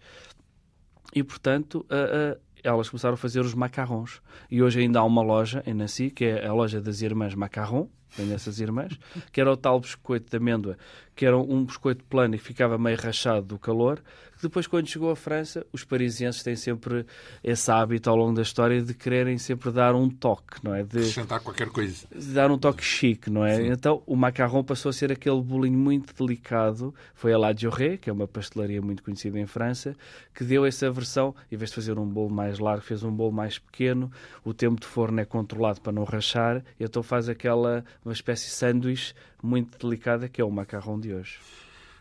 e, 1.15 1.23
portanto, 1.23 1.85
a, 1.89 2.37
elas 2.63 2.89
começaram 2.89 3.15
a 3.15 3.17
fazer 3.17 3.41
os 3.41 3.54
macarrons. 3.54 4.21
E 4.49 4.63
hoje 4.63 4.80
ainda 4.80 4.99
há 4.99 5.04
uma 5.04 5.21
loja 5.21 5.62
em 5.65 5.73
Nancy, 5.73 6.10
que 6.10 6.26
é 6.26 6.47
a 6.47 6.54
loja 6.54 6.82
das 6.82 7.02
irmãs 7.02 7.36
Macarron, 7.36 7.89
vem 8.15 8.28
dessas 8.28 8.60
irmãs, 8.60 8.97
que 9.32 9.41
era 9.41 9.52
o 9.52 9.58
tal 9.58 9.80
biscoito 9.80 10.30
de 10.30 10.38
amêndoa, 10.38 10.78
que 11.15 11.26
era 11.26 11.38
um 11.38 11.63
biscoito 11.65 12.04
plano 12.06 12.36
e 12.36 12.38
ficava 12.38 12.78
meio 12.78 12.97
rachado 12.97 13.45
do 13.47 13.60
calor, 13.60 14.02
depois, 14.43 14.67
quando 14.67 14.88
chegou 14.88 15.10
à 15.10 15.15
França, 15.15 15.65
os 15.71 15.86
parisienses 15.86 16.43
têm 16.43 16.56
sempre 16.56 17.06
esse 17.41 17.71
hábito 17.71 18.10
ao 18.10 18.15
longo 18.17 18.34
da 18.34 18.41
história 18.41 18.82
de 18.82 18.93
quererem 18.93 19.38
sempre 19.38 19.71
dar 19.71 19.95
um 19.95 20.10
toque, 20.10 20.58
não 20.62 20.76
é? 20.76 20.84
De 20.84 20.97
acrescentar 20.97 21.39
qualquer 21.39 21.69
coisa. 21.69 22.06
De 22.13 22.34
dar 22.34 22.52
um 22.52 22.58
toque 22.58 22.84
chique, 22.84 23.30
não 23.30 23.45
é? 23.45 23.56
Sim. 23.56 23.71
Então, 23.71 24.04
o 24.06 24.17
macarrão 24.17 24.62
passou 24.62 24.89
a 24.89 24.93
ser 24.93 25.13
aquele 25.13 25.41
bolinho 25.41 25.80
muito 25.80 26.13
delicado. 26.13 26.93
Foi 27.15 27.32
a 27.32 27.38
La 27.38 27.54
Dioré, 27.54 27.95
que 27.95 28.10
é 28.10 28.13
uma 28.13 28.28
pastelaria 28.28 28.82
muito 28.82 29.02
conhecida 29.02 29.39
em 29.39 29.45
França, 29.45 29.95
que 30.34 30.43
deu 30.43 30.65
essa 30.65 30.91
versão, 30.91 31.34
em 31.49 31.56
vez 31.56 31.69
de 31.69 31.76
fazer 31.76 31.97
um 31.97 32.06
bolo 32.06 32.30
mais 32.30 32.60
largo, 32.60 32.84
fez 32.84 33.02
um 33.02 33.12
bolo 33.12 33.32
mais 33.32 33.58
pequeno. 33.58 34.12
O 34.43 34.54
tempo 34.54 34.82
de 34.82 34.88
forno 34.88 35.21
é 35.21 35.26
controlado 35.26 35.80
para 35.80 35.93
não 35.93 36.04
rachar, 36.04 36.62
então 36.78 37.02
faz 37.02 37.30
aquela, 37.30 37.86
uma 38.04 38.13
espécie 38.13 38.47
de 38.47 38.52
sanduíche 38.52 39.13
muito 39.43 39.77
delicada 39.77 40.29
que 40.29 40.41
é 40.41 40.43
o 40.43 40.49
macarrão 40.49 40.97
de 40.99 41.13
hoje. 41.13 41.38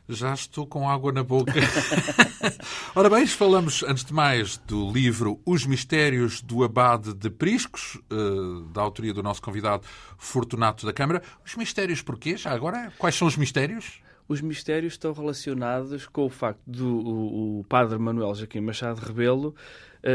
Já 0.08 0.34
estou 0.34 0.66
com 0.66 0.88
água 0.88 1.12
na 1.12 1.22
boca. 1.22 1.52
Ora 2.94 3.08
bem, 3.08 3.26
falamos 3.26 3.82
antes 3.84 4.04
de 4.04 4.12
mais 4.12 4.56
do 4.56 4.90
livro 4.90 5.40
Os 5.46 5.64
Mistérios 5.64 6.42
do 6.42 6.64
Abade 6.64 7.14
de 7.14 7.30
Priscos, 7.30 8.00
eh, 8.10 8.72
da 8.72 8.82
autoria 8.82 9.14
do 9.14 9.22
nosso 9.22 9.40
convidado 9.40 9.84
Fortunato 10.18 10.84
da 10.84 10.92
Câmara. 10.92 11.22
Os 11.44 11.54
mistérios 11.54 12.02
porquê? 12.02 12.36
Já 12.36 12.50
agora, 12.50 12.92
quais 12.98 13.14
são 13.14 13.28
os 13.28 13.36
mistérios? 13.36 14.00
Os 14.28 14.40
mistérios 14.40 14.94
estão 14.94 15.12
relacionados 15.12 16.06
com 16.06 16.26
o 16.26 16.30
facto 16.30 16.60
do 16.66 16.88
o, 16.88 17.60
o 17.60 17.64
padre 17.64 17.98
Manuel 17.98 18.34
Joaquim 18.34 18.60
Machado 18.60 19.00
Rebelo 19.00 19.54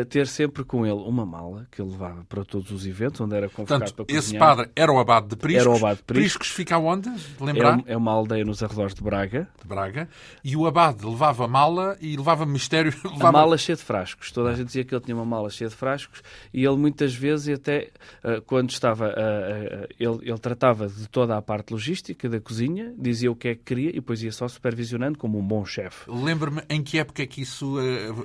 ter 0.09 0.27
sempre 0.27 0.63
com 0.63 0.85
ele 0.85 1.01
uma 1.01 1.25
mala 1.25 1.67
que 1.71 1.81
ele 1.81 1.91
levava 1.91 2.25
para 2.27 2.43
todos 2.43 2.71
os 2.71 2.85
eventos, 2.85 3.21
onde 3.21 3.35
era 3.35 3.47
convocado 3.49 3.79
Portanto, 3.79 3.95
para 3.95 4.05
cozinhar. 4.05 4.23
Esse 4.23 4.37
padre 4.37 4.69
era 4.75 4.91
o 4.91 4.99
abade 4.99 5.27
de 5.27 5.35
Priscos. 5.35 5.61
Era 5.61 5.71
o 5.71 5.77
abade 5.77 5.97
de 5.97 6.03
Priscos. 6.03 6.37
Priscos 6.37 6.47
fica 6.49 6.77
onde? 6.77 7.09
Lembrar? 7.39 7.79
É, 7.85 7.93
é 7.93 7.97
uma 7.97 8.11
aldeia 8.11 8.43
nos 8.43 8.61
arredores 8.61 8.93
de 8.93 9.01
Braga. 9.01 9.47
De 9.61 9.67
Braga. 9.67 10.09
E 10.43 10.55
o 10.55 10.65
abade 10.65 11.05
levava 11.05 11.47
mala 11.47 11.97
e 12.01 12.15
levava 12.15 12.45
mistério. 12.45 12.93
Levava... 13.03 13.29
A 13.29 13.31
mala 13.31 13.57
cheia 13.57 13.75
de 13.75 13.83
frascos. 13.83 14.31
Toda 14.31 14.49
a 14.49 14.53
gente 14.53 14.67
dizia 14.67 14.83
que 14.83 14.93
ele 14.93 15.03
tinha 15.03 15.15
uma 15.15 15.25
mala 15.25 15.49
cheia 15.49 15.69
de 15.69 15.75
frascos 15.75 16.21
e 16.53 16.65
ele 16.65 16.75
muitas 16.75 17.13
vezes, 17.13 17.57
até 17.57 17.89
uh, 18.23 18.41
quando 18.43 18.69
estava, 18.69 19.07
uh, 19.07 19.09
uh, 19.09 19.87
ele, 19.99 20.29
ele 20.29 20.39
tratava 20.39 20.87
de 20.87 21.07
toda 21.07 21.37
a 21.37 21.41
parte 21.41 21.71
logística 21.71 22.29
da 22.29 22.39
cozinha, 22.39 22.93
dizia 22.97 23.31
o 23.31 23.35
que 23.35 23.49
é 23.49 23.55
que 23.55 23.63
queria 23.63 23.89
e 23.89 23.93
depois 23.93 24.21
ia 24.21 24.31
só 24.31 24.47
supervisionando 24.47 25.17
como 25.17 25.39
um 25.39 25.43
bom 25.43 25.65
chefe. 25.65 26.09
Lembra-me 26.09 26.61
em 26.69 26.83
que 26.83 26.99
época 26.99 27.23
é 27.23 27.25
que 27.25 27.41
isso 27.41 27.77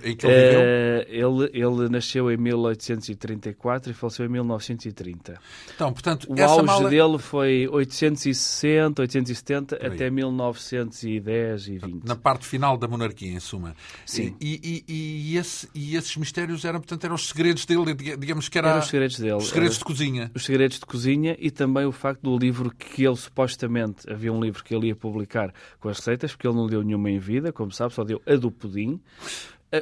em 0.02 0.16
que 0.16 0.26
ele 0.26 0.34
viveu? 0.34 0.62
ele, 1.08 1.50
ele 1.52 1.88
nasceu 1.88 2.30
em 2.30 2.36
1834 2.36 3.90
e 3.90 3.94
faleceu 3.94 4.26
em 4.26 4.28
1930. 4.28 5.38
Então, 5.74 5.92
portanto, 5.92 6.26
o 6.28 6.42
auge 6.42 6.66
mala... 6.66 6.88
dele 6.88 7.18
foi 7.18 7.68
860, 7.68 9.02
870 9.02 9.76
até 9.76 10.10
1910 10.10 11.68
e 11.68 11.78
20. 11.78 12.04
Na 12.06 12.16
parte 12.16 12.46
final 12.46 12.76
da 12.76 12.88
monarquia, 12.88 13.30
em 13.30 13.40
suma. 13.40 13.74
Sim. 14.06 14.34
E, 14.40 14.84
e, 14.88 15.32
e, 15.32 15.36
esse, 15.36 15.68
e 15.74 15.96
esses 15.96 16.16
mistérios 16.16 16.64
eram, 16.64 16.80
portanto, 16.80 17.04
eram 17.04 17.14
os 17.14 17.28
segredos 17.28 17.66
dele, 17.66 17.94
digamos 17.94 18.48
que 18.48 18.58
era... 18.58 18.70
Eram 18.70 18.80
os 18.80 18.86
segredos 18.86 19.18
dele. 19.18 19.34
Os 19.34 19.48
segredos 19.48 19.78
de 19.78 19.84
cozinha. 19.84 20.30
Os 20.34 20.44
segredos 20.44 20.78
de 20.78 20.86
cozinha 20.86 21.36
e 21.38 21.50
também 21.50 21.84
o 21.84 21.92
facto 21.92 22.22
do 22.22 22.36
livro 22.36 22.70
que 22.70 23.04
ele 23.04 23.16
supostamente, 23.16 24.10
havia 24.10 24.32
um 24.32 24.40
livro 24.40 24.64
que 24.64 24.74
ele 24.74 24.88
ia 24.88 24.96
publicar 24.96 25.52
com 25.78 25.88
as 25.88 25.98
receitas, 25.98 26.32
porque 26.32 26.46
ele 26.46 26.56
não 26.56 26.66
deu 26.66 26.82
nenhuma 26.82 27.10
em 27.10 27.18
vida, 27.18 27.52
como 27.52 27.70
sabe, 27.70 27.92
só 27.92 28.02
deu 28.04 28.20
a 28.26 28.36
do 28.36 28.50
pudim 28.50 29.00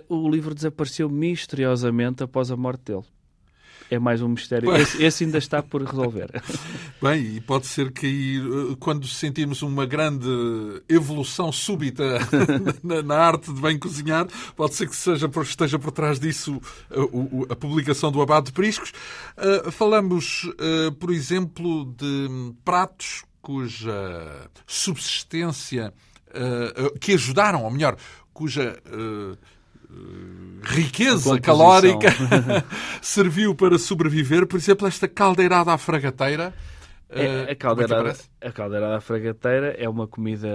o 0.08 0.28
livro 0.28 0.54
desapareceu 0.54 1.08
misteriosamente 1.08 2.22
após 2.22 2.50
a 2.50 2.56
morte 2.56 2.84
dele. 2.84 3.04
É 3.90 3.98
mais 3.98 4.22
um 4.22 4.28
mistério. 4.28 4.72
Esse, 4.76 5.02
esse, 5.02 5.24
ainda 5.24 5.38
está 5.38 5.60
por 5.60 5.82
resolver. 5.82 6.30
Bem, 7.02 7.36
e 7.36 7.40
pode 7.40 7.66
ser 7.66 7.90
que 7.90 8.38
eh, 8.38 8.76
quando 8.78 9.04
sentirmos 9.08 9.62
uma 9.62 9.84
grande 9.84 10.28
evolução 10.88 11.50
súbita 11.50 12.04
na, 12.84 13.02
na, 13.02 13.16
arte 13.16 13.52
de 13.52 13.60
bem 13.60 13.76
cozinhar, 13.76 14.28
pode 14.54 14.76
ser 14.76 14.88
que 14.88 14.94
seja, 14.94 15.28
esteja 15.42 15.76
por 15.76 15.90
trás 15.90 16.20
disso 16.20 16.60
a, 16.88 17.00
eh, 17.00 17.46
a 17.50 17.56
publicação 17.56 18.12
do 18.12 18.22
Abade 18.22 18.46
de 18.46 18.52
Priscos. 18.52 18.92
Uh, 19.36 19.72
falamos, 19.72 20.44
uh, 20.44 20.92
por 21.00 21.10
exemplo, 21.10 21.92
de 21.96 22.54
pratos 22.64 23.24
cuja 23.42 24.48
subsistência, 24.66 25.92
uh, 26.28 26.98
que 27.00 27.14
ajudaram, 27.14 27.64
ou 27.64 27.70
melhor, 27.72 27.96
cuja 28.32 28.80
riqueza 30.62 31.40
calórica 31.40 32.08
serviu 33.00 33.54
para 33.54 33.78
sobreviver. 33.78 34.46
Por 34.46 34.56
exemplo, 34.56 34.86
esta 34.86 35.08
caldeirada 35.08 35.72
à 35.72 35.78
fragateira. 35.78 36.54
É, 37.08 37.20
a, 37.20 37.24
eh, 37.24 37.46
é 37.48 37.54
caldeirada, 37.54 38.16
a 38.40 38.52
caldeirada 38.52 38.96
à 38.96 39.00
fragateira 39.00 39.74
é 39.76 39.88
uma 39.88 40.06
comida 40.06 40.48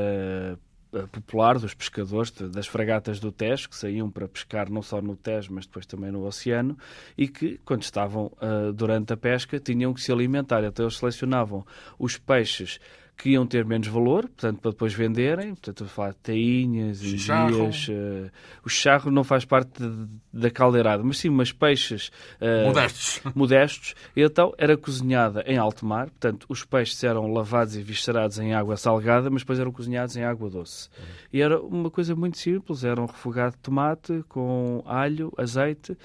eh, 0.93 1.06
popular 1.12 1.60
dos 1.60 1.74
pescadores 1.74 2.32
das 2.32 2.67
fragatas 2.67 3.19
do 3.19 3.30
Tejo, 3.30 3.67
que 3.67 3.76
saíam 3.76 4.10
para 4.10 4.28
pescar 4.28 4.69
não 4.69 4.82
só 4.82 5.02
no 5.02 5.17
Tejo, 5.17 5.54
mas 5.54 5.65
depois 5.65 5.86
também 5.86 6.12
no 6.12 6.26
oceano, 6.26 6.78
e 7.17 7.28
que, 7.28 7.60
quando 7.65 7.84
estavam 7.84 8.32
uh, 8.41 8.71
durante 8.71 9.12
a 9.12 9.17
pesca, 9.17 9.60
tinham 9.60 9.93
que 9.93 10.02
se 10.02 10.12
alimentar. 10.12 10.63
Então 10.63 10.86
eles 10.86 10.98
selecionavam 10.98 11.65
os 12.00 12.17
peixes 12.17 12.80
que 13.17 13.30
iam 13.32 13.45
ter 13.47 13.65
menos 13.65 13.88
valor, 13.88 14.23
portanto, 14.23 14.60
para 14.60 14.71
depois 14.71 14.93
venderem. 14.93 15.49
Portanto, 15.56 15.84
a 15.84 15.88
falar 15.88 16.10
de 16.10 16.17
tainhas, 16.17 17.01
enguias. 17.01 17.88
Uh, 17.88 18.32
o 18.63 18.69
charro 18.69 19.10
não 19.10 19.23
faz 19.23 19.45
parte 19.45 19.82
de, 19.82 20.08
da 20.34 20.51
caldeirada, 20.51 21.04
mas 21.04 21.17
sim 21.17 21.30
umas 21.30 21.51
peixes 21.51 22.12
uh, 22.41 22.67
modestos. 22.67 23.21
modestos. 23.34 23.95
E 24.15 24.21
então 24.21 24.54
era 24.58 24.75
cozinhada 24.78 25.43
em 25.47 25.58
alto 25.58 25.86
mar, 25.86 26.10
portanto, 26.10 26.45
os 26.49 26.63
peixes 26.65 27.04
eram 27.04 27.32
lavados 27.32 27.75
e 27.75 27.82
viscerados 27.82 28.38
em 28.38 28.54
água 28.54 28.75
salgada, 28.75 29.30
mas 29.30 29.41
depois 29.41 29.60
eram 29.60 29.71
cozinhados 29.71 30.15
em 30.17 30.23
água 30.23 30.49
doce. 30.49 30.89
Uhum. 30.97 31.06
E 31.34 31.41
era 31.41 31.60
uma 31.60 31.89
coisa 31.89 32.15
muito 32.15 32.38
simples: 32.38 32.83
era 32.83 33.02
um 33.02 33.06
refogado 33.06 33.56
de 33.56 33.62
tomate 33.62 34.23
com 34.27 34.83
alho, 34.85 35.31
azeite, 35.37 35.98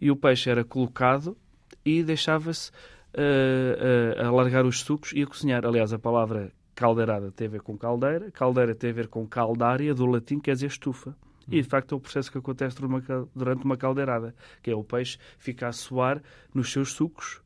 e 0.00 0.10
o 0.10 0.16
peixe 0.16 0.48
era 0.48 0.64
colocado 0.64 1.36
e 1.84 2.02
deixava-se 2.02 2.70
a, 3.14 4.22
a, 4.22 4.26
alargar 4.26 4.64
os 4.64 4.80
sucos 4.80 5.12
e 5.12 5.22
a 5.22 5.26
cozinhar. 5.26 5.64
Aliás, 5.66 5.92
a 5.92 5.98
palavra 5.98 6.52
caldeirada 6.74 7.30
tem 7.30 7.46
a 7.46 7.50
ver 7.50 7.62
com 7.62 7.76
caldeira, 7.76 8.30
caldeira 8.30 8.74
tem 8.74 8.90
a 8.90 8.94
ver 8.94 9.08
com 9.08 9.26
caldária, 9.26 9.94
do 9.94 10.06
latim 10.06 10.38
quer 10.38 10.54
dizer 10.54 10.66
estufa. 10.66 11.16
E 11.48 11.60
de 11.60 11.68
facto 11.68 11.92
é 11.94 11.96
o 11.96 12.00
processo 12.00 12.30
que 12.30 12.38
acontece 12.38 12.76
durante 13.34 13.64
uma 13.64 13.76
caldeirada, 13.76 14.34
que 14.62 14.70
é 14.70 14.74
o 14.74 14.84
peixe 14.84 15.18
fica 15.38 15.68
a 15.68 15.72
suar 15.72 16.22
nos 16.54 16.70
seus 16.70 16.92
sucos 16.92 17.42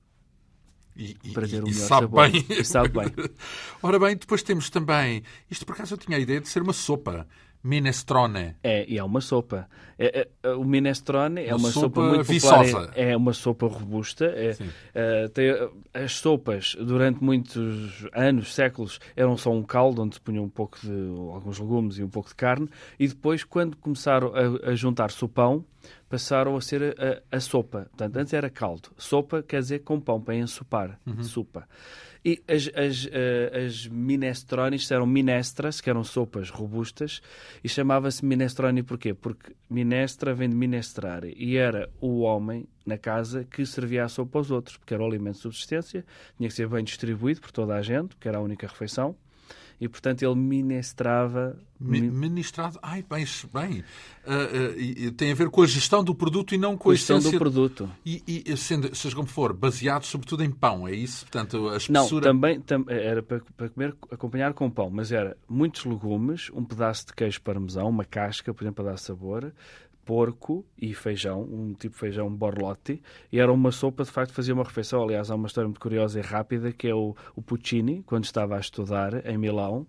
e, 0.97 1.15
para 1.33 1.47
ter 1.47 1.63
um 1.63 1.69
e 1.69 1.71
melhor 1.71 1.87
sabe 1.87 2.07
sabor. 2.07 2.31
Bem. 2.31 2.47
E 2.49 2.65
sabe 2.65 2.89
bem. 2.89 3.29
Ora 3.83 3.99
bem, 3.99 4.17
depois 4.17 4.43
temos 4.43 4.71
também. 4.71 5.23
Isto 5.51 5.67
por 5.67 5.75
acaso 5.75 5.95
eu 5.95 5.99
tinha 5.99 6.17
a 6.17 6.21
ideia 6.21 6.41
de 6.41 6.49
ser 6.49 6.63
uma 6.63 6.73
sopa. 6.73 7.27
Minestrone. 7.67 8.55
É, 8.63 8.89
e 8.89 8.97
é 8.97 9.03
uma 9.03 9.21
sopa. 9.21 9.69
É, 9.99 10.29
é, 10.43 10.51
o 10.51 10.63
minestrone 10.63 11.45
é 11.45 11.55
uma, 11.55 11.71
sopa, 11.71 12.01
sopa 12.01 12.03
muito 12.03 12.25
viçosa. 12.25 12.65
popular. 12.65 12.91
É, 12.95 13.11
é, 13.11 13.17
uma 13.17 13.33
sopa 13.33 13.67
robusta. 13.67 14.27
É, 14.27 14.57
é, 14.95 15.29
tem, 15.29 15.51
as 15.93 16.13
sopas, 16.13 16.77
durante 16.79 17.25
muitos 17.25 18.07
anos, 18.13 18.55
séculos, 18.55 19.01
eram 19.17 19.37
só 19.37 19.51
um 19.51 19.65
caldo 19.65 20.03
onde 20.03 20.15
se 20.15 20.21
punha 20.21 20.41
um 20.41 20.49
pouco 20.49 20.79
de 20.81 20.93
alguns 21.33 21.59
legumes 21.59 21.99
e 21.99 22.05
um 22.05 22.09
pouco 22.09 22.29
de 22.29 22.37
carne. 22.37 22.69
E 23.01 23.09
depois, 23.09 23.43
quando 23.43 23.77
começaram 23.79 24.33
a, 24.35 24.71
a 24.71 24.75
juntar-se 24.77 25.25
o 25.25 25.29
pão, 25.29 25.65
passaram 26.09 26.57
a 26.57 26.61
ser 26.61 26.95
a, 26.99 27.37
a, 27.37 27.41
sopa. 27.41 27.87
Portanto, 27.91 28.17
antes 28.17 28.33
era 28.33 28.49
caldo. 28.49 28.91
Sopa 28.97 29.43
quer 29.43 29.61
dizer 29.61 29.81
com 29.81 30.01
pão, 30.01 30.21
para 30.21 30.37
ensopar. 30.37 31.01
Uhum. 31.05 31.23
Sopa. 31.23 31.67
E 32.27 32.43
as, 32.49 32.69
as, 32.75 33.05
uh, 33.05 33.67
as 33.67 33.87
minestrones 33.87 34.91
eram 34.91 35.07
minestras, 35.07 35.81
que 35.81 35.89
eram 35.89 36.03
sopas 36.03 36.51
robustas, 36.51 37.23
e 37.63 37.69
chamava-se 37.69 38.25
minestrone 38.25 38.83
porquê? 38.83 39.15
Porque 39.15 39.53
minestra 39.71 40.35
vem 40.35 40.51
de 40.51 40.57
minestrare, 40.57 41.33
e 41.39 41.57
era 41.57 41.89
o 42.01 42.23
homem 42.23 42.67
na 42.85 42.99
casa 42.99 43.45
que 43.45 43.65
servia 43.65 44.05
a 44.05 44.09
sopa 44.09 44.41
aos 44.41 44.51
outros, 44.51 44.77
porque 44.77 44.93
era 44.93 45.05
o 45.05 45.07
alimento 45.07 45.37
de 45.37 45.43
subsistência, 45.43 46.05
tinha 46.37 46.49
que 46.49 46.55
ser 46.57 46.67
bem 46.67 46.83
distribuído 46.83 47.41
por 47.41 47.53
toda 47.53 47.77
a 47.77 47.83
gente, 47.83 48.09
porque 48.09 48.27
era 48.27 48.39
a 48.39 48.43
única 48.43 48.67
refeição 48.67 49.15
e, 49.81 49.89
portanto, 49.89 50.23
ele 50.23 50.35
ministrava. 50.35 51.59
Mi 51.79 52.01
ministrado, 52.01 52.79
ai, 52.83 53.05
bem, 53.09 53.27
bem. 53.53 53.85
Uh, 54.27 55.09
uh, 55.09 55.13
tem 55.13 55.31
a 55.31 55.35
ver 55.35 55.51
com 55.51 55.61
a 55.61 55.67
gestão 55.67 56.03
do 56.03 56.15
produto 56.15 56.55
e 56.55 56.59
não 56.59 56.73
com, 56.73 56.85
com 56.85 56.91
a 56.91 56.95
gestão 56.95 57.19
essência... 57.19 57.39
do 57.39 57.39
produto. 57.39 57.91
E, 58.05 58.23
e 58.27 58.57
sendo, 58.57 58.95
seja 58.97 59.15
como 59.15 59.29
for, 59.29 59.53
baseado 59.53 60.05
sobretudo 60.05 60.43
em 60.43 60.51
pão, 60.51 60.89
é 60.89 60.95
isso? 60.95 61.27
Portanto, 61.27 61.69
a 61.69 61.77
espessura... 61.77 62.33
Não, 62.33 62.41
também 62.41 62.61
tam, 62.63 62.87
era 62.89 63.23
para, 63.23 63.43
para 63.55 63.69
comer, 63.69 63.95
acompanhar 64.11 64.55
com 64.55 64.71
pão, 64.71 64.89
mas 64.89 65.13
era 65.13 65.37
muitos 65.47 65.85
legumes, 65.85 66.51
um 66.55 66.65
pedaço 66.65 67.09
de 67.09 67.13
queijo 67.13 67.43
parmesão, 67.43 67.91
uma 67.91 68.07
casca, 68.07 68.55
por 68.55 68.65
exemplo, 68.65 68.83
para 68.83 68.93
dar 68.93 68.99
sabor, 68.99 69.53
porco 70.07 70.65
e 70.81 70.95
feijão, 70.95 71.43
um 71.43 71.75
tipo 71.75 71.95
de 71.95 72.01
feijão 72.01 72.33
borlotti, 72.33 73.03
e 73.31 73.41
era 73.41 73.53
uma 73.53 73.73
sopa, 73.73 74.05
de 74.05 74.11
facto, 74.11 74.33
fazia 74.33 74.55
uma 74.55 74.63
refeição. 74.63 75.03
Aliás, 75.03 75.31
há 75.31 75.35
uma 75.35 75.49
história 75.49 75.67
muito 75.67 75.81
curiosa 75.81 76.21
e 76.21 76.23
rápida, 76.23 76.73
que 76.73 76.87
é 76.87 76.95
o, 76.95 77.15
o 77.35 77.43
Puccini, 77.43 78.03
quando 78.07 78.25
estava 78.25 78.57
a 78.57 78.61
estudar 78.61 79.27
em 79.27 79.37
Milão, 79.37 79.85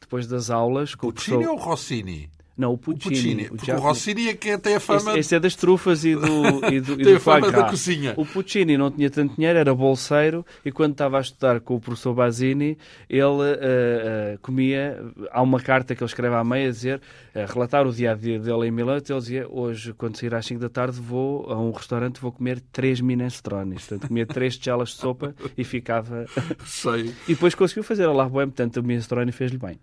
depois 0.00 0.26
das 0.26 0.50
aulas... 0.50 0.96
Puccini 0.96 1.46
ou 1.46 1.56
Rossini? 1.56 2.28
Não, 2.56 2.74
o 2.74 2.78
Puccini. 2.78 3.46
O, 3.46 3.50
Puccini, 3.50 3.72
o, 3.72 3.76
o 3.76 3.80
Rossini 3.80 4.28
é 4.28 4.34
que 4.34 4.58
tem 4.58 4.74
a 4.74 4.80
fama... 4.80 5.12
Esse, 5.12 5.18
esse 5.18 5.34
é 5.34 5.40
das 5.40 5.54
trufas 5.54 6.04
e 6.04 6.14
do, 6.14 6.66
e 6.70 6.80
do, 6.80 6.92
e 7.00 7.04
tem 7.04 7.12
do 7.12 7.16
a 7.16 7.20
fama 7.20 7.50
da 7.50 7.64
cozinha. 7.64 8.12
O 8.16 8.26
Puccini 8.26 8.76
não 8.76 8.90
tinha 8.90 9.08
tanto 9.08 9.34
dinheiro, 9.34 9.58
era 9.58 9.74
bolseiro, 9.74 10.44
e 10.64 10.70
quando 10.70 10.92
estava 10.92 11.16
a 11.16 11.20
estudar 11.20 11.60
com 11.60 11.76
o 11.76 11.80
professor 11.80 12.12
Basini, 12.12 12.76
ele 13.08 13.24
uh, 13.24 14.34
uh, 14.34 14.38
comia... 14.42 15.02
Há 15.32 15.40
uma 15.40 15.58
carta 15.58 15.94
que 15.94 16.02
ele 16.02 16.08
escreve 16.08 16.34
à 16.34 16.44
meia 16.44 16.68
a 16.68 16.70
dizer, 16.70 17.00
a 17.34 17.46
relatar 17.46 17.86
o 17.86 17.92
dia-a-dia 17.92 18.38
dele 18.38 18.66
em 18.66 18.70
Milão, 18.70 18.96
ele 18.96 19.02
dizia, 19.02 19.46
hoje, 19.48 19.94
quando 19.94 20.16
sair 20.16 20.34
às 20.34 20.44
5 20.44 20.60
da 20.60 20.68
tarde, 20.68 21.00
vou 21.00 21.50
a 21.50 21.58
um 21.58 21.70
restaurante, 21.70 22.20
vou 22.20 22.30
comer 22.30 22.60
três 22.72 23.00
minestrones. 23.00 23.86
Portanto, 23.86 24.08
comia 24.08 24.26
três 24.26 24.58
tigelas 24.58 24.90
de 24.90 24.96
sopa 24.96 25.34
e 25.56 25.64
ficava... 25.64 26.26
Sei. 26.66 27.14
E 27.26 27.34
depois 27.34 27.54
conseguiu 27.54 27.82
fazer 27.84 28.04
a 28.04 28.12
la 28.12 28.28
bohème, 28.28 28.50
portanto, 28.50 28.76
o 28.78 28.82
minestrone 28.82 29.32
fez-lhe 29.32 29.56
bem. 29.56 29.80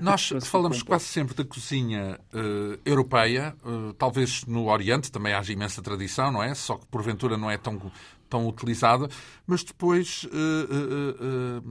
Nós 0.00 0.32
falamos 0.46 0.82
quase 0.84 1.06
sempre 1.06 1.34
da 1.34 1.44
cozinha 1.44 2.19
uh, 2.32 2.78
europeia, 2.84 3.54
uh, 3.64 3.92
talvez 3.94 4.44
no 4.46 4.68
Oriente 4.68 5.10
também 5.10 5.32
haja 5.32 5.52
imensa 5.52 5.82
tradição, 5.82 6.30
não 6.30 6.42
é? 6.42 6.54
Só 6.54 6.76
que 6.76 6.86
porventura 6.86 7.36
não 7.36 7.50
é 7.50 7.56
tão, 7.56 7.80
tão 8.28 8.46
utilizada, 8.48 9.08
mas 9.46 9.64
depois 9.64 10.24
uh, 10.24 11.62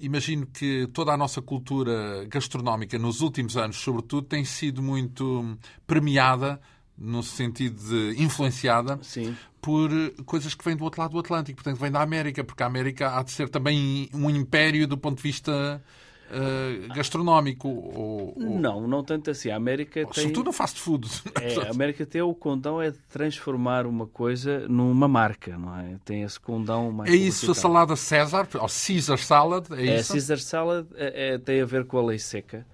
imagino 0.00 0.46
que 0.46 0.86
toda 0.92 1.12
a 1.12 1.16
nossa 1.16 1.42
cultura 1.42 2.24
gastronómica 2.28 2.98
nos 2.98 3.20
últimos 3.20 3.56
anos, 3.56 3.76
sobretudo, 3.76 4.26
tem 4.26 4.44
sido 4.44 4.82
muito 4.82 5.56
premiada 5.86 6.60
no 6.96 7.22
sentido 7.22 7.76
de 7.82 8.22
influenciada 8.22 8.98
Sim. 9.02 9.36
por 9.60 9.90
coisas 10.24 10.54
que 10.54 10.64
vêm 10.64 10.76
do 10.76 10.84
outro 10.84 11.00
lado 11.00 11.12
do 11.12 11.18
Atlântico, 11.18 11.56
portanto 11.56 11.80
vem 11.80 11.90
da 11.90 12.00
América, 12.00 12.44
porque 12.44 12.62
a 12.62 12.66
América 12.66 13.18
há 13.18 13.22
de 13.22 13.32
ser 13.32 13.48
também 13.48 14.08
um 14.14 14.30
império 14.30 14.86
do 14.86 14.96
ponto 14.96 15.16
de 15.16 15.22
vista 15.22 15.82
uh, 16.30 16.94
gastronómico? 16.94 17.68
Ou, 17.68 18.34
ou... 18.36 18.58
Não, 18.60 18.86
não 18.86 19.02
tanto 19.04 19.30
assim. 19.30 19.50
A 19.50 19.56
América 19.56 20.00
ou, 20.00 20.06
tem... 20.06 20.24
Sobretudo 20.24 20.46
no 20.46 20.52
fast 20.52 20.80
food. 20.80 21.08
É, 21.44 21.66
a 21.66 21.70
América 21.70 22.06
tem 22.06 22.22
o 22.22 22.32
condão 22.34 22.80
é 22.80 22.90
de 22.90 22.98
transformar 23.10 23.86
uma 23.86 24.06
coisa 24.06 24.66
numa 24.68 25.06
marca, 25.06 25.58
não 25.58 25.76
é? 25.78 25.96
Tem 26.04 26.22
esse 26.22 26.38
condão 26.40 26.90
mais 26.90 27.12
É 27.12 27.14
isso 27.14 27.50
a 27.50 27.54
salada 27.54 27.96
César, 27.96 28.48
ou 28.54 28.68
Caesar 28.68 29.18
Salad, 29.18 29.66
é, 29.72 29.86
é 29.86 30.00
isso? 30.00 30.12
Caesar 30.12 30.38
Salad 30.38 30.86
é, 30.94 31.34
é, 31.34 31.38
tem 31.38 31.60
a 31.60 31.66
ver 31.66 31.84
com 31.84 31.98
a 31.98 32.02
lei 32.06 32.18
seca. 32.18 32.64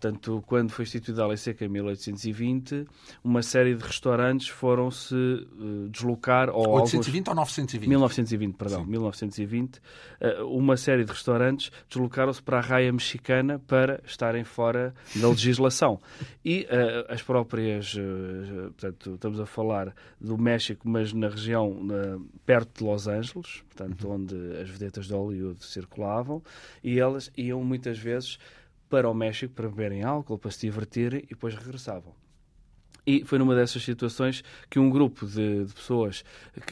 Portanto, 0.00 0.42
quando 0.46 0.70
foi 0.70 0.84
instituída 0.84 1.22
a 1.22 1.26
Lei 1.26 1.36
Seca 1.36 1.62
em 1.62 1.68
1820, 1.68 2.86
uma 3.22 3.42
série 3.42 3.74
de 3.74 3.84
restaurantes 3.84 4.48
foram-se 4.48 5.14
uh, 5.14 5.90
deslocar... 5.90 6.48
Ou 6.48 6.80
820 6.80 7.28
alguns... 7.28 7.28
ou 7.28 7.34
920? 7.34 7.86
1920, 7.86 8.54
perdão. 8.56 8.84
Sim. 8.84 8.90
1920. 8.90 9.76
Uh, 9.76 10.46
uma 10.46 10.78
série 10.78 11.04
de 11.04 11.12
restaurantes 11.12 11.70
deslocaram-se 11.86 12.42
para 12.42 12.56
a 12.56 12.60
raia 12.62 12.90
mexicana 12.90 13.58
para 13.58 14.00
estarem 14.06 14.42
fora 14.42 14.94
da 15.16 15.28
legislação. 15.28 16.00
e 16.42 16.66
uh, 16.70 17.12
as 17.12 17.20
próprias... 17.20 17.94
portanto, 18.78 19.14
estamos 19.16 19.38
a 19.38 19.44
falar 19.44 19.94
do 20.18 20.38
México, 20.38 20.88
mas 20.88 21.12
na 21.12 21.28
região 21.28 21.76
perto 22.46 22.78
de 22.78 22.84
Los 22.84 23.06
Angeles, 23.06 23.62
portanto, 23.68 24.08
uhum. 24.08 24.14
onde 24.14 24.34
as 24.62 24.70
vedetas 24.70 25.06
de 25.06 25.12
Hollywood 25.12 25.62
circulavam, 25.62 26.42
e 26.82 26.98
elas 26.98 27.30
iam 27.36 27.62
muitas 27.62 27.98
vezes 27.98 28.38
para 28.90 29.08
o 29.08 29.14
México 29.14 29.54
para 29.54 29.68
beberem 29.68 30.02
álcool, 30.02 30.38
para 30.38 30.50
se 30.50 30.60
divertirem 30.60 31.20
e 31.20 31.28
depois 31.28 31.54
regressavam. 31.54 32.12
E 33.06 33.24
foi 33.24 33.38
numa 33.38 33.54
dessas 33.54 33.82
situações 33.82 34.44
que 34.68 34.78
um 34.78 34.90
grupo 34.90 35.26
de, 35.26 35.64
de, 35.64 35.74
pessoas, 35.74 36.22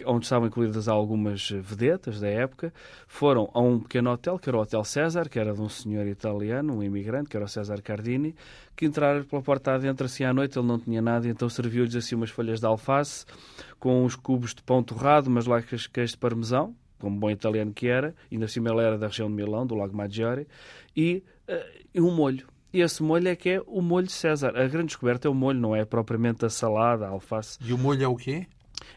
onde 0.04 0.26
estavam 0.26 0.46
incluídas 0.46 0.86
algumas 0.86 1.50
vedetas 1.50 2.20
da 2.20 2.28
época, 2.28 2.72
foram 3.06 3.50
a 3.54 3.60
um 3.60 3.80
pequeno 3.80 4.10
hotel, 4.10 4.38
que 4.38 4.48
era 4.48 4.58
o 4.58 4.60
Hotel 4.60 4.84
César, 4.84 5.28
que 5.28 5.38
era 5.38 5.54
de 5.54 5.60
um 5.60 5.68
senhor 5.68 6.06
italiano, 6.06 6.76
um 6.76 6.82
imigrante, 6.82 7.30
que 7.30 7.36
era 7.36 7.46
o 7.46 7.48
César 7.48 7.80
Cardini, 7.80 8.34
que 8.76 8.84
entraram 8.84 9.24
pela 9.24 9.42
porta 9.42 9.72
adentro 9.72 10.06
assim 10.06 10.24
à 10.24 10.32
noite, 10.32 10.58
ele 10.58 10.66
não 10.66 10.78
tinha 10.78 11.00
nada, 11.00 11.26
então 11.26 11.48
serviu-lhes 11.48 11.96
assim 11.96 12.14
umas 12.14 12.30
folhas 12.30 12.60
de 12.60 12.66
alface, 12.66 13.24
com 13.78 14.04
uns 14.04 14.14
cubos 14.14 14.54
de 14.54 14.62
pão 14.62 14.82
torrado, 14.82 15.30
lacas 15.48 15.82
de 15.82 15.88
queijo 15.88 16.12
de 16.12 16.18
parmesão, 16.18 16.74
como 16.98 17.18
bom 17.18 17.30
italiano 17.30 17.72
que 17.72 17.88
era, 17.88 18.14
na 18.30 18.48
cima 18.48 18.70
ele 18.70 18.80
era 18.80 18.98
da 18.98 19.06
região 19.06 19.28
de 19.28 19.34
Milão, 19.34 19.66
do 19.66 19.74
Lago 19.74 19.96
Maggiore, 19.96 20.46
e, 20.96 21.22
e 21.94 22.00
um 22.00 22.14
molho. 22.14 22.46
E 22.72 22.80
esse 22.80 23.02
molho 23.02 23.28
é 23.28 23.36
que 23.36 23.48
é 23.50 23.62
o 23.66 23.80
molho 23.80 24.10
César. 24.10 24.48
A 24.56 24.66
grande 24.66 24.88
descoberta 24.88 25.26
é 25.26 25.30
o 25.30 25.34
molho, 25.34 25.58
não 25.58 25.74
é 25.74 25.84
propriamente 25.84 26.44
a 26.44 26.50
salada, 26.50 27.06
a 27.06 27.10
alface. 27.10 27.58
E 27.62 27.72
o 27.72 27.78
molho 27.78 28.02
é 28.02 28.08
o 28.08 28.14
quê? 28.14 28.46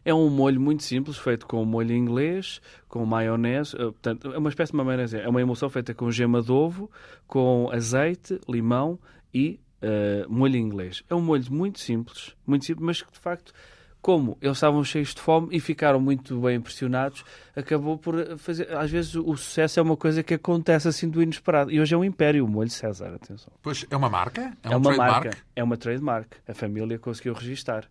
É 0.03 0.13
um 0.13 0.29
molho 0.29 0.59
muito 0.59 0.83
simples, 0.83 1.17
feito 1.17 1.47
com 1.47 1.63
molho 1.63 1.93
inglês, 1.93 2.61
com 2.87 3.05
maionese. 3.05 3.75
Uh, 3.75 3.91
portanto, 3.93 4.33
é 4.33 4.37
uma 4.37 4.49
espécie 4.49 4.71
de 4.71 4.77
uma 4.77 4.83
maionese. 4.83 5.17
É 5.17 5.27
uma 5.27 5.41
emulsão 5.41 5.69
feita 5.69 5.93
com 5.93 6.11
gema 6.11 6.41
de 6.41 6.51
ovo, 6.51 6.91
com 7.27 7.69
azeite, 7.71 8.39
limão 8.47 8.99
e 9.33 9.59
uh, 9.81 10.29
molho 10.31 10.57
inglês. 10.57 11.03
É 11.09 11.15
um 11.15 11.21
molho 11.21 11.45
muito 11.49 11.79
simples, 11.79 12.35
muito 12.45 12.65
simples, 12.65 12.85
mas 12.85 13.01
que 13.01 13.11
de 13.11 13.19
facto 13.19 13.53
como 14.01 14.37
eles 14.41 14.57
estavam 14.57 14.83
cheios 14.83 15.13
de 15.13 15.21
fome 15.21 15.49
e 15.51 15.59
ficaram 15.59 15.99
muito 15.99 16.39
bem 16.39 16.55
impressionados, 16.57 17.23
acabou 17.55 17.97
por 17.97 18.37
fazer. 18.37 18.75
Às 18.75 18.89
vezes 18.89 19.15
o 19.15 19.35
sucesso 19.37 19.79
é 19.79 19.83
uma 19.83 19.95
coisa 19.95 20.23
que 20.23 20.33
acontece 20.33 20.87
assim 20.87 21.07
do 21.07 21.21
inesperado. 21.21 21.71
E 21.71 21.79
hoje 21.79 21.93
é 21.93 21.97
um 21.97 22.03
império, 22.03 22.43
o 22.43 22.47
molho 22.47 22.69
César, 22.69 23.13
atenção. 23.13 23.53
Pois 23.61 23.85
é 23.89 23.95
uma 23.95 24.09
marca? 24.09 24.53
É, 24.63 24.73
é 24.73 24.75
uma 24.75 24.95
marca. 24.95 25.29
É 25.55 25.63
uma 25.63 25.77
trademark. 25.77 26.33
A 26.47 26.53
família 26.53 26.97
conseguiu 26.97 27.33
registar. 27.33 27.87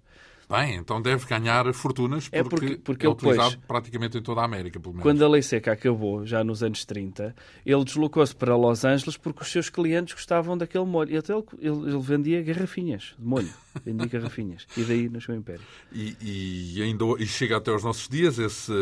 Bem, 0.51 0.75
então 0.75 1.01
deve 1.01 1.25
ganhar 1.27 1.73
fortunas 1.73 2.29
porque 2.29 2.37
é, 2.37 2.43
porque, 2.43 2.77
porque 2.79 3.07
é 3.07 3.09
utilizado 3.09 3.51
depois, 3.51 3.67
praticamente 3.69 4.19
em 4.19 4.23
toda 4.23 4.41
a 4.41 4.45
América, 4.45 4.81
pelo 4.81 4.95
menos. 4.95 5.05
Quando 5.05 5.25
a 5.25 5.29
lei 5.29 5.43
seca 5.43 5.71
acabou, 5.71 6.27
já 6.27 6.43
nos 6.43 6.61
anos 6.61 6.85
30, 6.85 7.37
ele 7.65 7.85
deslocou-se 7.85 8.35
para 8.35 8.57
Los 8.57 8.85
Angeles 8.85 9.17
porque 9.17 9.43
os 9.43 9.49
seus 9.49 9.71
clientes 9.71 10.13
gostavam 10.13 10.59
daquele 10.59 10.85
molho. 10.85 11.11
Ele, 11.11 11.23
ele, 11.61 11.91
ele 11.91 11.99
vendia 12.01 12.43
garrafinhas 12.43 13.15
de 13.17 13.25
molho. 13.25 13.49
Vendia 13.85 14.09
garrafinhas. 14.09 14.67
E 14.77 14.83
daí 14.83 15.09
nasceu 15.09 15.37
o 15.37 15.39
Império. 15.39 15.63
E, 15.93 16.17
e, 16.21 16.83
ainda, 16.83 17.05
e 17.21 17.27
chega 17.27 17.57
até 17.57 17.71
aos 17.71 17.85
nossos 17.85 18.09
dias 18.09 18.37
esse, 18.37 18.73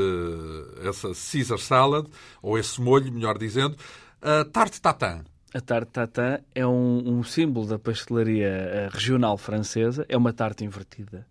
essa 0.83 1.09
Caesar 1.09 1.59
Salad, 1.59 2.07
ou 2.41 2.59
esse 2.59 2.81
molho, 2.81 3.13
melhor 3.13 3.37
dizendo. 3.37 3.77
A 4.23 4.43
tarte 4.47 4.81
tatin. 4.81 5.21
A 5.53 5.61
tarte 5.61 5.93
tatin 5.93 6.43
é 6.55 6.67
um, 6.67 7.19
um 7.19 7.23
símbolo 7.23 7.67
da 7.67 7.79
pastelaria 7.79 8.49
eh, 8.49 8.89
regional 8.91 9.37
francesa. 9.37 10.07
É 10.09 10.17
uma 10.17 10.33
tarte 10.33 10.65
invertida 10.65 11.27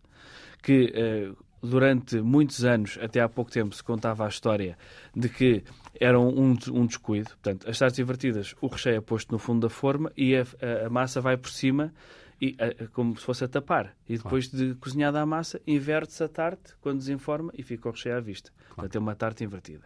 que 0.67 0.91
uh, 1.31 1.37
durante 1.65 2.19
muitos 2.19 2.65
anos, 2.65 2.99
até 3.01 3.21
há 3.21 3.29
pouco 3.29 3.49
tempo, 3.49 3.73
se 3.73 3.81
contava 3.81 4.25
a 4.25 4.27
história 4.27 4.77
de 5.15 5.29
que 5.29 5.63
era 5.97 6.19
um, 6.19 6.57
um 6.73 6.85
descuido. 6.85 7.29
Portanto, 7.29 7.69
as 7.69 7.79
tartes 7.79 7.97
invertidas, 7.99 8.53
o 8.59 8.67
recheio 8.67 8.97
é 8.97 9.01
posto 9.01 9.31
no 9.31 9.39
fundo 9.39 9.61
da 9.61 9.69
forma 9.69 10.11
e 10.17 10.35
a, 10.35 10.41
a, 10.41 10.87
a 10.87 10.89
massa 10.89 11.21
vai 11.21 11.37
por 11.37 11.49
cima 11.49 11.93
e, 12.41 12.57
a, 12.59 12.87
como 12.87 13.17
se 13.17 13.23
fosse 13.23 13.45
a 13.45 13.47
tapar. 13.47 13.95
E 14.09 14.17
depois 14.17 14.49
claro. 14.49 14.67
de 14.67 14.75
cozinhada 14.75 15.21
a 15.21 15.25
massa, 15.25 15.61
inverte-se 15.65 16.21
a 16.21 16.27
tarte 16.27 16.75
quando 16.81 16.97
desenforma 16.97 17.49
e 17.57 17.63
fica 17.63 17.87
o 17.87 17.93
recheio 17.93 18.17
à 18.17 18.19
vista. 18.19 18.51
Claro. 18.51 18.75
Portanto, 18.75 18.95
é 18.97 18.99
uma 18.99 19.15
tarte 19.15 19.45
invertida. 19.45 19.85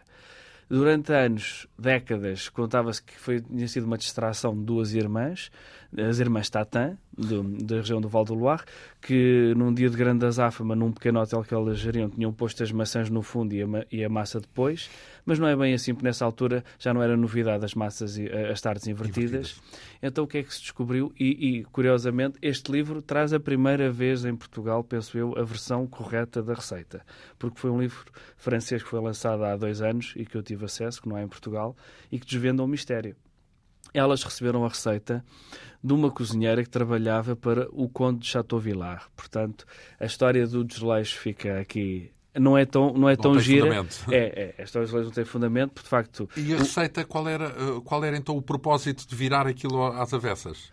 Durante 0.72 1.12
anos, 1.12 1.68
décadas, 1.78 2.48
contava-se 2.48 3.02
que 3.02 3.14
foi, 3.14 3.42
tinha 3.42 3.68
sido 3.68 3.84
uma 3.84 3.98
distração 3.98 4.54
de 4.54 4.64
duas 4.64 4.94
irmãs, 4.94 5.50
as 5.94 6.18
irmãs 6.18 6.48
Tatin, 6.48 6.96
do, 7.12 7.42
da 7.42 7.76
região 7.76 8.00
do 8.00 8.08
Val 8.08 8.24
do 8.24 8.32
Loire, 8.32 8.62
que 8.98 9.52
num 9.54 9.74
dia 9.74 9.90
de 9.90 9.96
grande 9.98 10.24
azáfama, 10.24 10.74
num 10.74 10.90
pequeno 10.90 11.20
hotel 11.20 11.44
que 11.44 11.52
elas 11.52 11.76
geriam, 11.76 12.08
tinham 12.08 12.32
posto 12.32 12.62
as 12.62 12.72
maçãs 12.72 13.10
no 13.10 13.20
fundo 13.20 13.52
e 13.52 13.62
a, 13.62 13.66
e 13.92 14.02
a 14.02 14.08
massa 14.08 14.40
depois, 14.40 14.88
mas 15.24 15.38
não 15.38 15.46
é 15.46 15.56
bem 15.56 15.74
assim, 15.74 15.94
porque 15.94 16.06
nessa 16.06 16.24
altura 16.24 16.64
já 16.78 16.92
não 16.92 17.02
era 17.02 17.16
novidade 17.16 17.64
as 17.64 17.74
massas, 17.74 18.18
as 18.50 18.60
tardes 18.60 18.86
invertidas. 18.86 19.30
invertidas. 19.30 19.62
Então 20.02 20.24
o 20.24 20.26
que 20.26 20.38
é 20.38 20.42
que 20.42 20.52
se 20.52 20.60
descobriu? 20.60 21.12
E, 21.18 21.58
e, 21.58 21.64
curiosamente, 21.64 22.38
este 22.42 22.70
livro 22.72 23.00
traz 23.00 23.32
a 23.32 23.40
primeira 23.40 23.90
vez 23.90 24.24
em 24.24 24.34
Portugal, 24.34 24.82
penso 24.82 25.16
eu, 25.16 25.38
a 25.38 25.42
versão 25.42 25.86
correta 25.86 26.42
da 26.42 26.54
receita, 26.54 27.04
porque 27.38 27.58
foi 27.58 27.70
um 27.70 27.80
livro 27.80 28.04
francês 28.36 28.82
que 28.82 28.88
foi 28.88 29.00
lançado 29.00 29.44
há 29.44 29.56
dois 29.56 29.80
anos 29.80 30.12
e 30.16 30.24
que 30.24 30.36
eu 30.36 30.42
tive 30.42 30.64
acesso, 30.64 31.00
que 31.00 31.08
não 31.08 31.16
é 31.16 31.22
em 31.22 31.28
Portugal, 31.28 31.76
e 32.10 32.18
que 32.18 32.26
desvenda 32.26 32.62
um 32.62 32.66
mistério. 32.66 33.16
Elas 33.94 34.22
receberam 34.22 34.64
a 34.64 34.68
receita 34.68 35.22
de 35.84 35.92
uma 35.92 36.10
cozinheira 36.10 36.62
que 36.62 36.70
trabalhava 36.70 37.36
para 37.36 37.68
o 37.70 37.88
Conde 37.88 38.20
de 38.20 38.26
Chateauvillard. 38.26 39.04
Portanto, 39.14 39.66
a 40.00 40.06
história 40.06 40.46
do 40.46 40.64
desleixo 40.64 41.18
fica 41.18 41.60
aqui 41.60 42.10
não 42.38 42.56
é 42.56 42.64
tão, 42.64 42.92
não 42.92 43.08
é 43.08 43.14
não 43.14 43.22
tão 43.22 43.38
gira. 43.38 43.66
Fundamento. 43.66 44.04
É, 44.10 44.54
é, 44.56 44.62
a 44.62 44.64
história 44.64 44.86
dos 44.86 44.94
leis 44.94 45.06
não 45.06 45.12
tem 45.12 45.24
fundamento, 45.24 45.72
porque 45.72 45.84
de 45.84 45.90
facto. 45.90 46.28
E 46.36 46.54
a 46.54 46.58
receita, 46.58 47.04
qual 47.04 47.28
era, 47.28 47.46
eh, 47.46 47.80
qual 47.84 48.02
era 48.04 48.16
então 48.16 48.36
o 48.36 48.42
propósito 48.42 49.06
de 49.06 49.14
virar 49.14 49.46
aquilo 49.46 49.84
às 49.84 50.14
avessas? 50.14 50.72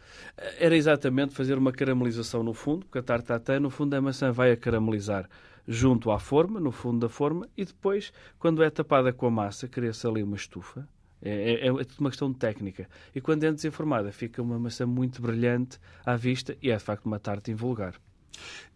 Era 0.58 0.76
exatamente 0.76 1.34
fazer 1.34 1.58
uma 1.58 1.72
caramelização 1.72 2.44
no 2.44 2.54
fundo, 2.54 2.86
porque 2.86 3.00
a 3.00 3.04
tartatã, 3.04 3.60
no 3.60 3.70
fundo, 3.70 3.94
a 3.94 4.02
maçã 4.02 4.32
vai 4.32 4.52
a 4.52 4.58
caramelizar 4.58 5.30
junto 5.68 6.12
à 6.12 6.20
forma, 6.20 6.60
no 6.60 6.72
fundo 6.72 7.00
da 7.00 7.10
forma, 7.10 7.48
e 7.56 7.64
depois, 7.66 8.12
quando 8.40 8.64
é 8.64 8.70
tapada 8.70 9.12
com 9.14 9.28
a 9.28 9.32
massa, 9.32 9.68
cria-se 9.68 10.08
ali 10.08 10.24
uma 10.24 10.36
estufa. 10.36 10.88
É, 11.22 11.66
é, 11.66 11.68
é 11.68 11.72
uma 11.72 12.10
questão 12.10 12.32
de 12.32 12.38
técnica. 12.38 12.88
E 13.14 13.20
quando 13.20 13.44
é 13.44 13.52
desenformada, 13.52 14.12
fica 14.12 14.42
uma 14.42 14.58
maçã 14.58 14.86
muito 14.86 15.22
brilhante 15.22 15.78
à 16.06 16.16
vista 16.16 16.56
e 16.62 16.72
é 16.72 16.78
de 16.78 16.84
facto 16.84 17.06
uma 17.06 17.20
tarte 17.20 17.52
invulgar 17.52 17.96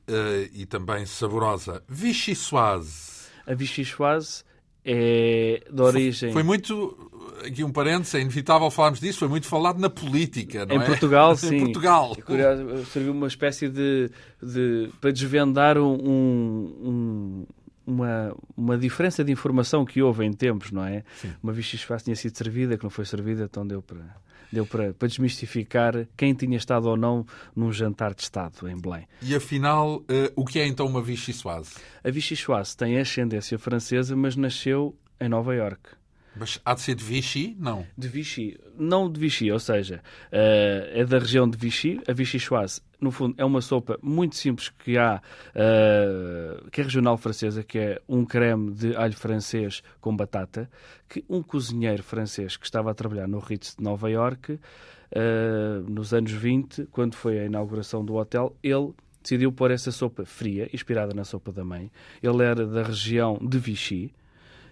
uh, 0.08 0.50
e 0.54 0.66
também 0.66 1.06
saborosa. 1.06 1.84
Vichyssoise. 1.88 3.24
A 3.46 3.54
Vichyssoise 3.54 4.44
é 4.86 5.64
de 5.72 5.82
origem. 5.82 6.32
Foi, 6.32 6.42
foi, 6.42 6.44
muito. 6.44 7.12
Aqui 7.46 7.64
um 7.64 7.72
parênteses, 7.72 8.16
é 8.16 8.22
inevitável 8.22 8.70
falarmos 8.72 9.00
disso, 9.00 9.20
foi 9.20 9.28
muito 9.28 9.48
falado 9.48 9.78
na 9.80 9.90
política, 9.90 10.66
não 10.66 10.76
em 10.76 10.80
é? 10.80 10.86
Portugal, 10.86 11.36
sim. 11.38 11.56
em 11.56 11.60
Portugal, 11.60 12.16
sim. 12.16 12.22
Curioso, 12.22 12.86
serviu 12.86 13.12
uma 13.12 13.28
espécie 13.28 13.70
de. 13.70 14.10
de 14.42 14.90
para 15.02 15.12
desvendar 15.12 15.78
um, 15.78 15.94
um, 15.94 17.46
uma, 17.86 18.36
uma 18.56 18.78
diferença 18.78 19.24
de 19.24 19.32
informação 19.32 19.86
que 19.86 20.02
houve 20.02 20.26
em 20.26 20.34
tempos, 20.34 20.72
não 20.72 20.86
é? 20.86 21.04
Sim. 21.18 21.34
Uma 21.42 21.54
Vichyssoise 21.54 22.04
tinha 22.04 22.16
sido 22.16 22.38
servida, 22.38 22.78
que 22.78 22.84
não 22.84 22.90
foi 22.90 23.06
servida, 23.06 23.44
então 23.44 23.66
deu 23.66 23.82
para 23.82 24.22
deu 24.54 24.68
para, 24.68 24.94
para 24.94 25.08
desmistificar 25.08 26.08
quem 26.16 26.34
tinha 26.34 26.56
estado 26.58 26.88
ou 26.88 26.96
não 26.96 27.26
num 27.56 27.74
jantar 27.74 28.14
de 28.14 28.22
Estado 28.22 28.70
em 28.70 28.80
Belém. 28.80 29.08
E 29.20 29.34
afinal, 29.34 29.98
uh, 29.98 30.06
o 30.36 30.46
que 30.46 30.60
é 30.60 30.68
então 30.68 30.86
uma 30.86 31.02
Vichyssoise? 31.02 31.72
A 32.04 32.12
Vichyssoise 32.12 32.78
tem 32.78 33.00
ascendência 33.00 33.58
francesa, 33.58 34.16
mas 34.16 34.36
nasceu 34.36 34.96
em 35.20 35.28
Nova 35.28 35.56
Iorque. 35.56 35.90
Mas 36.36 36.60
há 36.66 36.74
de 36.74 36.82
ser 36.82 36.96
de 36.96 37.04
Vichy? 37.04 37.56
Não. 37.60 37.86
De 37.98 38.08
Vichy. 38.08 38.60
Não 38.78 39.12
de 39.12 39.20
Vichy, 39.20 39.52
ou 39.52 39.60
seja, 39.60 40.02
uh, 40.32 41.00
é 41.00 41.06
da 41.06 41.20
região 41.20 41.48
de 41.48 41.58
Vichy. 41.58 42.02
A 42.08 42.14
Vichyssoise, 42.14 42.82
no 43.00 43.12
fundo, 43.12 43.36
é 43.38 43.46
uma 43.46 43.62
sopa 43.62 44.00
muito 44.02 44.36
simples 44.36 44.70
que 44.70 44.98
há, 44.98 45.22
uh, 45.50 46.70
que 46.72 46.82
é 46.82 46.84
regional 46.84 47.18
francesa, 47.18 47.64
que 47.64 47.78
é 47.78 48.02
um 48.08 48.26
creme 48.26 48.72
de 48.72 48.96
alho 48.96 49.16
francês 49.16 49.84
com 50.02 50.16
batata, 50.16 50.70
que 51.08 51.24
um 51.30 51.44
cozinheiro 51.44 52.02
francês 52.02 52.58
que 52.58 52.66
estava 52.66 52.90
a 52.90 52.94
trabalhar 52.94 53.28
no 53.28 53.40
Ritz 53.40 53.76
de 53.78 53.84
Nova 53.84 54.10
Iorque, 54.10 54.54
uh, 54.54 55.88
nos 55.88 56.14
anos 56.14 56.32
20, 56.32 56.88
quando 56.92 57.16
foi 57.16 57.40
a 57.40 57.46
inauguração 57.46 58.04
do 58.04 58.16
hotel, 58.16 58.56
ele 58.64 58.94
decidiu 59.22 59.52
pôr 59.52 59.72
essa 59.72 59.92
sopa 59.92 60.26
fria, 60.26 60.70
inspirada 60.74 61.14
na 61.14 61.24
sopa 61.24 61.52
da 61.52 61.64
mãe. 61.64 61.92
Ele 62.22 62.44
era 62.44 62.66
da 62.66 62.84
região 62.84 63.40
de 63.42 63.58
Vichy, 63.58 64.14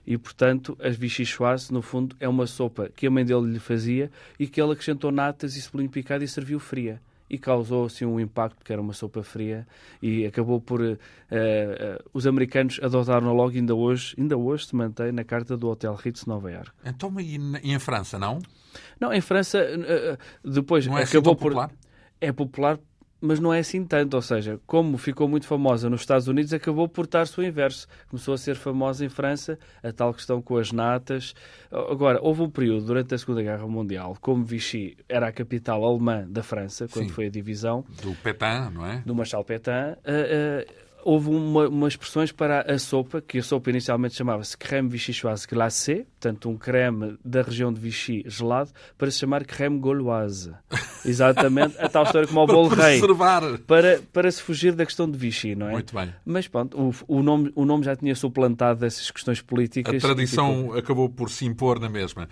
e, 0.06 0.18
portanto, 0.18 0.78
a 0.82 0.90
vichyssoise, 0.90 1.72
no 1.72 1.82
fundo, 1.82 2.16
é 2.20 2.28
uma 2.28 2.48
sopa 2.48 2.90
que 2.96 3.06
a 3.08 3.12
mãe 3.12 3.24
dele 3.24 3.52
lhe 3.52 3.60
fazia 3.60 4.12
e 4.40 4.48
que 4.48 4.62
ele 4.62 4.74
acrescentou 4.74 5.12
natas 5.12 5.56
e 5.56 5.62
cebolinho 5.62 5.90
picado 5.90 6.24
e 6.24 6.28
serviu 6.28 6.60
fria. 6.60 7.02
E 7.30 7.38
causou 7.38 7.86
assim 7.86 8.04
um 8.04 8.20
impacto, 8.20 8.58
porque 8.58 8.74
era 8.74 8.82
uma 8.82 8.92
sopa 8.92 9.24
fria, 9.24 9.66
e 10.02 10.26
acabou 10.26 10.60
por. 10.60 10.82
Uh, 10.82 10.96
uh, 10.96 12.10
os 12.14 12.28
americanos 12.28 12.78
adotaram 12.84 13.34
logo, 13.34 13.56
ainda 13.56 13.74
hoje, 13.74 14.14
ainda 14.20 14.36
hoje 14.36 14.68
se 14.68 14.76
mantém 14.76 15.14
na 15.14 15.24
carta 15.24 15.56
do 15.56 15.70
Hotel 15.70 15.96
Ritz 15.96 16.26
Nova 16.26 16.52
York. 16.52 16.72
Então, 16.84 17.10
e 17.22 17.38
em 17.64 17.80
França, 17.80 18.20
não? 18.20 18.40
Não, 19.00 19.14
em 19.14 19.22
França, 19.22 19.60
uh, 19.64 20.50
depois 20.52 20.86
não 20.86 20.98
é 20.98 21.04
assim 21.04 21.20
acabou 21.20 21.32
assim 21.32 21.42
por. 21.42 21.52
Popular? 21.52 21.72
É 22.20 22.34
popular 22.34 22.80
mas 23.22 23.40
não 23.40 23.54
é 23.54 23.60
assim 23.60 23.86
tanto. 23.86 24.16
Ou 24.16 24.22
seja, 24.22 24.60
como 24.66 24.98
ficou 24.98 25.28
muito 25.28 25.46
famosa 25.46 25.90
nos 25.90 26.02
Estados 26.02 26.28
Unidos, 26.28 26.52
acabou 26.52 26.90
por 26.90 27.06
estar-se 27.06 27.40
o 27.40 27.44
inverso. 27.44 27.88
Começou 28.10 28.34
a 28.34 28.38
ser 28.38 28.56
famosa 28.56 29.06
em 29.06 29.10
França, 29.10 29.58
a 29.84 29.92
tal 29.92 30.14
questão 30.14 30.42
com 30.42 30.58
as 30.58 30.72
natas. 30.72 31.36
Agora, 31.72 32.20
houve 32.22 32.42
um 32.42 32.50
período 32.50 32.86
durante 32.86 33.14
a 33.14 33.18
Segunda 33.18 33.44
Guerra 33.44 33.68
Mundial, 33.68 34.18
como 34.20 34.44
Vichy 34.44 34.98
era 35.08 35.28
a 35.28 35.32
capital 35.32 35.86
alemã 35.86 36.26
da 36.28 36.42
França, 36.42 36.88
quando 36.88 37.08
Sim. 37.08 37.14
foi 37.14 37.28
a 37.28 37.30
divisão. 37.30 37.86
Do 38.02 38.14
Petain, 38.16 38.72
não 38.72 38.86
é? 38.86 39.04
Do 39.06 39.14
Marshal 39.14 39.44
Petain. 39.46 39.92
Uh, 39.92 40.68
uh, 40.68 40.91
houve 41.04 41.30
uma, 41.30 41.68
umas 41.68 41.94
expressões 41.94 42.32
para 42.32 42.62
a 42.72 42.78
sopa, 42.78 43.22
que 43.22 43.38
a 43.38 43.44
sopa 43.44 43.70
inicialmente 43.70 44.16
chamava-se 44.16 44.58
creme 44.58 44.90
vichyssoise 44.90 45.48
glacé, 45.48 46.06
portanto 46.20 46.50
um 46.50 46.58
creme 46.58 47.18
da 47.24 47.42
região 47.42 47.72
de 47.72 47.80
Vichy 47.80 48.24
gelado, 48.28 48.72
para 48.98 49.10
se 49.12 49.20
chamar 49.20 49.46
creme 49.46 49.80
gauloise. 49.80 50.52
Exatamente, 51.04 51.76
a 51.80 51.90
tal 51.90 52.04
história 52.04 52.28
como 52.28 52.42
o 52.42 52.48
bolo 52.48 52.70
rei. 52.70 53.00
Para, 53.66 54.02
para 54.14 54.32
se 54.32 54.42
fugir 54.42 54.74
da 54.74 54.86
questão 54.86 55.10
de 55.10 55.18
Vichy, 55.18 55.56
não 55.56 55.68
é? 55.68 55.72
Muito 55.72 55.96
bem. 55.96 56.14
Mas 56.26 56.48
pronto, 56.48 56.80
o, 56.80 57.18
o, 57.20 57.24
nome, 57.24 57.52
o 57.56 57.66
nome 57.66 57.84
já 57.84 57.96
tinha 57.96 58.14
suplantado 58.16 58.86
essas 58.86 59.10
questões 59.10 59.42
políticas. 59.42 59.96
A 59.96 60.00
tradição 60.00 60.64
ficou... 60.64 60.78
acabou 60.78 61.10
por 61.10 61.30
se 61.30 61.46
impor 61.46 61.80
na 61.80 61.90
mesma. 61.90 62.30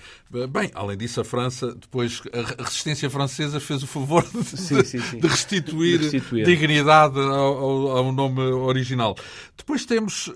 Bem, 0.49 0.69
além 0.75 0.97
disso, 0.97 1.19
a 1.19 1.23
França, 1.23 1.73
depois, 1.73 2.21
a 2.31 2.63
resistência 2.63 3.09
francesa 3.09 3.59
fez 3.59 3.81
o 3.81 3.87
favor 3.87 4.23
de, 4.23 4.43
sim, 4.43 4.83
sim, 4.83 4.99
sim. 4.99 5.17
de, 5.17 5.27
restituir, 5.27 5.97
de 5.97 6.03
restituir, 6.09 6.45
dignidade 6.45 7.19
ao, 7.19 7.57
ao, 7.57 7.97
ao 7.97 8.11
nome 8.11 8.39
original. 8.65 9.15
Depois 9.57 9.85
temos, 9.85 10.27
uh, 10.27 10.33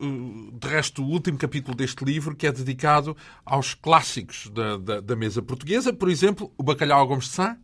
uh, 0.00 0.52
de 0.52 0.68
resto, 0.68 1.02
o 1.02 1.08
último 1.08 1.38
capítulo 1.38 1.76
deste 1.76 2.04
livro, 2.04 2.34
que 2.34 2.46
é 2.46 2.52
dedicado 2.52 3.16
aos 3.44 3.74
clássicos 3.74 4.50
da, 4.54 4.76
da, 4.76 5.00
da 5.00 5.16
mesa 5.16 5.42
portuguesa. 5.42 5.92
Por 5.92 6.08
exemplo, 6.08 6.52
o 6.56 6.62
bacalhau 6.62 7.06
Gomes 7.06 7.26
de 7.26 7.30
Sá, 7.30 7.56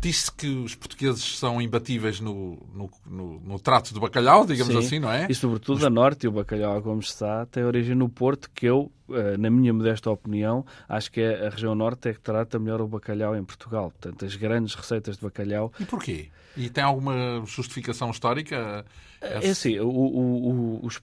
Diz-se 0.00 0.30
que 0.30 0.46
os 0.46 0.74
portugueses 0.74 1.38
são 1.38 1.60
imbatíveis 1.60 2.20
no, 2.20 2.58
no, 2.74 2.90
no, 3.06 3.40
no 3.40 3.58
trato 3.58 3.94
do 3.94 4.00
bacalhau, 4.00 4.44
digamos 4.44 4.72
Sim, 4.74 4.78
assim, 4.78 4.98
não 4.98 5.10
é? 5.10 5.26
E 5.28 5.34
sobretudo 5.34 5.78
Os... 5.78 5.84
a 5.84 5.90
norte, 5.90 6.28
o 6.28 6.32
bacalhau 6.32 6.80
Gomes 6.82 7.12
Sá 7.12 7.46
tem 7.46 7.64
origem 7.64 7.94
no 7.94 8.08
Porto, 8.08 8.50
que 8.54 8.66
eu, 8.66 8.92
eh, 8.92 8.95
na 9.38 9.50
minha 9.50 9.72
modesta 9.72 10.10
opinião, 10.10 10.64
acho 10.88 11.10
que 11.10 11.20
é 11.20 11.46
a 11.46 11.50
região 11.50 11.74
norte 11.74 12.08
é 12.08 12.12
que 12.12 12.20
trata 12.20 12.58
melhor 12.58 12.80
o 12.80 12.88
bacalhau 12.88 13.36
em 13.36 13.44
Portugal. 13.44 13.90
Portanto, 13.90 14.24
as 14.24 14.36
grandes 14.36 14.74
receitas 14.74 15.16
de 15.16 15.22
bacalhau... 15.22 15.72
E 15.78 15.84
porquê? 15.84 16.28
E 16.56 16.70
tem 16.70 16.82
alguma 16.82 17.42
justificação 17.44 18.10
histórica? 18.10 18.84
É 19.20 19.48
assim, 19.48 19.78
o, 19.78 19.88
o, 19.88 20.80
os, 20.84 21.00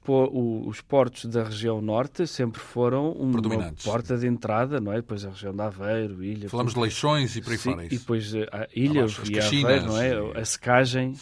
os 0.68 0.82
portos 0.82 1.26
da 1.26 1.44
região 1.44 1.82
norte 1.82 2.28
sempre 2.28 2.60
foram 2.60 3.12
uma 3.12 3.74
porta 3.84 4.18
de 4.18 4.28
entrada, 4.28 4.80
não 4.80 4.94
é? 4.94 4.98
Depois 4.98 5.26
a 5.26 5.30
região 5.30 5.54
de 5.54 5.62
Aveiro, 5.62 6.24
Ilha... 6.24 6.50
Falamos 6.50 6.74
tudo. 6.74 6.82
de 6.82 6.88
Leixões 6.88 7.36
e 7.36 7.42
por 7.42 7.52
aí 7.52 7.58
Sim, 7.58 7.72
fora. 7.72 7.86
E 7.86 7.90
depois 7.90 8.36
a 8.36 8.40
ah, 8.52 8.68
Ilha 8.76 9.06
ah, 9.06 9.08
e 9.30 9.40
Aveiro, 9.40 9.86
não 9.88 9.98
é? 9.98 10.40
A 10.40 10.46
secagem, 10.46 11.14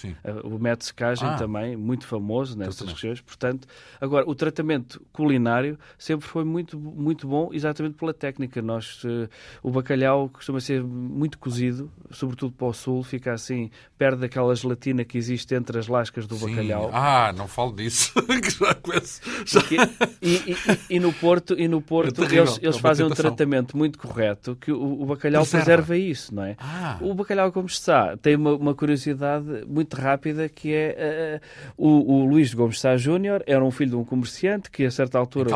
o 0.44 0.60
método 0.60 0.80
de 0.80 0.86
secagem 0.86 1.28
ah, 1.28 1.36
também, 1.38 1.76
muito 1.76 2.06
famoso 2.06 2.58
nessas 2.58 2.88
regiões. 2.92 3.22
Portanto, 3.22 3.68
agora, 4.00 4.30
o 4.30 4.36
tratamento 4.36 5.02
culinário 5.12 5.80
sempre 5.98 6.28
foi 6.28 6.44
muito, 6.44 6.71
muito 6.78 7.28
bom, 7.28 7.50
exatamente 7.52 7.96
pela 7.96 8.14
técnica. 8.14 8.62
Nós, 8.62 9.04
uh, 9.04 9.30
o 9.64 9.72
bacalhau 9.72 10.30
costuma 10.30 10.60
ser 10.60 10.84
muito 10.84 11.38
cozido, 11.38 11.92
sobretudo 12.12 12.54
para 12.54 12.68
o 12.68 12.74
sul, 12.74 13.04
fica 13.04 13.34
assim, 13.34 13.70
perto 13.98 14.20
daquela 14.20 14.56
gelatina 14.56 15.04
que 15.04 15.18
existe 15.18 15.54
entre 15.56 15.78
as 15.80 15.88
lascas 15.88 16.26
do 16.26 16.36
Sim. 16.36 16.50
bacalhau. 16.50 16.90
Ah, 16.94 17.34
não 17.36 17.48
falo 17.48 17.74
disso. 17.74 18.14
já 18.60 18.74
começo, 18.76 19.22
já... 19.46 19.62
E, 20.22 20.52
e, 20.52 20.58
e, 20.90 21.00
no 21.00 21.14
Porto, 21.14 21.56
e 21.58 21.68
no 21.68 21.82
Porto 21.82 22.24
é 22.24 22.28
terrível, 22.28 22.44
eles, 22.44 22.60
eles 22.62 22.76
é 22.76 22.80
fazem 22.80 23.06
um 23.06 23.10
tratamento 23.10 23.76
muito 23.76 23.98
correto 23.98 24.56
que 24.56 24.72
o, 24.72 25.02
o 25.02 25.06
bacalhau 25.06 25.44
preserva. 25.44 25.84
preserva. 25.84 25.98
isso, 25.98 26.34
não 26.34 26.44
é? 26.44 26.56
Ah. 26.60 26.98
O 27.02 27.14
bacalhau, 27.14 27.52
como 27.52 27.68
está, 27.68 28.18
tem 28.18 28.36
uma, 28.36 28.54
uma, 28.54 28.76
curiosidade 28.76 29.66
muito 29.68 29.96
rápida 29.96 30.48
que 30.50 30.74
é 30.74 31.42
uh, 31.78 31.86
o, 31.88 32.14
o 32.14 32.26
Luís 32.26 32.50
de 32.50 32.56
Gomes 32.56 32.80
Sá 32.80 32.98
Júnior 32.98 33.44
era 33.46 33.64
um 33.64 33.72
filho 33.72 33.92
de 33.92 33.96
um 33.96 34.04
comerciante 34.04 34.70
que 34.70 34.86
a 34.86 34.92
certa 34.92 35.18
altura? 35.18 35.50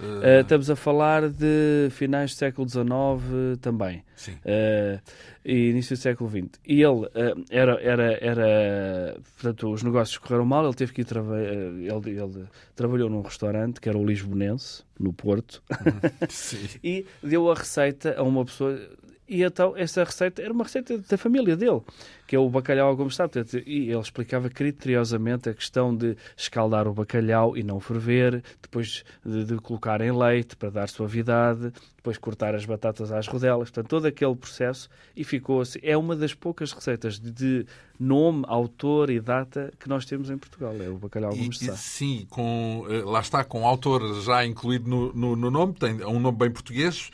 Uh, 0.00 0.40
estamos 0.40 0.70
a 0.70 0.76
falar 0.76 1.28
de 1.28 1.88
finais 1.90 2.32
do 2.32 2.38
século 2.38 2.68
XIX 2.68 3.58
também. 3.60 4.02
Sim. 4.16 4.32
Uh, 4.32 5.00
e 5.44 5.70
início 5.70 5.96
do 5.96 6.00
século 6.00 6.30
XX. 6.30 6.60
E 6.66 6.82
ele 6.82 7.06
uh, 7.06 7.44
era, 7.50 7.80
era, 7.80 8.18
era. 8.20 9.20
Portanto, 9.34 9.70
os 9.70 9.82
negócios 9.82 10.18
correram 10.18 10.44
mal, 10.44 10.64
ele 10.64 10.74
teve 10.74 10.92
que 10.92 11.02
ir. 11.02 11.04
Trava 11.04 11.40
ele, 11.40 12.10
ele 12.10 12.46
trabalhou 12.74 13.10
num 13.10 13.20
restaurante 13.20 13.80
que 13.80 13.88
era 13.88 13.98
o 13.98 14.04
Lisbonense, 14.04 14.82
no 14.98 15.12
Porto, 15.12 15.62
uhum. 15.70 16.60
e 16.82 17.06
deu 17.22 17.50
a 17.50 17.54
receita 17.54 18.14
a 18.16 18.22
uma 18.22 18.44
pessoa 18.44 18.78
E 19.30 19.44
então 19.44 19.76
essa 19.76 20.02
receita 20.02 20.42
era 20.42 20.52
uma 20.52 20.64
receita 20.64 20.98
da 20.98 21.16
família 21.16 21.56
dele, 21.56 21.80
que 22.26 22.34
é 22.34 22.38
o 22.38 22.50
bacalhau 22.50 22.88
ao 22.88 22.96
gomo 22.96 23.10
E 23.64 23.88
ele 23.88 24.00
explicava 24.00 24.50
criteriosamente 24.50 25.48
a 25.48 25.54
questão 25.54 25.96
de 25.96 26.16
escaldar 26.36 26.88
o 26.88 26.92
bacalhau 26.92 27.56
e 27.56 27.62
não 27.62 27.78
ferver, 27.78 28.42
depois 28.60 29.04
de, 29.24 29.44
de 29.44 29.56
colocar 29.58 30.00
em 30.00 30.10
leite 30.10 30.56
para 30.56 30.70
dar 30.70 30.88
suavidade, 30.88 31.72
depois 31.96 32.18
cortar 32.18 32.56
as 32.56 32.64
batatas 32.64 33.12
às 33.12 33.28
rodelas, 33.28 33.70
portanto, 33.70 33.88
todo 33.88 34.06
aquele 34.06 34.34
processo 34.34 34.88
e 35.14 35.22
ficou 35.22 35.60
assim. 35.60 35.78
É 35.80 35.96
uma 35.96 36.16
das 36.16 36.34
poucas 36.34 36.72
receitas 36.72 37.20
de, 37.20 37.30
de 37.30 37.66
nome, 38.00 38.42
autor 38.48 39.10
e 39.10 39.20
data 39.20 39.72
que 39.78 39.88
nós 39.88 40.06
temos 40.06 40.28
em 40.28 40.38
Portugal, 40.38 40.74
é 40.80 40.88
o 40.88 40.96
bacalhau 40.96 41.30
Gomes 41.30 41.58
de 41.58 41.66
Sá. 41.66 41.76
Sim, 41.76 42.26
com, 42.28 42.84
eh, 42.88 43.02
lá 43.04 43.20
está, 43.20 43.44
com 43.44 43.64
autor 43.64 44.22
já 44.22 44.44
incluído 44.44 44.88
no, 44.88 45.12
no, 45.12 45.36
no 45.36 45.50
nome, 45.50 45.74
tem 45.74 46.02
um 46.04 46.18
nome 46.18 46.38
bem 46.38 46.50
português, 46.50 47.10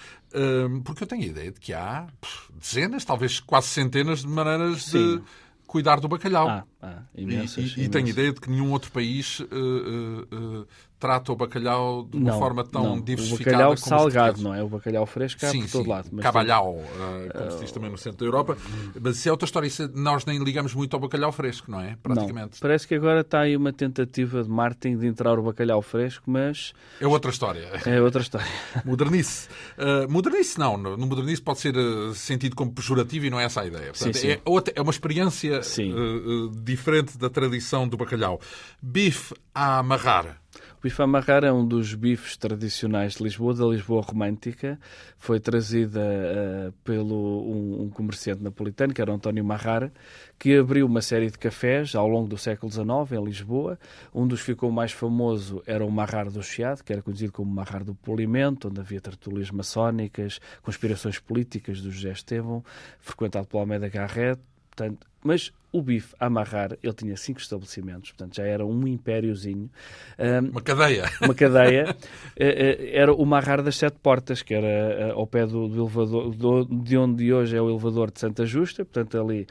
porque 0.84 1.04
eu 1.04 1.06
tenho 1.06 1.22
a 1.22 1.26
ideia 1.26 1.50
de 1.50 1.60
que 1.60 1.72
há 1.72 2.06
dezenas, 2.54 3.04
talvez 3.04 3.40
quase 3.40 3.68
centenas 3.68 4.20
de 4.20 4.28
maneiras 4.28 4.84
Sim. 4.84 5.18
de 5.18 5.22
cuidar 5.66 6.00
do 6.00 6.08
bacalhau. 6.08 6.48
Ah, 6.48 6.64
ah, 6.82 7.02
imensas, 7.14 7.74
e, 7.76 7.80
e, 7.80 7.84
e 7.84 7.88
tenho 7.88 8.06
a 8.06 8.10
ideia 8.10 8.32
de 8.32 8.40
que 8.40 8.50
nenhum 8.50 8.70
outro 8.70 8.90
país 8.90 9.40
uh, 9.40 9.44
uh, 9.44 10.60
uh, 10.62 10.68
trata 10.98 11.32
o 11.32 11.36
bacalhau 11.36 12.04
de 12.04 12.16
uma 12.16 12.32
não, 12.32 12.38
forma 12.38 12.64
tão 12.64 12.96
não. 12.96 13.00
diversificada. 13.00 13.56
O 13.56 13.58
bacalhau 13.58 13.76
salgado, 13.76 14.42
não 14.42 14.54
é? 14.54 14.62
O 14.62 14.68
bacalhau 14.68 15.06
fresco 15.06 15.44
há 15.44 15.50
sim, 15.50 15.62
por 15.62 15.70
todo 15.70 15.84
sim. 15.84 15.90
lado. 15.90 16.08
Mas 16.12 16.22
Cabalhau, 16.22 16.82
tem... 16.82 17.30
como 17.30 17.50
se 17.50 17.58
diz 17.60 17.72
também 17.72 17.90
no 17.90 17.98
centro 17.98 18.18
da 18.18 18.24
Europa. 18.24 18.56
Mas 19.00 19.16
isso 19.16 19.28
é 19.28 19.32
outra 19.32 19.44
história. 19.44 19.66
Isso, 19.66 19.82
é, 19.82 19.88
nós 19.94 20.24
nem 20.24 20.42
ligamos 20.42 20.74
muito 20.74 20.94
ao 20.94 21.00
bacalhau 21.00 21.30
fresco, 21.32 21.70
não 21.70 21.80
é? 21.80 21.96
Praticamente. 22.02 22.52
Não. 22.52 22.60
Parece 22.60 22.88
que 22.88 22.94
agora 22.94 23.20
está 23.20 23.40
aí 23.40 23.56
uma 23.56 23.72
tentativa 23.72 24.42
de 24.42 24.48
marketing 24.48 24.98
de 24.98 25.06
entrar 25.06 25.38
o 25.38 25.42
bacalhau 25.42 25.82
fresco, 25.82 26.24
mas... 26.30 26.72
É 27.00 27.06
outra 27.06 27.30
história. 27.30 27.68
É 27.84 28.00
outra 28.00 28.22
história. 28.22 28.46
modernice. 28.84 29.48
Uh, 29.76 30.10
modernice 30.10 30.58
não. 30.58 30.76
No 30.76 31.06
modernice 31.06 31.42
pode 31.42 31.60
ser 31.60 31.76
uh, 31.76 32.14
sentido 32.14 32.56
como 32.56 32.72
pejorativo 32.72 33.26
e 33.26 33.30
não 33.30 33.38
é 33.38 33.44
essa 33.44 33.60
a 33.60 33.66
ideia. 33.66 33.92
Portanto, 33.92 34.16
sim. 34.16 34.28
É, 34.28 34.40
outra, 34.44 34.72
é 34.76 34.80
uma 34.80 34.90
experiência 34.90 35.60
uh, 35.60 36.50
diferente 36.62 37.18
da 37.18 37.28
tradição 37.28 37.86
do 37.86 37.96
bacalhau. 37.96 38.40
Bife 38.82 39.34
a 39.54 39.78
amarrar. 39.78 40.40
Bife 40.86 41.02
amarrar 41.02 41.42
é 41.42 41.52
um 41.52 41.66
dos 41.66 41.94
bifes 41.94 42.36
tradicionais 42.36 43.14
de 43.14 43.24
Lisboa, 43.24 43.52
da 43.52 43.66
Lisboa 43.66 44.00
romântica. 44.02 44.78
Foi 45.18 45.40
trazida 45.40 45.98
uh, 45.98 46.72
pelo 46.84 47.42
um, 47.42 47.82
um, 47.82 47.90
comerciante 47.90 48.40
napolitano, 48.40 48.94
que 48.94 49.02
era 49.02 49.12
António 49.12 49.44
Marrar, 49.44 49.90
que 50.38 50.56
abriu 50.56 50.86
uma 50.86 51.02
série 51.02 51.28
de 51.28 51.36
cafés 51.36 51.96
ao 51.96 52.06
longo 52.06 52.28
do 52.28 52.38
século 52.38 52.70
XIX 52.70 53.20
em 53.20 53.24
Lisboa. 53.24 53.76
Um 54.14 54.28
dos 54.28 54.38
que 54.38 54.46
ficou 54.52 54.70
mais 54.70 54.92
famoso 54.92 55.60
era 55.66 55.84
o 55.84 55.90
Marrar 55.90 56.30
do 56.30 56.40
Chiado, 56.40 56.84
que 56.84 56.92
era 56.92 57.02
conhecido 57.02 57.32
como 57.32 57.52
Marrar 57.52 57.82
do 57.82 57.96
Polimento, 57.96 58.68
onde 58.68 58.78
havia 58.78 59.00
tertulias 59.00 59.50
maçónicas, 59.50 60.38
conspirações 60.62 61.18
políticas 61.18 61.80
do 61.80 61.90
José 61.90 62.12
Estevão, 62.12 62.64
frequentado 63.00 63.48
pelo 63.48 63.60
Almeida 63.60 63.88
Garrett. 63.88 64.40
Portanto, 64.70 65.04
mas 65.26 65.52
o 65.72 65.82
bife 65.82 66.14
a 66.18 66.26
amarrar, 66.26 66.78
ele 66.82 66.92
tinha 66.94 67.16
cinco 67.16 67.40
estabelecimentos, 67.40 68.12
portanto 68.12 68.36
já 68.36 68.44
era 68.44 68.64
um 68.64 68.86
impériozinho. 68.86 69.70
Um, 70.18 70.50
uma 70.50 70.62
cadeia. 70.62 71.04
Uma 71.20 71.34
cadeia. 71.34 71.96
Eh, 72.38 72.90
eh, 72.92 72.98
era 72.98 73.14
o 73.14 73.24
Marrar 73.24 73.62
das 73.62 73.76
Sete 73.76 73.98
Portas, 73.98 74.42
que 74.42 74.52
era 74.52 74.66
eh, 74.66 75.10
ao 75.10 75.26
pé 75.26 75.46
do, 75.46 75.68
do 75.68 75.82
elevador, 75.82 76.34
do, 76.34 76.64
de 76.64 76.96
onde 76.98 77.32
hoje 77.32 77.56
é 77.56 77.62
o 77.62 77.70
elevador 77.70 78.10
de 78.10 78.20
Santa 78.20 78.44
Justa, 78.44 78.84
portanto 78.84 79.18
ali 79.18 79.46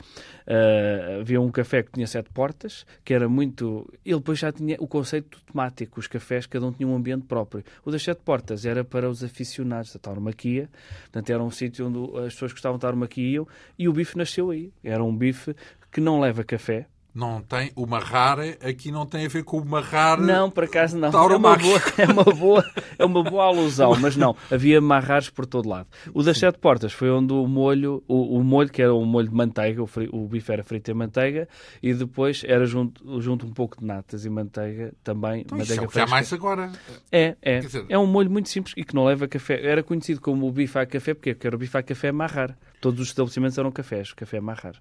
uh, 0.45 1.21
havia 1.21 1.41
um 1.41 1.49
café 1.49 1.83
que 1.83 1.91
tinha 1.91 2.07
sete 2.07 2.29
portas, 2.29 2.85
que 3.03 3.13
era 3.13 3.27
muito... 3.27 3.91
Ele 4.05 4.17
depois 4.17 4.39
já 4.39 4.51
tinha 4.51 4.77
o 4.79 4.87
conceito 4.87 5.39
temático, 5.51 5.99
os 5.99 6.07
cafés, 6.07 6.45
cada 6.45 6.65
um 6.65 6.71
tinha 6.71 6.87
um 6.87 6.95
ambiente 6.95 7.25
próprio. 7.25 7.63
O 7.83 7.91
das 7.91 8.03
Sete 8.03 8.21
Portas 8.21 8.65
era 8.65 8.83
para 8.83 9.09
os 9.09 9.23
aficionados 9.23 9.93
da 9.93 9.99
tauromaquia, 9.99 10.69
portanto 11.03 11.29
era 11.29 11.43
um 11.43 11.51
sítio 11.51 11.87
onde 11.87 12.19
as 12.19 12.33
pessoas 12.33 12.51
que 12.51 12.57
gostavam 12.57 12.77
de 12.77 12.81
tauromaquia 12.81 13.27
iam, 13.27 13.47
e 13.77 13.89
o 13.89 13.93
bife 13.93 14.17
nasceu 14.17 14.51
aí. 14.51 14.71
Era 14.83 15.03
um 15.03 15.15
bife 15.15 15.55
que 15.91 16.01
não 16.01 16.19
leva 16.19 16.43
café, 16.43 16.87
não 17.15 17.41
tem 17.41 17.71
o 17.77 17.87
marrar 17.87 18.39
aqui 18.41 18.91
não 18.91 19.05
tem 19.05 19.25
a 19.25 19.29
ver 19.29 19.45
com 19.45 19.59
o 19.59 19.65
marrar 19.65 20.19
não 20.19 20.51
por 20.51 20.65
acaso 20.65 20.97
não. 20.97 21.07
é 21.07 21.35
uma, 21.35 21.55
boa, 21.55 21.81
é 21.97 22.05
uma 22.05 22.23
boa 22.25 22.71
é 22.99 23.05
uma 23.05 23.23
boa 23.23 23.45
alusão 23.45 23.95
mas 24.01 24.17
não. 24.17 24.35
Havia 24.51 24.81
marrares 24.81 25.29
por 25.29 25.45
todo 25.45 25.69
lado. 25.69 25.87
O 26.13 26.21
das 26.21 26.35
Sim. 26.35 26.41
sete 26.41 26.59
portas 26.59 26.91
foi 26.91 27.09
onde 27.09 27.31
o 27.31 27.47
molho 27.47 28.03
o, 28.05 28.37
o, 28.37 28.43
molho 28.43 28.69
que 28.69 28.81
era 28.81 28.93
um 28.93 29.05
molho 29.05 29.29
de 29.29 29.35
manteiga 29.35 29.81
o, 29.81 29.87
fri, 29.87 30.09
o 30.11 30.27
bife 30.27 30.51
era 30.51 30.61
frito 30.61 30.91
em 30.91 30.93
manteiga 30.93 31.47
e 31.81 31.93
depois 31.93 32.43
era 32.45 32.65
junto, 32.65 33.21
junto 33.21 33.45
um 33.45 33.53
pouco 33.53 33.79
de 33.79 33.85
natas 33.85 34.25
e 34.25 34.29
manteiga 34.29 34.93
também 35.01 35.41
então, 35.41 35.57
manteiga 35.57 35.85
isso 35.85 35.99
é 35.99 36.05
mais 36.05 36.33
agora. 36.33 36.69
É 37.09 37.37
é. 37.41 37.59
Dizer... 37.59 37.85
é 37.87 37.97
um 37.97 38.05
molho 38.07 38.29
muito 38.29 38.49
simples 38.49 38.73
e 38.75 38.83
que 38.83 38.93
não 38.93 39.05
leva 39.05 39.25
café. 39.25 39.65
Era 39.65 39.81
conhecido 39.81 40.19
como 40.19 40.45
o 40.47 40.51
bife 40.51 40.77
a 40.77 40.85
café 40.85 41.13
porque 41.13 41.35
era 41.41 41.55
o 41.55 41.59
bife 41.59 41.77
a 41.77 41.83
café 41.83 42.11
marrar. 42.11 42.57
Todos 42.81 42.99
os 42.99 43.07
estabelecimentos 43.07 43.57
eram 43.57 43.71
cafés 43.71 44.11
café 44.11 44.41
marrar 44.41 44.75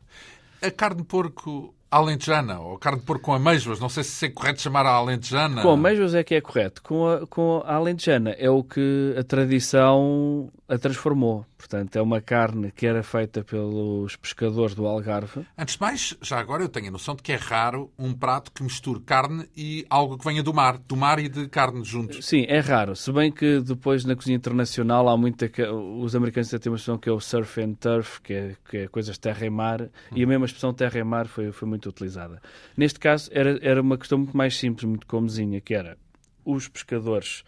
a 0.64 0.70
carne 0.70 1.02
de 1.02 1.04
porco 1.04 1.74
alentejana, 1.96 2.60
ou 2.60 2.78
carne 2.78 3.00
de 3.00 3.06
porco 3.06 3.24
com 3.24 3.32
amêijoas, 3.32 3.80
não 3.80 3.88
sei 3.88 4.02
se 4.04 4.26
é 4.26 4.28
correto 4.28 4.60
chamar 4.60 4.86
a 4.86 4.90
alentejana. 4.90 5.62
Com 5.62 5.70
amêijoas 5.70 6.14
é 6.14 6.24
que 6.24 6.34
é 6.34 6.40
correto. 6.40 6.82
Com 6.82 7.08
a, 7.08 7.26
com 7.26 7.62
a 7.64 7.74
alentejana 7.74 8.30
é 8.30 8.50
o 8.50 8.62
que 8.62 9.14
a 9.18 9.22
tradição 9.22 10.50
a 10.68 10.78
transformou. 10.78 11.46
Portanto, 11.56 11.96
é 11.96 12.02
uma 12.02 12.20
carne 12.20 12.70
que 12.70 12.86
era 12.86 13.02
feita 13.02 13.42
pelos 13.42 14.16
pescadores 14.16 14.74
do 14.74 14.86
Algarve. 14.86 15.46
Antes 15.56 15.76
de 15.76 15.80
mais, 15.80 16.16
já 16.20 16.38
agora 16.38 16.62
eu 16.62 16.68
tenho 16.68 16.88
a 16.88 16.90
noção 16.90 17.14
de 17.14 17.22
que 17.22 17.32
é 17.32 17.36
raro 17.36 17.90
um 17.98 18.12
prato 18.12 18.52
que 18.52 18.62
misture 18.62 19.00
carne 19.00 19.48
e 19.56 19.86
algo 19.88 20.18
que 20.18 20.24
venha 20.24 20.42
do 20.42 20.52
mar, 20.52 20.76
do 20.76 20.94
mar 20.94 21.18
e 21.18 21.28
de 21.28 21.48
carne 21.48 21.82
juntos. 21.84 22.26
Sim, 22.26 22.44
é 22.48 22.60
raro. 22.60 22.94
Se 22.94 23.10
bem 23.10 23.32
que 23.32 23.60
depois 23.60 24.04
na 24.04 24.14
cozinha 24.14 24.36
internacional 24.36 25.08
há 25.08 25.16
muita. 25.16 25.50
Os 25.72 26.14
americanos 26.14 26.50
têm 26.50 26.58
uma 26.66 26.76
expressão 26.76 26.98
que 26.98 27.08
é 27.08 27.12
o 27.12 27.20
surf 27.20 27.62
and 27.62 27.74
turf, 27.74 28.20
que 28.20 28.34
é, 28.34 28.56
que 28.68 28.76
é 28.78 28.88
coisas 28.88 29.16
terra 29.16 29.46
e 29.46 29.50
mar, 29.50 29.80
hum. 29.80 29.88
e 30.14 30.22
a 30.22 30.26
mesma 30.26 30.44
expressão 30.44 30.74
terra 30.74 30.98
e 30.98 31.04
mar 31.04 31.26
foi, 31.26 31.50
foi 31.50 31.66
muito 31.66 31.83
utilizada. 31.88 32.40
Neste 32.76 32.98
caso, 32.98 33.30
era, 33.32 33.58
era 33.62 33.80
uma 33.80 33.98
questão 33.98 34.18
muito 34.18 34.36
mais 34.36 34.56
simples, 34.56 34.84
muito 34.84 35.06
comezinha, 35.06 35.60
que 35.60 35.74
era 35.74 35.96
os 36.44 36.68
pescadores, 36.68 37.42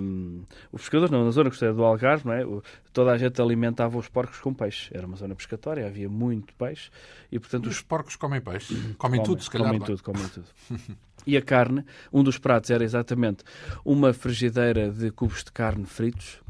um, 0.00 0.44
os 0.70 0.82
pescadores 0.82 1.10
não, 1.10 1.24
na 1.24 1.30
zona 1.30 1.50
costeira 1.50 1.74
do 1.74 1.82
Algarve, 1.82 2.26
não 2.26 2.32
é? 2.32 2.44
toda 2.92 3.10
a 3.10 3.18
gente 3.18 3.40
alimentava 3.42 3.98
os 3.98 4.08
porcos 4.08 4.38
com 4.38 4.54
peixe. 4.54 4.90
Era 4.92 5.06
uma 5.06 5.16
zona 5.16 5.34
pescatória, 5.34 5.86
havia 5.86 6.08
muito 6.08 6.54
peixe 6.54 6.90
e 7.30 7.38
portanto 7.38 7.66
os, 7.66 7.76
os 7.76 7.82
porcos 7.82 8.16
comem 8.16 8.40
peixe, 8.40 8.74
comem, 8.74 8.94
comem 8.94 9.22
tudo, 9.22 9.42
se 9.42 9.50
calhar. 9.50 9.68
Comem 9.68 9.82
é? 9.82 9.86
tudo, 9.86 10.02
comem 10.02 10.28
tudo. 10.28 10.46
e 11.26 11.36
a 11.36 11.42
carne, 11.42 11.84
um 12.12 12.22
dos 12.22 12.38
pratos 12.38 12.70
era 12.70 12.84
exatamente 12.84 13.42
uma 13.84 14.12
frigideira 14.12 14.90
de 14.90 15.10
cubos 15.10 15.42
de 15.42 15.50
carne 15.50 15.84
fritos, 15.84 16.40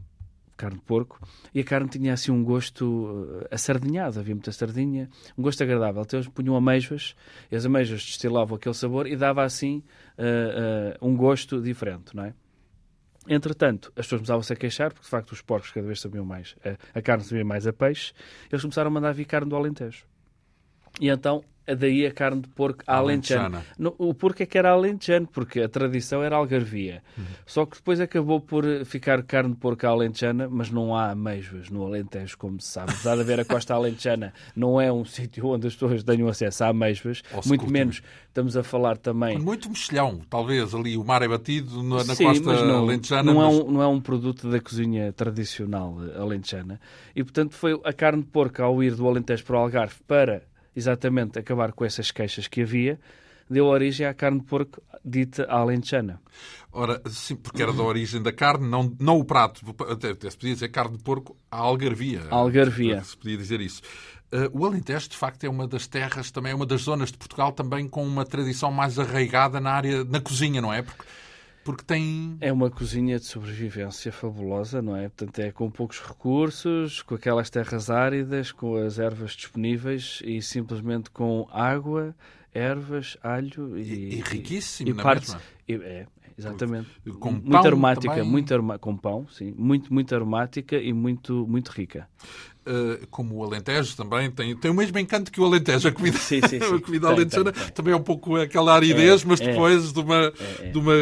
carne 0.57 0.79
de 0.79 0.85
porco, 0.85 1.21
e 1.55 1.61
a 1.61 1.65
carne 1.65 1.89
tinha 1.89 2.13
assim 2.13 2.31
um 2.31 2.43
gosto 2.43 2.85
uh, 2.85 3.47
assardinhado, 3.51 4.19
havia 4.19 4.35
muita 4.35 4.53
sardinha, 4.53 5.09
um 5.37 5.43
gosto 5.43 5.63
agradável. 5.63 6.03
Então 6.03 6.21
eles 6.21 6.29
punham 6.29 6.57
amêijoas, 6.57 7.15
e 7.51 7.57
as 7.57 7.65
amêijoas 7.65 8.05
destilavam 8.05 8.57
aquele 8.57 8.75
sabor 8.75 9.07
e 9.07 9.17
dava 9.17 9.43
assim 9.43 9.83
uh, 10.19 11.03
uh, 11.03 11.09
um 11.09 11.17
gosto 11.17 11.61
diferente, 11.61 12.15
não 12.15 12.25
é? 12.25 12.35
Entretanto, 13.29 13.93
as 13.97 14.07
pessoas 14.07 14.21
começavam-se 14.21 14.53
a 14.53 14.57
queixar, 14.57 14.93
porque 14.93 15.05
de 15.05 15.11
facto 15.11 15.33
os 15.33 15.41
porcos 15.41 15.71
cada 15.71 15.87
vez 15.87 16.01
sabiam 16.01 16.25
mais, 16.25 16.57
a, 16.65 16.99
a 16.99 17.03
carne 17.03 17.23
sabia 17.23 17.45
mais 17.45 17.67
a 17.67 17.73
peixe, 17.73 18.13
eles 18.51 18.63
começaram 18.63 18.91
a 18.91 18.93
mandar 18.93 19.13
vir 19.13 19.25
carne 19.25 19.49
do 19.49 19.57
Alentejo. 19.57 20.05
E 21.01 21.09
então 21.09 21.45
daí 21.67 22.07
a 22.07 22.11
carne 22.11 22.43
de 22.43 22.49
porco 22.49 22.83
alentejana. 22.87 23.65
O 23.99 24.13
porco 24.15 24.43
é 24.43 24.47
que 24.47 24.59
era 24.59 24.71
alentejano, 24.71 25.27
porque 25.27 25.61
a 25.61 25.69
tradição 25.69 26.23
era 26.23 26.37
algarvia. 26.37 27.03
Uhum. 27.17 27.25
Só 27.47 27.67
que 27.67 27.77
depois 27.77 28.01
acabou 28.01 28.41
por 28.41 28.65
ficar 28.85 29.23
carne 29.23 29.53
de 29.53 29.59
porco 29.59 29.87
alentejana, 29.87 30.49
mas 30.51 30.71
não 30.71 30.97
há 30.97 31.11
ameijoas 31.11 31.71
no 31.71 31.85
Alentejo, 31.87 32.37
como 32.37 32.61
se 32.61 32.69
sabe. 32.69 32.93
Apesar 32.93 33.15
de 33.15 33.21
haver 33.23 33.41
a 33.41 33.45
costa 33.45 33.75
alentejana, 33.75 34.33
não 34.57 34.81
é 34.81 34.93
um 34.93 35.05
sítio 35.07 35.47
onde 35.47 35.67
as 35.67 35.75
pessoas 35.75 36.03
tenham 36.03 36.29
acesso 36.29 36.65
a 36.65 36.69
ameijoas, 36.69 37.23
muito 37.47 37.71
menos 37.71 38.03
estamos 38.29 38.57
a 38.57 38.63
falar 38.63 38.97
também... 38.97 39.39
Muito 39.39 39.69
mexilhão, 39.69 40.21
talvez, 40.29 40.75
ali 40.75 40.97
o 40.97 41.05
mar 41.05 41.23
é 41.23 41.29
batido 41.29 41.83
na, 41.83 42.03
Sim, 42.03 42.25
costa 42.25 42.65
não, 42.65 42.85
alentejana. 42.85 43.33
Não, 43.33 43.41
mas... 43.41 43.45
é 43.45 43.63
um, 43.63 43.71
não 43.71 43.83
é 43.83 43.87
um 43.87 44.01
produto 44.01 44.51
da 44.51 44.59
cozinha 44.59 45.13
tradicional 45.13 45.97
alentejana. 46.17 46.81
E, 47.15 47.23
portanto, 47.23 47.55
foi 47.55 47.79
a 47.85 47.93
carne 47.93 48.23
de 48.23 48.29
porco 48.29 48.63
ao 48.63 48.83
ir 48.83 48.95
do 48.95 49.07
Alentejo 49.07 49.45
para 49.45 49.57
o 49.57 49.59
Algarve 49.61 49.97
para 50.07 50.43
exatamente 50.75 51.39
acabar 51.39 51.73
com 51.73 51.85
essas 51.85 52.11
queixas 52.11 52.49
que 52.49 52.63
havia, 52.63 52.99
deu 53.49 53.67
origem 53.67 54.07
à 54.07 54.15
carne 54.15 54.41
de 54.41 54.47
porco 54.47 54.83
dita 55.05 55.45
alentejana. 55.45 56.21
Ora, 56.73 57.01
sim, 57.09 57.37
porque 57.37 57.63
era 57.63 57.73
da 57.73 57.83
origem 57.83 58.23
da 58.23 58.33
carne, 58.33 58.67
não, 58.67 58.95
não 58.99 59.19
o 59.19 59.25
prato. 59.25 59.61
Até, 59.91 60.11
até 60.11 60.31
se 60.31 60.37
podia 60.37 60.55
dizer 60.55 60.69
carne 60.69 60.97
de 60.97 61.03
porco 61.03 61.37
à 61.51 61.59
algarvia. 61.59 62.23
Algarvia. 62.31 63.03
Se 63.05 63.17
podia 63.17 63.37
dizer 63.37 63.61
isso. 63.61 63.83
Uh, 64.33 64.49
o 64.59 64.65
Alentejo, 64.65 65.11
de 65.11 65.17
facto, 65.17 65.45
é 65.45 65.49
uma 65.49 65.69
das 65.69 65.87
terras, 65.87 66.31
também 66.31 66.53
é 66.53 66.55
uma 66.55 66.65
das 66.65 66.83
zonas 66.83 67.13
de 67.13 67.19
Portugal 67.19 67.53
também 67.53 67.87
com 67.87 68.03
uma 68.03 68.25
tradição 68.25 68.73
mais 68.73 68.99
arraigada 68.99 69.61
na 69.61 69.73
área, 69.73 70.05
na 70.05 70.21
cozinha, 70.21 70.63
não 70.63 70.73
é? 70.73 70.81
Porque 70.81 71.05
porque 71.65 71.85
tem. 71.85 72.37
É 72.41 72.53
uma 72.53 72.71
cozinha 72.71 73.19
de 73.19 73.25
sobrevivência 73.25 74.13
fabulosa, 74.13 74.83
não 74.83 74.97
é? 74.97 75.09
Portanto, 75.09 75.39
é 75.39 75.53
com 75.53 75.71
poucos 75.71 76.01
recursos, 76.01 77.03
com 77.03 77.15
aquelas 77.15 77.51
terras 77.51 77.91
áridas, 77.91 78.53
com 78.53 78.77
as 78.77 78.99
ervas 78.99 79.33
disponíveis 79.33 80.21
e 80.25 80.43
simplesmente 80.43 81.11
com 81.11 81.49
água, 81.53 82.15
ervas, 82.53 83.17
alho 83.23 83.79
e. 83.79 83.83
E, 83.83 84.15
e 84.15 84.21
riquíssimo, 84.21 84.89
e, 84.89 84.93
e 84.93 84.95
partes, 84.95 85.37
e, 85.69 85.75
é, 85.75 86.07
exatamente. 86.37 86.89
Com 87.19 87.33
muito 87.33 87.67
aromática, 87.67 88.15
também... 88.15 88.31
muito 88.31 88.53
aroma, 88.53 88.79
com 88.79 88.97
pão, 88.97 89.27
sim, 89.29 89.55
muito, 89.57 89.93
muito 89.93 90.15
aromática 90.15 90.77
e 90.77 90.93
muito, 90.93 91.47
muito 91.47 91.69
rica. 91.71 92.09
Uh, 92.67 93.07
como 93.09 93.37
o 93.37 93.45
Alentejo 93.45 93.97
também, 93.97 94.31
tem, 94.31 94.57
tem 94.57 94.71
o 94.71 94.75
mesmo 94.75 94.99
encanto 94.99 95.31
que 95.31 95.41
o 95.41 95.45
Alentejo. 95.45 95.89
A 95.89 95.93
comida, 95.93 96.19
sim, 96.19 96.41
sim, 96.43 96.61
sim. 96.61 96.65
a 96.77 96.81
comida 96.81 97.07
tem, 97.09 97.17
alentejana 97.17 97.53
tem, 97.53 97.63
tem. 97.63 97.73
também 97.73 97.95
é 97.95 97.97
um 97.97 98.03
pouco 98.03 98.37
aquela 98.37 98.75
aridez, 98.75 99.23
é, 99.23 99.27
mas 99.27 99.41
é. 99.41 99.47
depois 99.47 99.91
é, 99.91 99.93
de, 99.93 100.01
uma, 100.01 100.33
é, 100.61 100.71
de, 100.71 100.79
uma, 100.79 100.95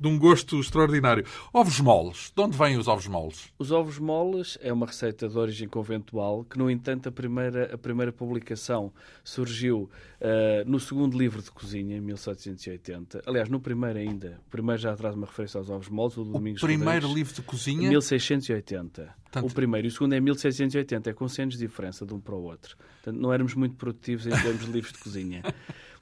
de 0.00 0.08
um 0.08 0.18
gosto 0.18 0.60
extraordinário. 0.60 1.24
Ovos 1.52 1.80
moles. 1.80 2.32
De 2.34 2.42
onde 2.42 2.56
vêm 2.56 2.76
os 2.76 2.88
ovos 2.88 3.06
moles? 3.06 3.52
Os 3.58 3.70
ovos 3.72 3.98
moles 3.98 4.58
é 4.60 4.72
uma 4.72 4.86
receita 4.86 5.28
de 5.28 5.38
origem 5.38 5.68
conventual 5.68 6.44
que, 6.44 6.58
no 6.58 6.70
entanto, 6.70 7.08
a 7.08 7.12
primeira, 7.12 7.74
a 7.74 7.78
primeira 7.78 8.12
publicação 8.12 8.92
surgiu 9.24 9.90
uh, 10.20 10.68
no 10.68 10.78
segundo 10.78 11.18
livro 11.18 11.42
de 11.42 11.50
cozinha, 11.50 11.96
em 11.96 12.00
1780. 12.00 13.22
Aliás, 13.26 13.48
no 13.48 13.60
primeiro 13.60 13.98
ainda. 13.98 14.40
O 14.46 14.50
primeiro 14.50 14.80
já 14.80 14.94
traz 14.94 15.14
uma 15.14 15.26
referência 15.26 15.58
aos 15.58 15.70
ovos 15.70 15.88
moles, 15.88 16.16
o 16.16 16.24
do 16.24 16.32
Domingos 16.32 16.62
O 16.62 16.66
primeiro 16.66 17.06
Rodrigues, 17.06 17.14
livro 17.14 17.34
de 17.34 17.42
cozinha? 17.42 17.88
1680. 17.88 19.14
Tanto... 19.30 19.46
O 19.46 19.50
primeiro. 19.54 19.86
E 19.86 19.88
o 19.88 19.92
segundo 19.92 20.14
é 20.14 20.20
1680. 20.20 20.89
É 20.94 21.12
com 21.12 21.28
100 21.28 21.42
anos 21.42 21.54
de 21.58 21.66
diferença 21.66 22.04
de 22.04 22.14
um 22.14 22.20
para 22.20 22.34
o 22.34 22.42
outro. 22.42 22.76
Portanto, 22.76 23.20
não 23.20 23.32
éramos 23.32 23.54
muito 23.54 23.76
produtivos 23.76 24.26
em 24.26 24.30
termos 24.30 24.64
de 24.64 24.70
livros 24.70 24.92
de 24.92 24.98
cozinha. 24.98 25.42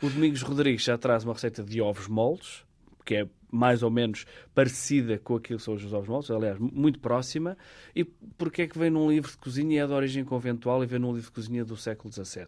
O 0.02 0.08
Domingos 0.08 0.42
Rodrigues 0.42 0.82
já 0.82 0.96
traz 0.96 1.24
uma 1.24 1.32
receita 1.32 1.62
de 1.62 1.80
ovos 1.80 2.06
moles, 2.06 2.64
que 3.04 3.16
é 3.16 3.28
mais 3.50 3.82
ou 3.82 3.90
menos 3.90 4.26
parecida 4.54 5.18
com 5.18 5.36
aquilo 5.36 5.58
que 5.58 5.64
são 5.64 5.74
os 5.74 5.92
ovos 5.92 6.08
moles, 6.08 6.30
aliás, 6.30 6.58
muito 6.58 6.98
próxima. 6.98 7.56
E 7.94 8.04
porquê 8.04 8.62
é 8.62 8.66
que 8.66 8.78
vem 8.78 8.90
num 8.90 9.10
livro 9.10 9.30
de 9.30 9.36
cozinha 9.38 9.76
e 9.76 9.78
é 9.78 9.86
de 9.86 9.92
origem 9.92 10.24
conventual 10.24 10.82
e 10.82 10.86
vem 10.86 10.98
num 10.98 11.12
livro 11.12 11.26
de 11.26 11.34
cozinha 11.34 11.64
do 11.64 11.76
século 11.76 12.12
XVII? 12.12 12.46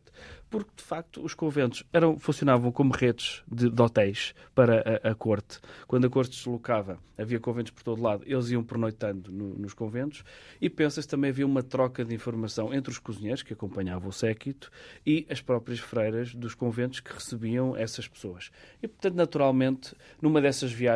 Porque, 0.51 0.71
de 0.77 0.83
facto, 0.83 1.23
os 1.23 1.33
conventos 1.33 1.85
eram, 1.93 2.19
funcionavam 2.19 2.73
como 2.73 2.93
redes 2.93 3.43
de, 3.51 3.71
de 3.71 3.83
hotéis 3.83 4.35
para 4.55 5.01
a, 5.05 5.11
a, 5.11 5.15
corte. 5.15 5.61
Quando 5.87 6.07
a 6.07 6.11
corte 6.11 6.35
se 6.35 6.43
deslocava, 6.43 6.99
havia 7.17 7.39
conventos 7.39 7.71
por 7.71 7.83
todo 7.85 8.03
lado, 8.03 8.25
eles 8.27 8.51
iam 8.51 8.65
pernoitando 8.65 9.31
no, 9.31 9.55
nos 9.55 9.75
conventos 9.75 10.25
e 10.61 10.69
pensa-se 10.69 11.07
também 11.07 11.31
havia 11.31 11.47
uma 11.47 11.63
troca 11.63 12.05
de 12.05 12.15
informação 12.15 12.75
entre 12.75 12.91
os 12.91 12.99
cozinheiros 12.99 13.43
que 13.43 13.53
acompanhavam 13.53 14.09
o 14.09 14.13
séquito 14.13 14.71
e 15.07 15.27
as 15.31 15.41
próprias 15.41 15.79
freiras 15.79 16.35
dos 16.35 16.55
conventos 16.55 16.99
que 16.99 17.13
recebiam 17.13 17.77
essas 17.77 18.09
pessoas. 18.09 18.51
E, 18.83 18.89
portanto, 18.89 19.15
naturalmente, 19.15 19.95
numa 20.21 20.41
dessas 20.41 20.73
viagens, 20.73 20.90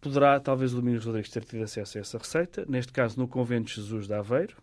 poderá 0.00 0.38
talvez 0.38 0.72
o 0.72 0.76
Domingos 0.76 1.04
Rodrigues 1.04 1.30
ter 1.30 1.44
tido 1.44 1.64
acesso 1.64 1.98
a 1.98 2.00
essa 2.00 2.18
receita, 2.18 2.64
neste 2.68 2.92
caso 2.92 3.18
no 3.18 3.26
Convento 3.26 3.68
de 3.68 3.74
Jesus 3.74 4.06
de 4.06 4.14
Aveiro, 4.14 4.56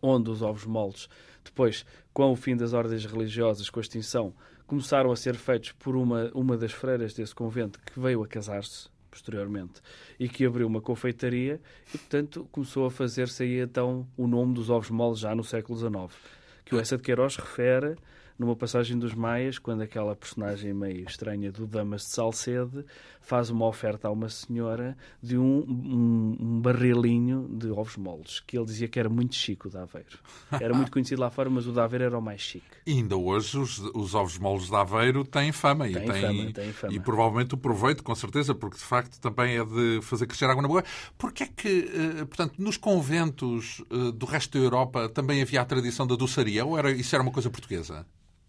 onde 0.00 0.30
os 0.30 0.42
ovos 0.42 0.64
moles, 0.64 1.08
depois, 1.44 1.84
com 2.12 2.30
o 2.30 2.36
fim 2.36 2.56
das 2.56 2.72
ordens 2.72 3.04
religiosas, 3.04 3.70
com 3.70 3.80
a 3.80 3.82
extinção, 3.82 4.34
começaram 4.66 5.10
a 5.10 5.16
ser 5.16 5.34
feitos 5.34 5.72
por 5.72 5.96
uma, 5.96 6.30
uma 6.34 6.56
das 6.56 6.72
freiras 6.72 7.14
desse 7.14 7.34
convento 7.34 7.78
que 7.80 7.98
veio 7.98 8.22
a 8.22 8.26
casar-se 8.26 8.88
posteriormente 9.10 9.82
e 10.18 10.28
que 10.28 10.46
abriu 10.46 10.66
uma 10.66 10.80
confeitaria 10.80 11.60
e, 11.94 11.98
portanto, 11.98 12.48
começou 12.50 12.86
a 12.86 12.90
fazer-se 12.90 13.42
aí 13.42 13.60
então 13.60 14.08
o 14.16 14.26
nome 14.26 14.54
dos 14.54 14.70
ovos 14.70 14.90
moles 14.90 15.18
já 15.18 15.34
no 15.34 15.44
século 15.44 15.78
XIX, 15.78 16.18
que 16.64 16.74
o 16.74 16.80
Essa 16.80 16.96
de 16.96 17.02
Queiroz 17.02 17.36
refere 17.36 17.96
numa 18.38 18.56
passagem 18.56 18.98
dos 18.98 19.14
Maias, 19.14 19.58
quando 19.58 19.82
aquela 19.82 20.16
personagem 20.16 20.72
meio 20.72 21.06
estranha 21.06 21.52
do 21.52 21.66
Damas 21.66 22.02
de 22.02 22.08
Salcede 22.08 22.84
faz 23.22 23.50
uma 23.50 23.66
oferta 23.66 24.08
a 24.08 24.10
uma 24.10 24.28
senhora 24.28 24.96
de 25.22 25.38
um, 25.38 25.60
um, 25.60 26.36
um 26.38 26.60
barrilinho 26.60 27.48
de 27.50 27.70
ovos 27.70 27.96
moles, 27.96 28.40
que 28.40 28.58
ele 28.58 28.66
dizia 28.66 28.88
que 28.88 28.98
era 28.98 29.08
muito 29.08 29.34
chique 29.34 29.68
o 29.68 29.70
de 29.70 29.78
Aveiro. 29.78 30.18
Era 30.50 30.74
muito 30.74 30.90
conhecido 30.90 31.20
lá 31.20 31.30
fora, 31.30 31.48
mas 31.48 31.66
o 31.66 31.72
de 31.72 31.80
Aveiro 31.80 32.04
era 32.04 32.18
o 32.18 32.22
mais 32.22 32.40
chique. 32.40 32.66
E 32.86 32.92
ainda 32.92 33.16
hoje 33.16 33.56
os, 33.58 33.78
os 33.78 34.14
ovos 34.14 34.38
moles 34.38 34.66
de 34.68 34.74
Aveiro 34.74 35.24
têm 35.24 35.52
fama. 35.52 35.84
Tem, 35.84 35.96
e 35.96 36.00
têm, 36.00 36.20
fama, 36.20 36.52
tem 36.52 36.72
fama. 36.72 36.92
E 36.92 37.00
provavelmente 37.00 37.54
o 37.54 37.56
proveito, 37.56 38.02
com 38.02 38.14
certeza, 38.14 38.54
porque 38.54 38.76
de 38.76 38.84
facto 38.84 39.18
também 39.20 39.56
é 39.56 39.64
de 39.64 40.00
fazer 40.02 40.26
crescer 40.26 40.46
água 40.46 40.62
na 40.62 40.68
boca. 40.68 40.84
Porque 41.16 41.44
é 41.44 41.46
que, 41.46 41.90
eh, 41.94 42.24
portanto, 42.24 42.54
nos 42.58 42.76
conventos 42.76 43.82
eh, 43.90 44.12
do 44.12 44.26
resto 44.26 44.58
da 44.58 44.64
Europa 44.64 45.08
também 45.08 45.40
havia 45.40 45.60
a 45.60 45.64
tradição 45.64 46.06
da 46.06 46.16
doçaria? 46.16 46.64
Ou 46.64 46.76
era, 46.76 46.90
isso 46.90 47.14
era 47.14 47.22
uma 47.22 47.32
coisa 47.32 47.48
portuguesa? 47.48 48.04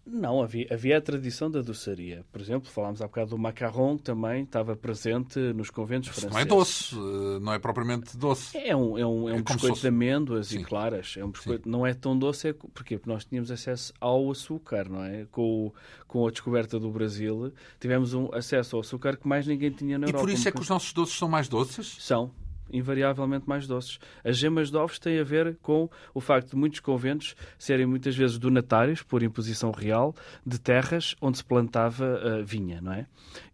Não, 0.06 0.42
havia, 0.42 0.66
havia 0.70 0.98
a 0.98 1.00
tradição 1.00 1.50
da 1.50 1.62
doçaria. 1.62 2.24
Por 2.30 2.40
exemplo, 2.40 2.70
falámos 2.70 3.00
há 3.00 3.06
bocado 3.06 3.30
do 3.30 3.38
macarrão, 3.38 3.96
também 3.96 4.42
estava 4.42 4.76
presente 4.76 5.38
nos 5.54 5.70
conventos 5.70 6.10
Isso 6.10 6.20
franceses. 6.20 6.34
Não 6.34 6.40
é 6.40 6.58
doce, 6.58 6.94
eh, 6.94 7.40
não 7.40 7.52
é 7.54 7.58
propriamente 7.58 8.16
doce. 8.16 8.56
É 8.56 8.76
um, 8.76 8.98
é 8.98 9.06
um, 9.06 9.28
é 9.30 9.32
um 9.32 9.36
é 9.36 9.42
biscoito 9.42 9.80
de 9.80 9.88
amêndoas 9.88 10.48
Sim. 10.48 10.60
e 10.60 10.64
claras. 10.64 11.14
É 11.16 11.24
um 11.24 11.30
biscoito, 11.30 11.68
não 11.68 11.86
é 11.86 11.94
tão 11.94 12.18
doce, 12.18 12.48
é, 12.48 12.52
porquê? 12.52 12.98
Porque 12.98 13.10
nós 13.10 13.24
tínhamos 13.24 13.50
acesso 13.50 13.94
ao 13.98 14.30
açúcar, 14.30 14.88
não 14.90 15.02
é? 15.02 15.26
Com, 15.30 15.72
com 16.06 16.26
a 16.26 16.30
descoberta 16.30 16.78
do 16.78 16.90
Brasil, 16.90 17.52
tivemos 17.80 18.12
um 18.12 18.28
acesso 18.34 18.76
ao 18.76 18.80
açúcar 18.80 19.16
que 19.16 19.26
mais 19.26 19.46
ninguém 19.46 19.70
tinha 19.70 19.98
na 19.98 20.06
e 20.06 20.10
Europa. 20.10 20.22
E 20.22 20.26
por 20.26 20.30
isso 20.30 20.48
é 20.48 20.52
que 20.52 20.60
os 20.60 20.68
nossos 20.68 20.92
doces 20.92 21.16
são 21.16 21.28
mais 21.28 21.48
doces? 21.48 21.96
São, 22.00 22.30
invariavelmente 22.74 23.48
mais 23.48 23.66
doces. 23.66 23.98
As 24.24 24.36
gemas 24.36 24.70
de 24.70 24.76
ovos 24.76 24.98
têm 24.98 25.18
a 25.18 25.24
ver 25.24 25.56
com 25.62 25.88
o 26.12 26.20
facto 26.20 26.50
de 26.50 26.56
muitos 26.56 26.80
conventos 26.80 27.34
serem 27.58 27.86
muitas 27.86 28.16
vezes 28.16 28.38
donatários, 28.38 29.02
por 29.02 29.22
imposição 29.22 29.70
real, 29.70 30.14
de 30.44 30.58
terras 30.58 31.14
onde 31.20 31.38
se 31.38 31.44
plantava 31.44 32.04
uh, 32.04 32.44
vinha, 32.44 32.80
não 32.80 32.92
é? 32.92 33.06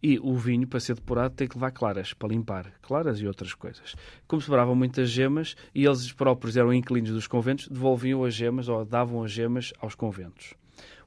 E 0.02 0.18
o 0.18 0.36
vinho, 0.36 0.66
para 0.66 0.80
ser 0.80 0.94
depurado, 0.94 1.34
tem 1.34 1.46
que 1.46 1.56
levar 1.56 1.70
claras, 1.70 2.12
para 2.12 2.28
limpar. 2.28 2.72
Claras 2.82 3.20
e 3.20 3.26
outras 3.26 3.54
coisas. 3.54 3.94
Como 4.26 4.42
sobravam 4.42 4.74
muitas 4.74 5.10
gemas, 5.10 5.56
e 5.74 5.84
eles 5.84 6.12
próprios 6.12 6.56
eram 6.56 6.72
inquilinos 6.72 7.10
dos 7.10 7.26
conventos, 7.26 7.68
devolviam 7.68 8.24
as 8.24 8.34
gemas 8.34 8.68
ou 8.68 8.84
davam 8.84 9.22
as 9.22 9.30
gemas 9.30 9.72
aos 9.80 9.94
conventos 9.94 10.59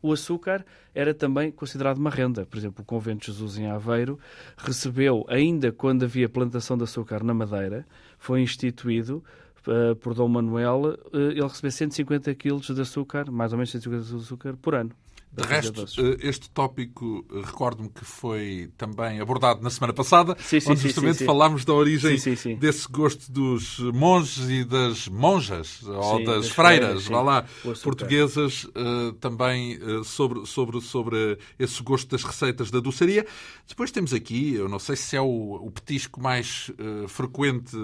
o 0.03 0.11
açúcar 0.11 0.65
era 0.93 1.13
também 1.13 1.49
considerado 1.49 1.97
uma 1.97 2.09
renda. 2.09 2.45
Por 2.45 2.57
exemplo, 2.57 2.83
o 2.83 2.85
Convento 2.85 3.21
de 3.21 3.27
Jesus 3.27 3.57
em 3.57 3.67
Aveiro 3.67 4.19
recebeu, 4.57 5.25
ainda 5.29 5.71
quando 5.71 6.03
havia 6.03 6.27
plantação 6.27 6.77
de 6.77 6.83
açúcar 6.83 7.23
na 7.23 7.33
Madeira, 7.33 7.87
foi 8.19 8.41
instituído 8.41 9.23
uh, 9.65 9.95
por 9.95 10.13
Dom 10.13 10.27
Manuel, 10.27 10.99
uh, 11.13 11.17
ele 11.17 11.41
recebeu 11.41 11.71
150 11.71 12.35
quilos 12.35 12.67
de 12.67 12.81
açúcar, 12.81 13.31
mais 13.31 13.53
ou 13.53 13.57
menos 13.57 13.71
150 13.71 14.05
quilos 14.05 14.21
de 14.21 14.25
açúcar 14.27 14.57
por 14.57 14.75
ano. 14.75 14.91
De 15.35 15.43
resto, 15.43 15.81
eh, 15.81 16.17
este 16.19 16.47
tópico, 16.51 17.25
recordo-me 17.43 17.89
que 17.89 18.05
foi 18.05 18.71
também 18.77 19.19
abordado 19.19 19.63
na 19.63 19.69
semana 19.71 19.91
passada, 19.91 20.37
sim, 20.39 20.59
sim, 20.59 20.71
onde 20.71 20.81
justamente 20.81 21.17
sim, 21.17 21.25
falámos 21.25 21.65
da 21.65 21.73
origem 21.73 22.15
desse 22.59 22.87
gosto 22.87 23.31
dos 23.31 23.79
monges 23.79 24.47
e 24.47 24.63
das 24.63 25.07
monjas, 25.07 25.81
ou 25.83 26.23
das, 26.23 26.35
das 26.35 26.49
freiras, 26.49 27.07
vá 27.07 27.21
lá, 27.23 27.45
portuguesas, 27.81 28.65
uh, 28.65 29.13
também 29.13 29.79
sobre, 30.03 30.45
sobre, 30.45 30.79
sobre 30.81 31.39
esse 31.57 31.81
gosto 31.81 32.09
das 32.09 32.23
receitas 32.23 32.69
da 32.69 32.79
doçaria. 32.79 33.25
Depois 33.67 33.89
temos 33.89 34.13
aqui, 34.13 34.53
eu 34.53 34.69
não 34.69 34.77
sei 34.77 34.95
se 34.95 35.15
é 35.15 35.21
o, 35.21 35.55
o 35.55 35.71
petisco 35.71 36.21
mais 36.21 36.69
uh, 36.69 37.07
frequente 37.07 37.75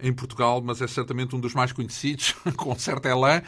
em 0.00 0.12
Portugal, 0.12 0.60
mas 0.60 0.82
é 0.82 0.88
certamente 0.88 1.36
um 1.36 1.40
dos 1.40 1.54
mais 1.54 1.72
conhecidos, 1.72 2.34
com 2.56 2.76
certo 2.76 3.06
elan, 3.06 3.42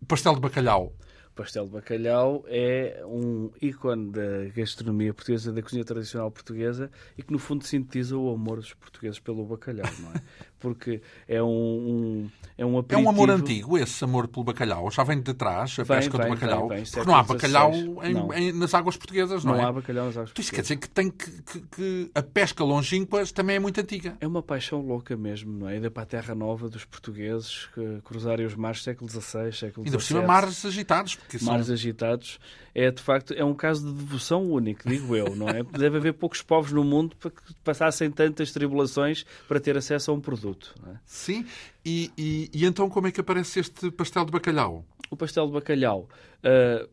o 0.00 0.06
pastel 0.06 0.34
de 0.34 0.40
bacalhau 0.40 0.92
pastel 1.38 1.66
de 1.66 1.70
bacalhau 1.70 2.44
é 2.48 3.00
um 3.06 3.52
ícone 3.62 4.10
da 4.10 4.48
gastronomia 4.52 5.14
portuguesa, 5.14 5.52
da 5.52 5.62
cozinha 5.62 5.84
tradicional 5.84 6.28
portuguesa 6.32 6.90
e 7.16 7.22
que, 7.22 7.32
no 7.32 7.38
fundo, 7.38 7.64
sintetiza 7.64 8.16
o 8.16 8.34
amor 8.34 8.56
dos 8.56 8.74
portugueses 8.74 9.20
pelo 9.20 9.46
bacalhau, 9.46 9.86
não 10.00 10.10
é? 10.10 10.22
Porque 10.58 11.00
é 11.26 11.42
um, 11.42 11.46
um 11.46 12.30
é 12.56 12.66
um 12.66 12.78
aperitivo... 12.78 13.08
É 13.08 13.10
um 13.10 13.14
amor 13.14 13.30
antigo, 13.30 13.78
esse 13.78 14.02
amor 14.02 14.26
pelo 14.28 14.44
bacalhau? 14.44 14.90
Já 14.90 15.04
vem 15.04 15.20
de 15.20 15.32
trás, 15.34 15.78
a 15.78 15.84
vem, 15.84 15.96
pesca 15.98 16.18
vem, 16.18 16.26
do 16.26 16.34
bacalhau? 16.34 16.68
Vem, 16.68 16.84
porque 16.84 17.04
não 17.04 17.14
há 17.14 17.22
bacalhau 17.22 17.72
em, 17.72 18.48
em, 18.48 18.52
nas 18.52 18.74
águas 18.74 18.96
portuguesas, 18.96 19.44
não, 19.44 19.52
não 19.52 19.58
é? 19.58 19.62
Não 19.62 19.68
há 19.68 19.72
bacalhau 19.72 20.06
nas 20.06 20.16
águas 20.16 20.30
portuguesas. 20.30 20.46
Isso 20.46 20.54
quer 20.54 20.62
dizer 20.62 20.76
que, 20.76 20.88
tem 20.88 21.10
que, 21.10 21.30
que, 21.42 21.60
que, 21.60 22.10
a 22.14 22.22
pesca 22.22 22.64
longínqua 22.64 23.24
também 23.26 23.56
é 23.56 23.58
muito 23.58 23.80
antiga. 23.80 24.16
É 24.20 24.26
uma 24.26 24.42
paixão 24.42 24.80
louca 24.80 25.16
mesmo, 25.16 25.56
não 25.56 25.68
é? 25.68 25.76
Ida 25.76 25.90
para 25.90 26.02
a 26.02 26.06
terra 26.06 26.34
nova 26.34 26.68
dos 26.68 26.84
portugueses 26.84 27.68
que 27.74 28.00
cruzarem 28.02 28.44
os 28.44 28.54
mares 28.54 28.82
século 28.82 29.08
XVI, 29.08 29.52
século 29.52 29.86
XVII. 29.86 29.86
Ainda 29.86 29.98
por 29.98 30.02
cima 30.02 30.22
mares 30.22 30.64
agitados, 30.64 31.14
porque 31.14 31.38
mares 31.42 31.66
são... 31.66 31.74
agitados, 31.74 32.38
é 32.74 32.90
de 32.90 33.02
facto 33.02 33.32
é 33.34 33.44
um 33.44 33.54
caso 33.54 33.86
de 33.86 33.92
devoção 33.92 34.44
único, 34.44 34.88
digo 34.88 35.14
eu, 35.14 35.34
não 35.34 35.48
é? 35.48 35.62
Deve 35.62 35.98
haver 35.98 36.14
poucos 36.14 36.42
povos 36.42 36.72
no 36.72 36.84
mundo 36.84 37.16
para 37.16 37.30
que 37.30 37.42
passassem 37.64 38.10
tantas 38.10 38.52
tribulações 38.52 39.24
para 39.46 39.60
ter 39.60 39.76
acesso 39.76 40.10
a 40.10 40.14
um 40.14 40.20
produto. 40.20 40.47
É? 40.86 40.96
Sim, 41.04 41.46
e, 41.84 42.10
e, 42.16 42.50
e, 42.52 42.64
então 42.64 42.88
como 42.88 43.06
é 43.06 43.12
que 43.12 43.20
aparece 43.20 43.60
este 43.60 43.90
pastel 43.90 44.24
de 44.24 44.32
bacalhau? 44.32 44.84
O 45.10 45.16
pastel 45.16 45.46
de 45.46 45.52
bacalhau. 45.52 46.08
Uh, 46.44 46.88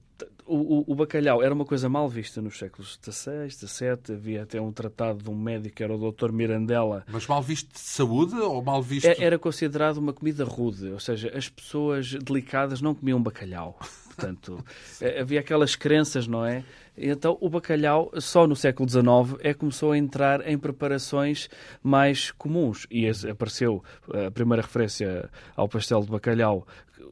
o, 0.45 0.91
o, 0.91 0.95
bacalhau 0.95 1.41
era 1.41 1.53
uma 1.53 1.65
coisa 1.65 1.89
mal 1.89 2.07
vista 2.07 2.41
nos 2.41 2.57
séculos 2.57 2.99
XVI, 3.01 3.49
XVII. 3.49 4.15
Havia 4.15 4.43
até 4.43 4.61
um 4.61 4.71
tratado 4.71 5.23
de 5.23 5.29
um 5.29 5.35
médico, 5.35 5.75
que 5.75 5.83
era 5.83 5.95
o 5.95 6.11
Dr. 6.11 6.31
Mirandela. 6.31 7.03
Mas 7.07 7.27
mal 7.27 7.41
visto 7.41 7.73
de 7.73 7.79
saúde 7.79 8.35
ou 8.35 8.61
mal 8.63 8.81
visto... 8.81 9.05
É, 9.05 9.23
era 9.23 9.39
considerado 9.39 9.97
uma 9.97 10.13
comida 10.13 10.43
rude. 10.43 10.89
Ou 10.89 10.99
seja, 10.99 11.31
as 11.35 11.49
pessoas 11.49 12.13
delicadas 12.13 12.81
não 12.81 12.93
comiam 12.93 13.21
bacalhau. 13.21 13.79
Portanto, 14.15 14.63
eh, 15.01 15.19
havia 15.19 15.41
aquelas 15.41 15.75
crenças, 15.75 16.25
não 16.25 16.45
é? 16.45 16.63
Então, 16.97 17.37
o 17.41 17.49
bacalhau, 17.49 18.09
só 18.19 18.47
no 18.47 18.55
século 18.55 18.89
XIX, 18.89 19.37
é 19.41 19.53
que 19.53 19.59
começou 19.59 19.91
a 19.91 19.97
entrar 19.97 20.47
em 20.47 20.57
preparações 20.57 21.49
mais 21.83 22.31
comuns. 22.31 22.87
E 22.89 23.05
apareceu 23.29 23.83
a 24.27 24.31
primeira 24.31 24.61
referência 24.61 25.29
ao 25.55 25.67
pastel 25.67 26.01
de 26.01 26.09
bacalhau 26.09 26.65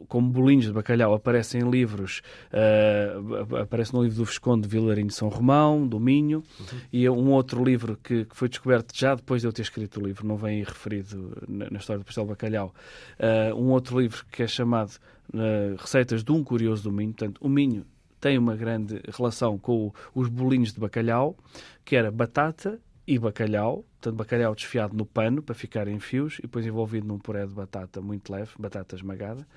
como 0.08 0.30
bolinhos 0.30 0.66
de 0.66 0.72
bacalhau 0.72 1.14
aparecem 1.14 1.62
em 1.62 1.70
livros, 1.70 2.22
uh, 2.52 3.58
aparece 3.58 3.94
no 3.94 4.04
livro 4.04 4.18
do 4.18 4.26
Visconde 4.26 4.64
de 4.64 4.68
Vilarinho 4.68 5.12
São 5.12 5.30
Romão, 5.30 5.88
do 5.88 6.00
Minho, 6.00 6.44
uhum. 6.60 6.80
e 6.92 7.10
um 7.10 7.32
outro 7.32 7.64
livro 7.64 7.98
que, 8.02 8.26
que, 8.26 8.36
foi 8.36 8.50
descoberto 8.50 8.98
já 8.98 9.16
depois 9.16 9.42
de 9.42 9.48
eu 9.48 9.54
ter 9.54 9.62
escrito 9.62 10.00
o 10.00 10.06
livro, 10.06 10.28
não 10.28 10.38
vem 10.38 10.64
referido 10.64 11.44
na, 11.48 11.70
na 11.70 11.80
história 11.80 12.00
do 12.00 12.06
pastel 12.06 12.24
de 12.24 12.30
bacalhau, 12.30 12.74
uh, 13.20 13.56
um 13.56 13.72
outro 13.72 14.00
livro 14.00 14.26
que 14.32 14.44
é 14.44 14.48
chamado 14.48 14.92
uh, 15.34 15.76
Receitas 15.78 16.24
de 16.24 16.32
um 16.32 16.44
Curioso 16.44 16.84
do 16.84 16.92
Minho, 16.92 17.14
portanto, 17.14 17.40
o 17.42 17.50
Minho 17.50 17.86
tem 18.20 18.38
uma 18.38 18.56
grande 18.56 19.02
relação 19.10 19.58
com 19.58 19.88
o, 19.88 19.94
os 20.16 20.30
bolinhos 20.30 20.72
de 20.72 20.80
bacalhau, 20.80 21.36
que 21.84 21.96
era 21.96 22.10
batata 22.10 22.80
e 23.06 23.20
bacalhau, 23.20 23.84
portanto, 24.04 24.18
bacalhau 24.18 24.54
desfiado 24.54 24.96
no 24.96 25.06
pano 25.06 25.42
para 25.42 25.56
ficar 25.56 25.88
em 25.88 25.98
fios 26.00 26.38
e 26.40 26.42
depois 26.44 26.66
envolvido 26.66 27.08
num 27.08 27.18
puré 27.18 27.46
de 27.46 27.54
batata 27.54 28.02
muito 28.02 28.32
leve, 28.32 28.52
batata 28.60 28.96
esmagada. 28.96 29.48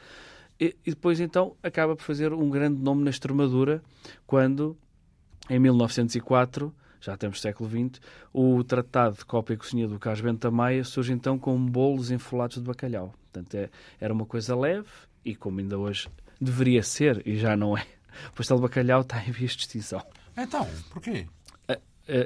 E, 0.58 0.76
e 0.86 0.90
depois, 0.90 1.18
então, 1.18 1.56
acaba 1.62 1.96
por 1.96 2.04
fazer 2.04 2.32
um 2.32 2.48
grande 2.48 2.80
nome 2.80 3.02
na 3.02 3.10
Extremadura 3.10 3.82
quando, 4.26 4.76
em 5.50 5.58
1904, 5.58 6.72
já 7.00 7.16
temos 7.16 7.40
século 7.40 7.68
XX, 7.68 8.00
o 8.32 8.62
Tratado 8.62 9.16
de 9.16 9.24
Cópia 9.24 9.54
e 9.54 9.56
Cozinha 9.56 9.88
do 9.88 9.98
Carlos 9.98 10.20
Bento 10.20 10.50
Maia 10.50 10.84
surge 10.84 11.12
então 11.12 11.38
com 11.38 11.58
bolos 11.58 12.10
enfolados 12.10 12.56
de 12.56 12.62
bacalhau. 12.62 13.12
Portanto, 13.32 13.54
é, 13.54 13.68
era 14.00 14.14
uma 14.14 14.24
coisa 14.24 14.56
leve 14.56 14.88
e, 15.24 15.34
como 15.34 15.58
ainda 15.58 15.76
hoje 15.76 16.08
deveria 16.40 16.82
ser, 16.82 17.22
e 17.26 17.36
já 17.36 17.56
não 17.56 17.76
é, 17.76 17.84
pastel 18.34 18.56
de 18.56 18.62
bacalhau 18.62 19.00
está 19.00 19.22
em 19.26 19.30
vias 19.32 19.52
de 19.52 19.62
extinção. 19.62 20.02
Então, 20.36 20.66
porquê? 20.90 21.26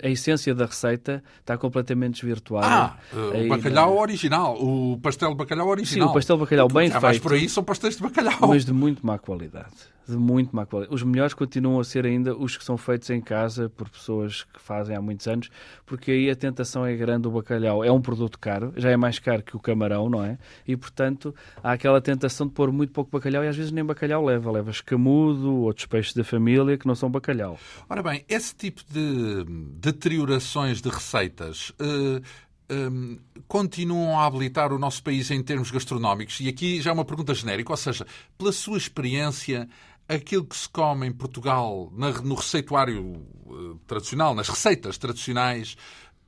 A 0.03 0.09
essência 0.09 0.55
da 0.55 0.66
receita 0.66 1.22
está 1.41 1.57
completamente 1.57 2.20
desvirtuada. 2.20 2.66
Ah, 2.66 2.97
o 3.12 3.49
bacalhau 3.49 3.99
original, 3.99 4.57
o 4.62 4.99
pastel 4.99 5.31
de 5.31 5.37
bacalhau 5.37 5.68
original. 5.68 6.09
Sim, 6.09 6.11
o 6.11 6.14
pastel 6.14 6.37
de 6.37 6.41
bacalhau 6.41 6.68
bem 6.68 6.91
feito. 6.91 7.22
por 7.22 7.33
aí 7.33 7.49
são 7.49 7.64
pastéis 7.64 7.97
de 7.97 8.03
bacalhau. 8.03 8.49
Mas 8.49 8.64
de 8.64 8.72
muito 8.72 9.05
má 9.05 9.18
qualidade 9.18 9.91
de 10.09 10.16
muito 10.16 10.55
má 10.55 10.66
qualidade. 10.66 10.94
Os 10.94 11.03
melhores 11.03 11.34
continuam 11.34 11.80
a 11.80 11.84
ser 11.84 12.05
ainda 12.05 12.36
os 12.36 12.57
que 12.57 12.64
são 12.64 12.76
feitos 12.76 13.11
em 13.11 13.20
casa 13.20 13.68
por 13.68 13.88
pessoas 13.88 14.44
que 14.44 14.61
fazem 14.61 14.96
há 14.96 15.01
muitos 15.01 15.26
anos, 15.26 15.51
porque 15.86 16.11
aí 16.11 16.30
a 16.30 16.36
tentação 16.36 16.84
é 16.84 16.94
grande. 16.96 17.28
O 17.28 17.30
bacalhau 17.30 17.84
é 17.84 17.90
um 17.90 18.01
produto 18.01 18.38
caro, 18.38 18.72
já 18.76 18.90
é 18.90 18.96
mais 18.96 19.18
caro 19.18 19.42
que 19.42 19.57
o 19.57 19.61
camarão, 19.61 20.09
não 20.09 20.24
é? 20.24 20.38
E 20.66 20.76
portanto 20.76 21.34
há 21.62 21.72
aquela 21.72 22.01
tentação 22.01 22.46
de 22.46 22.53
pôr 22.53 22.72
muito 22.72 22.92
pouco 22.92 23.11
bacalhau 23.11 23.44
e 23.44 23.48
às 23.48 23.57
vezes 23.57 23.72
nem 23.72 23.84
bacalhau 23.84 24.24
leva. 24.24 24.51
Leva 24.51 24.70
escamudo, 24.70 25.55
outros 25.59 25.86
peixes 25.86 26.14
da 26.14 26.24
família 26.24 26.76
que 26.76 26.86
não 26.86 26.94
são 26.94 27.11
bacalhau. 27.11 27.59
Ora 27.88 28.03
bem, 28.03 28.24
esse 28.28 28.55
tipo 28.55 28.82
de 28.90 29.44
deteriorações 29.78 30.80
de 30.80 30.88
receitas. 30.88 31.70
Uh 31.80 32.20
um, 32.70 33.18
continuam 33.48 34.18
a 34.18 34.26
habilitar 34.26 34.72
o 34.72 34.78
nosso 34.78 35.03
país 35.03 35.30
em 35.30 35.42
termos 35.42 35.70
gastronómicos? 35.70 36.40
E 36.40 36.48
aqui 36.48 36.80
já 36.80 36.90
é 36.90 36.92
uma 36.92 37.05
pergunta 37.05 37.34
genérica, 37.34 37.72
ou 37.72 37.76
seja, 37.76 38.07
pela 38.38 38.53
sua 38.53 38.78
experiência, 38.78 39.68
aquilo 40.11 40.45
que 40.45 40.57
se 40.57 40.69
come 40.69 41.07
em 41.07 41.13
Portugal 41.13 41.93
no 41.93 42.35
receituário 42.35 43.25
uh, 43.47 43.79
tradicional, 43.87 44.35
nas 44.35 44.49
receitas 44.49 44.99
tradicionais, 44.99 45.77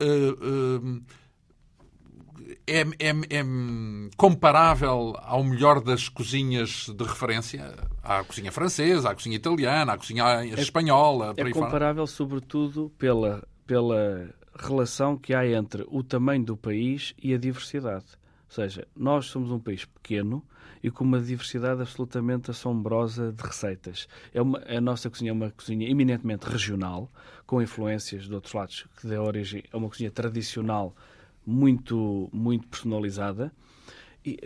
uh, 0.01 0.87
uh, 0.87 1.03
é, 2.65 2.81
é, 2.81 3.09
é, 3.09 3.43
comparável 4.15 5.15
ao 5.19 5.43
melhor 5.43 5.81
das 5.81 6.07
cozinhas 6.07 6.87
de 6.87 7.03
referência? 7.03 7.75
À 8.01 8.23
cozinha 8.23 8.51
francesa, 8.51 9.09
à 9.09 9.15
cozinha 9.15 9.35
italiana, 9.35 9.93
à 9.93 9.97
cozinha 9.97 10.23
é 10.23 10.59
espanhola? 10.59 11.33
É 11.37 11.51
comparável, 11.51 12.05
fora. 12.05 12.17
sobretudo, 12.17 12.91
pela, 12.97 13.45
pela 13.65 14.29
relação 14.57 15.17
que 15.17 15.33
há 15.33 15.45
entre 15.47 15.85
o 15.87 16.03
tamanho 16.03 16.43
do 16.43 16.57
país 16.57 17.13
e 17.21 17.33
a 17.33 17.37
diversidade. 17.37 18.05
Ou 18.49 18.55
seja, 18.55 18.87
nós 18.95 19.25
somos 19.25 19.51
um 19.51 19.59
país 19.59 19.85
pequeno 19.85 20.43
e 20.83 20.91
com 20.91 21.05
uma 21.05 21.21
diversidade 21.21 21.81
absolutamente 21.81 22.51
assombrosa 22.51 23.31
de 23.31 23.41
receitas. 23.41 24.07
É 24.33 24.41
uma, 24.41 24.61
a 24.67 24.81
nossa 24.81 25.09
cozinha 25.09 25.31
é 25.31 25.33
uma 25.33 25.49
cozinha 25.49 25.89
eminentemente 25.89 26.45
regional, 26.45 27.09
com 27.47 27.61
influências 27.61 28.27
de 28.27 28.33
outros 28.33 28.53
lados, 28.53 28.85
que 28.99 29.07
dá 29.07 29.21
origem 29.21 29.63
a 29.71 29.77
uma 29.77 29.87
cozinha 29.87 30.11
tradicional 30.11 30.93
muito, 31.45 32.29
muito 32.33 32.67
personalizada. 32.67 33.51
E 34.25 34.37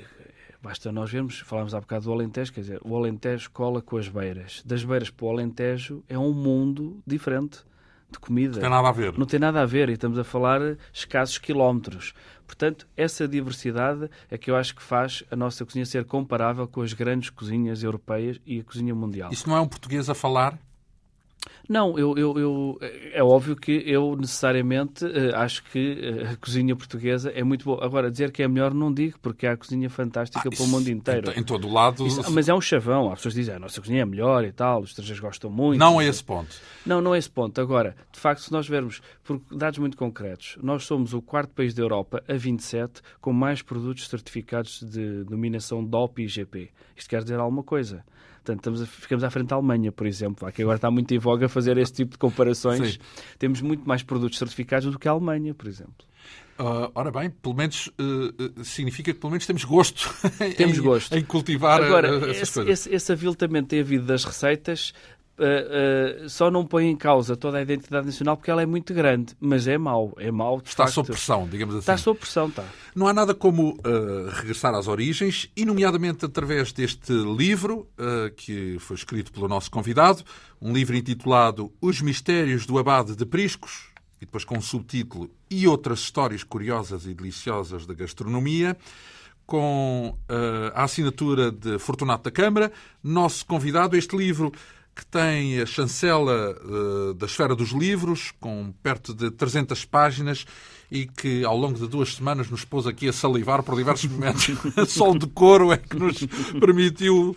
basta 0.62 0.92
nós 0.92 1.12
vermos, 1.12 1.40
falámos 1.40 1.74
há 1.74 1.80
bocado 1.80 2.06
do 2.06 2.14
Alentejo, 2.14 2.54
quer 2.54 2.62
dizer, 2.62 2.80
o 2.84 2.96
Alentejo 2.96 3.50
cola 3.52 3.82
com 3.82 3.98
as 3.98 4.08
beiras. 4.08 4.62
Das 4.64 4.84
beiras 4.84 5.10
para 5.10 5.26
o 5.26 5.30
Alentejo 5.30 6.04
é 6.08 6.18
um 6.20 6.34
mundo 6.34 7.02
diferente 7.06 7.60
de 8.10 8.20
comida. 8.20 8.56
Não 8.56 8.62
tem 8.62 8.70
nada 8.70 8.88
a 8.88 8.92
ver. 8.92 9.18
Não 9.18 9.26
tem 9.26 9.40
nada 9.40 9.62
a 9.62 9.66
ver 9.66 9.90
e 9.90 9.94
estamos 9.94 10.18
a 10.18 10.24
falar 10.24 10.78
escassos 10.94 11.38
quilómetros. 11.38 12.14
Portanto, 12.48 12.88
essa 12.96 13.28
diversidade 13.28 14.10
é 14.32 14.38
que 14.38 14.50
eu 14.50 14.56
acho 14.56 14.74
que 14.74 14.82
faz 14.82 15.24
a 15.30 15.36
nossa 15.36 15.66
cozinha 15.66 15.86
ser 15.86 16.06
comparável 16.06 16.66
com 16.68 16.82
as 16.82 16.94
grandes 16.94 17.30
cozinhas 17.30 17.84
europeias 17.84 18.40
e 18.46 18.62
a 18.62 18.64
cozinha 18.64 18.96
mundial. 18.96 19.32
Isso 19.32 19.48
não 19.48 19.58
é 19.58 19.62
um 19.62 19.68
português 19.68 20.10
a 20.10 20.16
falar? 20.16 20.58
Não, 21.68 21.98
eu, 22.00 22.18
eu, 22.18 22.40
eu, 22.40 22.80
é 23.14 23.22
óbvio 23.22 23.56
que 23.56 23.84
eu 23.86 24.16
necessariamente 24.16 25.04
uh, 25.06 25.36
acho 25.36 25.64
que 25.66 26.00
uh, 26.00 26.32
a 26.32 26.36
cozinha 26.38 26.76
portuguesa 26.76 27.30
é 27.32 27.44
muito 27.44 27.66
boa. 27.66 27.84
Agora, 27.84 28.10
dizer 28.10 28.32
que 28.32 28.42
é 28.42 28.48
melhor 28.48 28.74
não 28.74 28.94
digo, 28.94 29.20
porque 29.22 29.46
há 29.46 29.52
a 29.52 29.58
cozinha 29.58 29.90
fantástica 29.90 30.48
ah, 30.48 30.56
para 30.56 30.64
o 30.64 30.68
mundo 30.68 30.90
inteiro. 30.90 31.32
Em, 31.32 31.42
em 31.42 31.44
todo 31.44 31.68
o 31.68 31.74
lado. 31.74 32.08
Isso, 32.08 32.32
mas 32.32 32.48
é 32.48 32.54
um 32.54 32.62
chavão. 32.62 33.12
Há 33.12 33.16
pessoas 33.16 33.34
dizem 33.34 33.54
ah, 33.54 33.58
a 33.58 33.60
nossa 33.60 33.82
cozinha 33.82 34.02
é 34.02 34.06
melhor 34.06 34.46
e 34.46 34.52
tal, 34.52 34.82
os 34.82 34.90
estrangeiros 34.92 35.20
gostam 35.20 35.50
muito. 35.50 35.80
Não 35.80 36.00
é 36.00 36.08
esse 36.08 36.24
ponto. 36.24 36.56
Não, 36.86 37.02
não 37.02 37.14
é 37.14 37.18
esse 37.18 37.30
ponto. 37.30 37.60
Agora, 37.60 37.96
de 38.14 38.20
facto, 38.20 38.42
se 38.42 38.52
nós 38.52 38.68
vermos 38.68 39.02
por 39.24 39.42
dados 39.52 39.78
muito 39.78 39.98
concretos, 39.98 40.58
nós 40.64 40.86
somos 40.86 41.14
o 41.14 41.22
quarto 41.22 41.54
país 41.54 41.74
da 41.74 41.82
Europa, 41.82 42.24
a 42.28 42.34
27, 42.34 43.02
com 43.20 43.34
mais 43.34 43.62
produtos 43.62 44.08
certificados 44.08 44.82
de 44.82 45.24
dominação 45.26 45.84
DOP 45.84 46.22
e 46.22 46.26
IGP. 46.26 46.72
Isto 46.96 47.10
quer 47.10 47.24
dizer 47.24 47.40
alguma 47.40 47.64
coisa. 47.64 48.04
Portanto, 48.48 48.60
estamos 48.60 48.82
a, 48.82 48.86
ficamos 48.86 49.24
à 49.26 49.30
frente 49.30 49.48
da 49.48 49.56
Alemanha, 49.58 49.92
por 49.92 50.08
exemplo, 50.08 50.50
que 50.54 50.62
agora 50.62 50.78
está 50.78 50.90
muito 50.90 51.14
em 51.14 51.18
voga 51.18 51.50
fazer 51.50 51.78
esse 51.78 51.92
tipo 51.92 52.12
de 52.12 52.18
comparações. 52.18 52.94
Sim. 52.94 53.00
Temos 53.38 53.62
muito 53.62 53.86
mais 53.86 54.04
produtos 54.04 54.38
certificados 54.40 54.90
do 54.90 54.98
que 54.98 55.08
a 55.08 55.12
Alemanha, 55.12 55.54
por 55.54 55.68
exemplo. 55.68 56.08
Uh, 56.58 56.90
ora 56.96 57.12
bem, 57.12 57.30
pelo 57.30 57.54
menos 57.54 57.88
uh, 57.88 58.64
significa 58.64 59.14
que 59.14 59.20
pelo 59.20 59.32
menos 59.32 59.46
temos 59.46 59.64
gosto, 59.64 60.10
temos 60.58 60.78
em, 60.78 60.82
gosto. 60.82 61.16
em 61.16 61.24
cultivar 61.24 61.84
Agora, 61.84 62.08
essas 62.08 62.42
esse, 62.42 62.54
coisas. 62.54 62.74
Esse, 62.74 62.96
esse 62.96 63.12
aviltamento 63.12 63.68
tem 63.68 63.82
havido 63.82 64.06
das 64.06 64.24
receitas 64.24 64.92
Uh, 65.38 66.26
uh, 66.26 66.30
só 66.30 66.50
não 66.50 66.66
põe 66.66 66.88
em 66.88 66.96
causa 66.96 67.38
toda 67.38 67.60
a 67.60 67.62
identidade 67.62 68.08
nacional 68.08 68.36
porque 68.36 68.50
ela 68.50 68.64
é 68.64 68.66
muito 68.66 68.92
grande, 68.92 69.36
mas 69.40 69.68
é 69.68 69.78
mau, 69.78 70.14
é 70.18 70.32
mau. 70.32 70.58
Está 70.66 70.86
facto. 70.86 70.96
sob 70.96 71.08
pressão, 71.10 71.48
digamos 71.48 71.76
assim. 71.76 71.82
Está 71.82 71.98
sob 71.98 72.20
pressão, 72.20 72.48
está. 72.48 72.66
Não 72.96 73.08
há 73.08 73.14
nada 73.14 73.36
como 73.36 73.74
uh, 73.74 74.30
regressar 74.32 74.74
às 74.74 74.88
origens, 74.88 75.48
e 75.56 75.64
nomeadamente 75.64 76.26
através 76.26 76.72
deste 76.72 77.12
livro 77.12 77.88
que 78.36 78.78
foi 78.80 78.96
escrito 78.96 79.32
pelo 79.32 79.48
nosso 79.48 79.70
convidado, 79.70 80.24
um 80.62 80.74
livro 80.74 80.96
intitulado 80.96 81.72
Os 81.82 82.02
Mistérios 82.02 82.66
do 82.66 82.78
Abade 82.80 83.16
de 83.16 83.26
Priscos, 83.26 83.90
e 84.20 84.26
depois 84.26 84.44
com 84.44 84.58
o 84.58 84.62
subtítulo 84.62 85.30
E 85.50 85.68
outras 85.68 86.00
histórias 86.00 86.44
curiosas 86.44 87.06
e 87.06 87.14
deliciosas 87.14 87.86
da 87.86 87.94
gastronomia 87.94 88.76
com 89.48 90.14
uh, 90.30 90.72
a 90.76 90.84
assinatura 90.84 91.50
de 91.50 91.80
Fortunato 91.80 92.26
da 92.26 92.32
Câmara. 92.32 92.72
Nosso 93.02 93.46
convidado, 93.46 93.96
este 93.96 94.16
livro 94.16 94.52
que 94.98 95.06
tem 95.06 95.62
a 95.62 95.66
chancela 95.68 96.58
uh, 96.60 97.14
da 97.14 97.28
Esfera 97.28 97.56
dos 97.56 97.70
Livros, 97.70 98.34
com 98.40 98.74
perto 98.82 99.14
de 99.14 99.30
300 99.30 99.86
páginas, 99.86 100.44
e 100.90 101.06
que 101.06 101.44
ao 101.44 101.56
longo 101.56 101.78
de 101.78 101.88
duas 101.88 102.16
semanas 102.16 102.50
nos 102.50 102.66
pôs 102.66 102.88
aqui 102.88 103.08
a 103.08 103.14
salivar 103.14 103.62
por 103.62 103.76
diversos 103.76 104.10
momentos. 104.10 104.48
Só 104.90 105.12
o 105.12 105.20
decoro 105.20 105.72
é 105.72 105.78
que 105.78 105.96
nos 105.96 106.26
permitiu, 106.60 107.36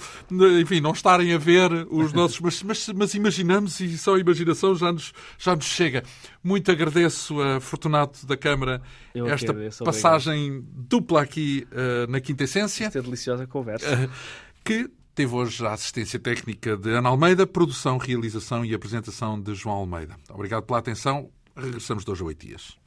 enfim, 0.58 0.80
não 0.80 0.92
estarem 0.92 1.34
a 1.34 1.38
ver 1.38 1.70
os 1.90 2.14
nossos. 2.14 2.40
Mas, 2.40 2.62
mas, 2.62 2.88
mas 2.88 3.12
imaginamos 3.12 3.78
e 3.80 3.98
só 3.98 4.14
a 4.14 4.20
imaginação 4.20 4.74
já 4.74 4.90
nos, 4.90 5.12
já 5.38 5.54
nos 5.54 5.66
chega. 5.66 6.02
Muito 6.42 6.70
agradeço 6.70 7.42
a 7.42 7.60
Fortunato 7.60 8.24
da 8.24 8.38
Câmara 8.38 8.80
Eu 9.14 9.26
esta 9.26 9.50
agradeço, 9.50 9.84
passagem 9.84 10.64
dupla 10.72 11.20
aqui 11.20 11.66
uh, 11.72 12.10
na 12.10 12.20
Quinta 12.20 12.44
Essência. 12.44 12.86
Esta 12.86 13.02
deliciosa 13.02 13.46
conversa. 13.46 14.06
Uh, 14.06 14.10
que 14.64 14.88
Teve 15.20 15.34
hoje 15.34 15.66
a 15.66 15.74
assistência 15.74 16.18
técnica 16.18 16.78
de 16.78 16.92
Ana 16.92 17.10
Almeida, 17.10 17.46
produção, 17.46 17.98
realização 17.98 18.64
e 18.64 18.72
apresentação 18.72 19.38
de 19.38 19.54
João 19.54 19.76
Almeida. 19.76 20.16
Obrigado 20.30 20.62
pela 20.62 20.78
atenção. 20.78 21.28
Regressamos 21.54 22.06
de 22.06 22.10
hoje 22.10 22.22
a 22.22 22.24
oito 22.24 22.46
dias. 22.46 22.78